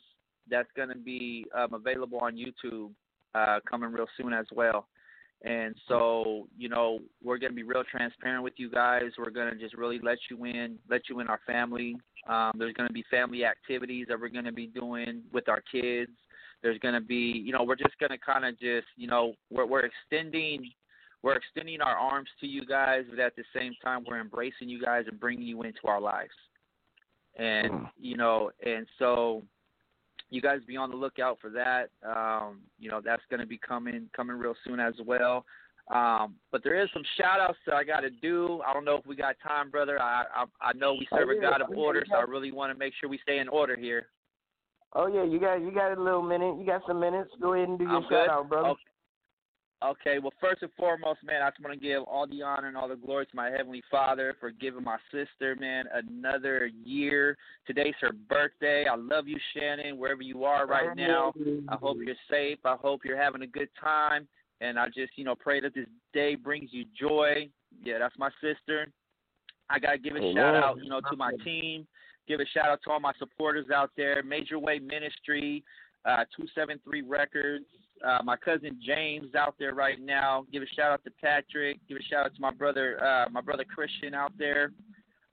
that's 0.50 0.70
going 0.76 0.90
to 0.90 0.98
be 0.98 1.46
um, 1.56 1.76
available 1.76 2.20
on 2.20 2.36
YouTube 2.36 2.90
uh, 3.36 3.60
coming 3.70 3.92
real 3.92 4.08
soon 4.18 4.34
as 4.34 4.46
well. 4.52 4.88
And 5.46 5.76
so, 5.88 6.48
you 6.58 6.70
know, 6.70 7.00
we're 7.24 7.38
going 7.38 7.52
to 7.52 7.56
be 7.56 7.62
real 7.62 7.84
transparent 7.84 8.44
with 8.44 8.54
you 8.58 8.70
guys. 8.70 9.12
We're 9.16 9.30
going 9.30 9.54
to 9.54 9.60
just 9.60 9.76
really 9.76 10.00
let 10.02 10.18
you 10.30 10.44
in, 10.46 10.80
let 10.90 11.08
you 11.08 11.20
in 11.20 11.28
our 11.28 11.40
family. 11.46 11.96
Um, 12.28 12.54
there's 12.58 12.74
going 12.74 12.88
to 12.88 12.94
be 12.94 13.06
family 13.12 13.46
activities 13.46 14.08
that 14.10 14.20
we're 14.20 14.30
going 14.30 14.46
to 14.46 14.52
be 14.52 14.66
doing 14.66 15.22
with 15.32 15.48
our 15.48 15.62
kids. 15.72 16.12
There's 16.64 16.80
going 16.80 16.96
to 16.96 17.02
be, 17.02 17.44
you 17.46 17.54
know, 17.54 17.62
we're 17.62 17.76
just 17.76 17.98
going 18.00 18.10
to 18.10 18.18
kind 18.18 18.44
of 18.44 18.60
just, 18.60 18.88
you 18.98 19.08
know, 19.08 19.34
we're 19.52 19.68
we're 19.68 19.86
extending 19.86 20.72
we're 21.22 21.36
extending 21.36 21.80
our 21.80 21.96
arms 21.96 22.30
to 22.40 22.48
you 22.48 22.66
guys, 22.66 23.04
but 23.10 23.20
at 23.20 23.36
the 23.36 23.44
same 23.56 23.74
time 23.84 24.04
we're 24.08 24.20
embracing 24.20 24.68
you 24.68 24.82
guys 24.82 25.06
and 25.08 25.20
bringing 25.20 25.46
you 25.46 25.62
into 25.62 25.82
our 25.86 26.02
lives. 26.02 26.34
And 27.38 27.86
you 28.00 28.18
know, 28.18 28.50
and 28.66 28.88
so 28.98 29.44
you 30.36 30.42
guys 30.42 30.60
be 30.68 30.78
on 30.78 30.90
the 30.92 30.96
lookout 30.98 31.38
for 31.42 31.50
that. 31.52 31.90
Um, 32.06 32.60
you 32.78 32.90
know, 32.90 33.02
that's 33.04 33.24
going 33.30 33.40
to 33.40 33.46
be 33.48 33.58
coming 33.58 34.10
coming 34.16 34.38
real 34.38 34.56
soon 34.66 34.80
as 34.80 34.94
well. 35.06 35.46
Um, 35.94 36.36
but 36.52 36.64
there 36.64 36.82
is 36.82 36.90
some 36.94 37.04
shout 37.18 37.40
outs 37.40 37.60
that 37.66 37.76
I 37.76 37.84
got 37.84 38.02
to 38.02 38.10
do. 38.10 38.62
I 38.68 38.74
don't 38.74 38.86
know 38.86 38.96
if 38.96 39.06
we 39.06 39.16
got 39.16 39.36
time, 39.46 39.70
brother. 39.70 40.02
I 40.02 40.26
I, 40.36 40.46
I 40.62 40.74
know 40.74 40.94
we 40.94 41.08
serve 41.12 41.30
Oh, 41.32 41.38
a. 41.38 41.42
God 41.42 41.62
of 41.62 41.70
order, 41.76 42.04
so 42.10 42.16
I 42.18 42.22
really 42.24 42.52
want 42.52 42.74
to 42.74 42.78
make 42.78 42.94
sure 43.00 43.08
we 43.10 43.20
stay 43.24 43.38
in 43.40 43.48
order 43.48 43.76
here. 43.76 44.08
Oh 44.94 45.08
yeah, 45.08 45.24
you 45.24 45.40
got 45.40 45.56
you 45.56 45.72
got 45.72 45.98
a 45.98 46.02
little 46.02 46.22
minute. 46.24 46.58
You 46.60 46.66
got 46.66 46.82
some 46.88 47.00
minutes. 47.00 47.30
Go 47.42 47.54
ahead 47.54 47.70
and 47.70 47.78
do 47.78 47.86
your 47.86 47.96
I'm 47.96 48.04
shout 48.04 48.10
good. 48.10 48.30
out, 48.30 48.50
brother. 48.50 48.70
Okay. 48.70 48.82
Okay, 49.84 50.20
well, 50.20 50.32
first 50.40 50.62
and 50.62 50.72
foremost, 50.78 51.20
man, 51.24 51.42
I 51.42 51.50
just 51.50 51.62
want 51.62 51.74
to 51.74 51.80
give 51.80 52.04
all 52.04 52.26
the 52.28 52.42
honor 52.42 52.70
and 52.70 52.78
all 52.78 52.88
the 52.88 52.96
glory 52.96 53.26
to 53.26 53.36
my 53.36 53.50
Heavenly 53.50 53.84
Father 53.92 54.36
for 54.40 54.50
giving 54.50 54.84
my 54.84 54.98
sister, 55.12 55.56
man, 55.60 55.86
another 55.94 56.70
year. 56.84 57.38
Today's 57.68 57.94
her 58.00 58.14
birthday. 58.14 58.86
I 58.90 58.96
love 58.96 59.28
you, 59.28 59.38
Shannon, 59.54 59.98
wherever 59.98 60.22
you 60.22 60.46
are 60.46 60.66
right 60.66 60.96
now. 60.96 61.34
I 61.68 61.76
hope 61.76 61.98
you're 62.04 62.16
safe. 62.30 62.60
I 62.64 62.76
hope 62.82 63.02
you're 63.04 63.22
having 63.22 63.42
a 63.42 63.48
good 63.48 63.70
time. 63.80 64.28
And 64.62 64.80
I 64.80 64.88
just, 64.88 65.18
you 65.18 65.26
know, 65.26 65.36
pray 65.36 65.60
that 65.60 65.76
this 65.76 65.88
day 66.14 66.36
brings 66.36 66.70
you 66.72 66.86
joy. 66.98 67.50
Yeah, 67.84 68.00
that's 68.00 68.18
my 68.18 68.30
sister. 68.42 68.88
I 69.70 69.80
got 69.80 69.92
to 69.92 69.98
give 69.98 70.16
a 70.16 70.34
shout 70.34 70.56
out, 70.56 70.78
you 70.82 70.90
know, 70.90 71.02
to 71.02 71.18
my 71.18 71.34
team. 71.44 71.86
Give 72.28 72.40
a 72.40 72.46
shout 72.54 72.70
out 72.70 72.80
to 72.86 72.92
all 72.92 73.00
my 73.00 73.14
supporters 73.20 73.68
out 73.74 73.92
there. 73.98 74.24
Major 74.24 74.58
Way 74.58 74.80
Ministry, 74.80 75.64
uh, 76.06 76.26
273 76.38 77.02
Records. 77.02 77.66
Uh, 78.06 78.20
my 78.24 78.36
cousin 78.36 78.80
James 78.86 79.34
out 79.36 79.56
there 79.58 79.74
right 79.74 80.00
now. 80.00 80.46
Give 80.52 80.62
a 80.62 80.68
shout 80.76 80.92
out 80.92 81.04
to 81.06 81.12
Patrick. 81.22 81.80
Give 81.88 81.98
a 81.98 82.04
shout 82.04 82.26
out 82.26 82.36
to 82.36 82.42
my 82.42 82.52
brother, 82.52 83.04
uh, 83.04 83.30
my 83.30 83.42
brother 83.42 83.64
Christian 83.64 84.14
out 84.14 84.34
there. 84.38 84.72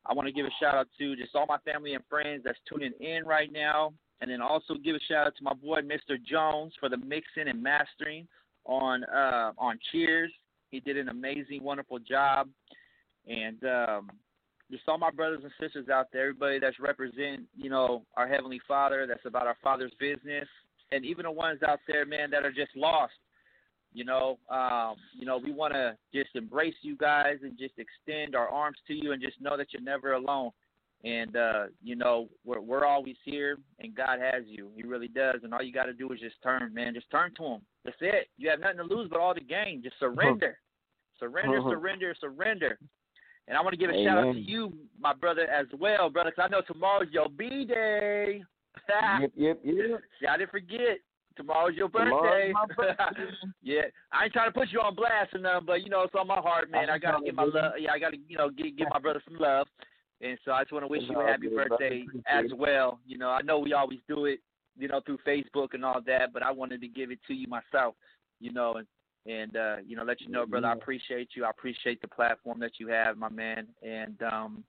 I 0.06 0.14
want 0.14 0.26
to 0.26 0.32
give 0.32 0.46
a 0.46 0.50
shout 0.60 0.74
out 0.74 0.88
to 0.98 1.16
just 1.16 1.34
all 1.34 1.46
my 1.46 1.58
family 1.58 1.94
and 1.94 2.02
friends 2.08 2.42
that's 2.44 2.58
tuning 2.68 2.92
in 3.00 3.24
right 3.24 3.52
now, 3.52 3.92
and 4.20 4.30
then 4.30 4.40
also 4.40 4.74
give 4.74 4.96
a 4.96 5.00
shout 5.08 5.26
out 5.26 5.36
to 5.36 5.44
my 5.44 5.54
boy 5.54 5.80
Mr. 5.80 6.16
Jones 6.22 6.72
for 6.80 6.88
the 6.88 6.96
mixing 6.96 7.48
and 7.48 7.62
mastering 7.62 8.26
on 8.64 9.04
uh, 9.04 9.52
on 9.58 9.78
Cheers. 9.90 10.32
He 10.70 10.80
did 10.80 10.96
an 10.96 11.08
amazing, 11.08 11.62
wonderful 11.62 11.98
job, 11.98 12.48
and 13.28 13.62
um, 13.64 14.10
just 14.70 14.88
all 14.88 14.98
my 14.98 15.10
brothers 15.10 15.40
and 15.42 15.52
sisters 15.60 15.88
out 15.90 16.06
there, 16.12 16.22
everybody 16.22 16.58
that's 16.58 16.80
represent, 16.80 17.42
you 17.54 17.68
know, 17.68 18.04
our 18.16 18.26
heavenly 18.26 18.60
Father, 18.66 19.06
that's 19.06 19.26
about 19.26 19.46
our 19.46 19.56
Father's 19.62 19.92
business, 20.00 20.48
and 20.92 21.04
even 21.04 21.24
the 21.24 21.30
ones 21.30 21.60
out 21.66 21.80
there, 21.86 22.04
man, 22.04 22.30
that 22.30 22.44
are 22.44 22.52
just 22.52 22.76
lost. 22.76 23.12
You 23.94 24.04
know, 24.04 24.38
um, 24.48 24.94
you 25.18 25.26
know, 25.26 25.38
we 25.38 25.52
want 25.52 25.74
to 25.74 25.96
just 26.14 26.34
embrace 26.34 26.74
you 26.82 26.96
guys 26.96 27.36
and 27.42 27.58
just 27.58 27.74
extend 27.78 28.34
our 28.34 28.48
arms 28.48 28.78
to 28.86 28.94
you 28.94 29.12
and 29.12 29.20
just 29.20 29.40
know 29.40 29.56
that 29.56 29.72
you're 29.72 29.82
never 29.82 30.14
alone. 30.14 30.50
And 31.04 31.36
uh, 31.36 31.64
you 31.82 31.96
know, 31.96 32.28
we're 32.44 32.60
we're 32.60 32.86
always 32.86 33.16
here, 33.24 33.58
and 33.80 33.94
God 33.94 34.18
has 34.20 34.44
you. 34.46 34.70
He 34.76 34.82
really 34.82 35.08
does. 35.08 35.40
And 35.42 35.52
all 35.52 35.62
you 35.62 35.72
got 35.72 35.86
to 35.86 35.92
do 35.92 36.10
is 36.12 36.20
just 36.20 36.36
turn, 36.42 36.72
man. 36.72 36.94
Just 36.94 37.10
turn 37.10 37.34
to 37.36 37.44
Him. 37.44 37.60
That's 37.84 37.96
it. 38.00 38.28
You 38.38 38.48
have 38.50 38.60
nothing 38.60 38.78
to 38.78 38.84
lose 38.84 39.08
but 39.10 39.18
all 39.20 39.34
to 39.34 39.40
gain. 39.40 39.82
Just 39.82 39.98
surrender, 39.98 40.58
surrender, 41.18 41.60
Mhm. 41.60 41.70
surrender, 41.70 42.14
surrender. 42.20 42.78
And 43.48 43.58
I 43.58 43.60
want 43.60 43.72
to 43.72 43.76
give 43.76 43.90
a 43.90 44.04
shout 44.04 44.18
out 44.18 44.32
to 44.32 44.38
you, 44.40 44.72
my 45.00 45.12
brother, 45.12 45.48
as 45.48 45.66
well, 45.78 46.08
brother, 46.08 46.30
'cause 46.30 46.44
I 46.44 46.48
know 46.48 46.60
tomorrow's 46.62 47.10
your 47.10 47.28
B 47.28 47.64
day. 47.64 48.42
Yep, 49.20 49.32
yep, 49.36 49.60
yep. 49.64 50.00
I 50.28 50.36
didn't 50.36 50.50
forget. 50.50 50.98
Tomorrow's 51.36 51.74
your 51.74 51.88
Tomorrow's 51.88 52.22
birthday. 52.22 52.52
my 52.52 52.66
birthday. 52.66 53.30
yeah, 53.62 53.82
I 54.12 54.24
ain't 54.24 54.32
trying 54.32 54.52
to 54.52 54.58
put 54.58 54.68
you 54.70 54.80
on 54.80 54.94
blast 54.94 55.34
or 55.34 55.38
nothing, 55.38 55.66
but 55.66 55.82
you 55.82 55.88
know 55.88 56.02
it's 56.02 56.14
on 56.18 56.26
my 56.26 56.40
heart, 56.40 56.70
man. 56.70 56.90
I 56.90 56.98
gotta 56.98 57.24
give 57.24 57.34
my 57.34 57.44
love. 57.44 57.72
Yeah, 57.78 57.92
I 57.92 57.98
gotta 57.98 58.16
you 58.28 58.36
know 58.36 58.50
give 58.50 58.76
give 58.76 58.88
my 58.90 58.98
brother 58.98 59.22
some 59.26 59.38
love, 59.38 59.66
and 60.20 60.38
so 60.44 60.52
I 60.52 60.62
just 60.62 60.72
want 60.72 60.84
to 60.84 60.88
wish 60.88 61.02
you 61.08 61.18
a 61.20 61.26
happy 61.26 61.48
good, 61.48 61.68
birthday 61.68 62.04
as 62.30 62.46
well. 62.54 63.00
You 63.06 63.18
know, 63.18 63.30
I 63.30 63.42
know 63.42 63.58
we 63.58 63.72
always 63.72 64.00
do 64.08 64.26
it, 64.26 64.40
you 64.78 64.88
know, 64.88 65.00
through 65.04 65.18
Facebook 65.26 65.74
and 65.74 65.84
all 65.84 66.00
that, 66.06 66.32
but 66.32 66.42
I 66.42 66.50
wanted 66.50 66.80
to 66.82 66.88
give 66.88 67.10
it 67.10 67.18
to 67.28 67.34
you 67.34 67.48
myself, 67.48 67.94
you 68.40 68.52
know, 68.52 68.74
and 68.74 68.86
and 69.24 69.56
uh, 69.56 69.76
you 69.86 69.96
know, 69.96 70.04
let 70.04 70.20
you 70.20 70.28
know, 70.28 70.44
brother, 70.46 70.66
I 70.66 70.72
appreciate 70.72 71.30
you. 71.34 71.44
I 71.44 71.50
appreciate 71.50 72.00
the 72.02 72.08
platform 72.08 72.58
that 72.60 72.72
you 72.78 72.88
have, 72.88 73.16
my 73.16 73.28
man, 73.28 73.68
and 73.82 74.20
um, 74.22 74.64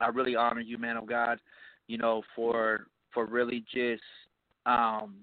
I 0.00 0.08
really 0.08 0.36
honor 0.36 0.60
you, 0.60 0.78
man 0.78 0.96
of 0.96 1.06
God. 1.06 1.38
You 1.86 1.98
know, 1.98 2.22
for 2.36 2.86
for 3.18 3.26
really 3.26 3.64
just 3.74 4.02
um, 4.64 5.16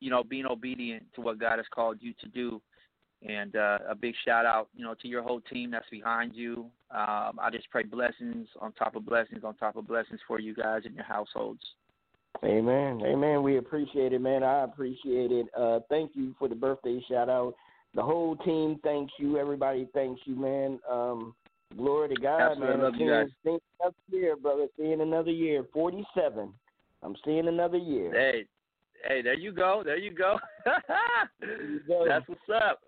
you 0.00 0.10
know 0.10 0.22
being 0.22 0.44
obedient 0.44 1.04
to 1.14 1.22
what 1.22 1.38
God 1.38 1.58
has 1.58 1.66
called 1.74 1.96
you 2.00 2.12
to 2.20 2.28
do. 2.28 2.60
And 3.26 3.54
uh, 3.54 3.78
a 3.88 3.94
big 3.94 4.14
shout 4.26 4.46
out, 4.46 4.68
you 4.74 4.82
know, 4.82 4.94
to 5.02 5.08
your 5.08 5.22
whole 5.22 5.40
team 5.42 5.70
that's 5.70 5.88
behind 5.90 6.34
you. 6.34 6.70
Um, 6.90 7.38
I 7.38 7.50
just 7.52 7.68
pray 7.70 7.82
blessings 7.82 8.48
on 8.60 8.72
top 8.72 8.96
of 8.96 9.04
blessings 9.04 9.44
on 9.44 9.54
top 9.56 9.76
of 9.76 9.86
blessings 9.86 10.20
for 10.26 10.40
you 10.40 10.54
guys 10.54 10.82
and 10.86 10.94
your 10.94 11.04
households. 11.04 11.60
Amen. 12.42 13.02
Amen. 13.04 13.42
We 13.42 13.58
appreciate 13.58 14.14
it, 14.14 14.22
man. 14.22 14.42
I 14.42 14.64
appreciate 14.64 15.32
it. 15.32 15.46
Uh, 15.54 15.80
thank 15.90 16.12
you 16.14 16.34
for 16.38 16.48
the 16.48 16.54
birthday 16.54 17.02
shout 17.10 17.28
out. 17.28 17.54
The 17.94 18.02
whole 18.02 18.36
team 18.36 18.80
thanks 18.82 19.12
you. 19.18 19.36
Everybody 19.36 19.86
thanks 19.92 20.20
you, 20.24 20.34
man. 20.36 20.78
Um, 20.90 21.34
glory 21.76 22.14
to 22.14 22.20
God, 22.20 22.52
Absolutely. 22.52 22.76
man. 22.76 22.84
Love 22.84 22.94
you 22.96 23.10
guys. 23.10 23.26
Seeing 23.44 23.58
another 23.80 23.96
year, 24.10 24.36
brother. 24.36 24.66
Seeing 24.78 25.00
another 25.02 25.30
year. 25.30 25.66
Forty 25.74 26.06
seven. 26.14 26.54
I'm 27.02 27.14
seeing 27.24 27.48
another 27.48 27.78
year. 27.78 28.12
Hey, 28.12 28.44
hey, 29.08 29.22
there 29.22 29.34
you 29.38 29.52
go. 29.52 29.82
There 29.84 29.96
you 29.96 30.12
go. 30.12 30.38
There 31.40 31.62
you 31.62 31.80
go. 31.86 32.04
That's 32.06 32.28
what's 32.28 32.40
up. 32.62 32.80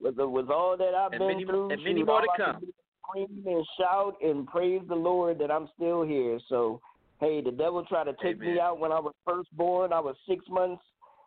With 0.00 0.16
the, 0.16 0.28
with 0.28 0.48
all 0.50 0.76
that 0.76 0.94
I've 0.94 1.12
And 1.12 1.18
been 1.20 1.28
many- 1.28 1.44
through, 1.44 1.70
and 1.70 1.82
many 1.82 2.00
shoot, 2.00 2.06
more 2.06 2.20
to 2.22 2.28
come. 2.36 2.62
Scream 3.08 3.42
and 3.46 3.66
shout 3.78 4.14
and 4.22 4.46
praise 4.46 4.80
the 4.88 4.94
Lord 4.94 5.38
that 5.40 5.50
I'm 5.50 5.68
still 5.76 6.02
here. 6.02 6.38
So, 6.48 6.80
hey, 7.20 7.40
the 7.40 7.50
devil 7.50 7.84
tried 7.84 8.04
to 8.04 8.12
take 8.22 8.36
Amen. 8.36 8.54
me 8.54 8.60
out 8.60 8.78
when 8.78 8.92
I 8.92 9.00
was 9.00 9.12
first 9.26 9.48
born. 9.56 9.92
I 9.92 10.00
was 10.00 10.16
six 10.28 10.44
months. 10.48 10.82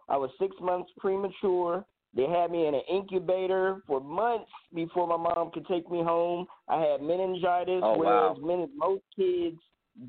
I 0.09 0.18
was 0.18 0.30
six 0.39 0.55
months 0.61 0.91
premature. 0.97 1.86
They 2.16 2.24
had 2.28 2.49
me 2.51 2.68
in 2.68 2.76
an 2.76 2.82
incubator 2.89 3.82
for 3.88 3.99
months 3.99 4.49
before 4.74 5.05
my 5.07 5.18
mom 5.18 5.51
could 5.53 5.68
take 5.68 5.89
me 5.91 6.01
home. 6.01 6.45
I 6.70 6.80
had 6.82 7.01
meningitis, 7.01 7.82
Oh, 7.84 7.97
whereas 7.97 8.38
wow. 8.39 8.47
many, 8.55 8.68
most 8.76 9.03
kids 9.16 9.57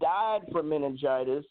died 0.01 0.43
from 0.53 0.69
meningitis. 0.69 1.45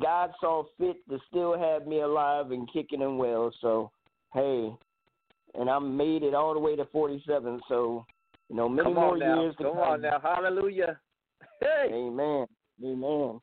God 0.00 0.32
saw 0.40 0.64
fit 0.78 0.96
to 1.08 1.18
still 1.28 1.58
have 1.58 1.86
me 1.86 2.00
alive 2.00 2.50
and 2.50 2.70
kicking 2.72 3.02
and 3.02 3.18
well. 3.18 3.52
So, 3.60 3.90
hey, 4.32 4.70
and 5.58 5.70
I 5.70 5.78
made 5.78 6.22
it 6.22 6.34
all 6.34 6.54
the 6.54 6.60
way 6.60 6.76
to 6.76 6.84
47. 6.86 7.60
So, 7.68 8.04
you 8.48 8.56
know, 8.56 8.68
many 8.68 8.92
more 8.92 9.16
now. 9.16 9.42
years 9.42 9.56
to 9.56 9.64
Come 9.64 9.72
come. 9.74 9.82
on 9.82 10.02
now. 10.02 10.20
Hallelujah. 10.22 10.98
Hey. 11.60 11.88
Amen. 11.92 12.46
Amen. 12.84 13.40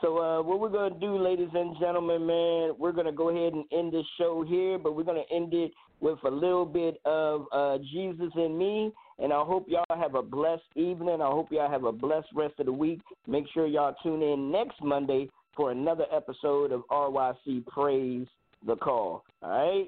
So, 0.00 0.16
uh, 0.18 0.42
what 0.42 0.60
we're 0.60 0.70
going 0.70 0.94
to 0.94 1.00
do, 1.00 1.18
ladies 1.18 1.50
and 1.52 1.76
gentlemen, 1.78 2.26
man, 2.26 2.74
we're 2.78 2.92
going 2.92 3.06
to 3.06 3.12
go 3.12 3.28
ahead 3.28 3.52
and 3.52 3.64
end 3.70 3.92
this 3.92 4.06
show 4.16 4.42
here, 4.48 4.78
but 4.78 4.96
we're 4.96 5.02
going 5.02 5.22
to 5.22 5.34
end 5.34 5.52
it 5.52 5.72
with 6.00 6.18
a 6.24 6.30
little 6.30 6.64
bit 6.64 6.98
of 7.04 7.44
uh, 7.52 7.76
Jesus 7.92 8.30
and 8.34 8.56
Me. 8.56 8.92
And 9.18 9.30
I 9.30 9.42
hope 9.42 9.66
y'all 9.68 9.84
have 10.00 10.14
a 10.14 10.22
blessed 10.22 10.62
evening. 10.74 11.20
I 11.20 11.26
hope 11.26 11.48
y'all 11.50 11.70
have 11.70 11.84
a 11.84 11.92
blessed 11.92 12.28
rest 12.34 12.54
of 12.60 12.66
the 12.66 12.72
week. 12.72 13.00
Make 13.26 13.44
sure 13.52 13.66
y'all 13.66 13.94
tune 14.02 14.22
in 14.22 14.50
next 14.50 14.82
Monday 14.82 15.28
for 15.60 15.72
another 15.72 16.06
episode 16.10 16.72
of 16.72 16.84
RYC 16.90 17.66
Praise 17.66 18.26
the 18.66 18.76
Call. 18.76 19.22
All 19.42 19.50
right? 19.50 19.84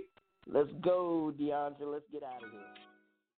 Let's 0.46 0.68
go, 0.82 1.32
DeAndre. 1.40 1.90
Let's 1.90 2.04
get 2.12 2.22
out 2.22 2.44
of 2.44 2.50
here. 2.50 2.91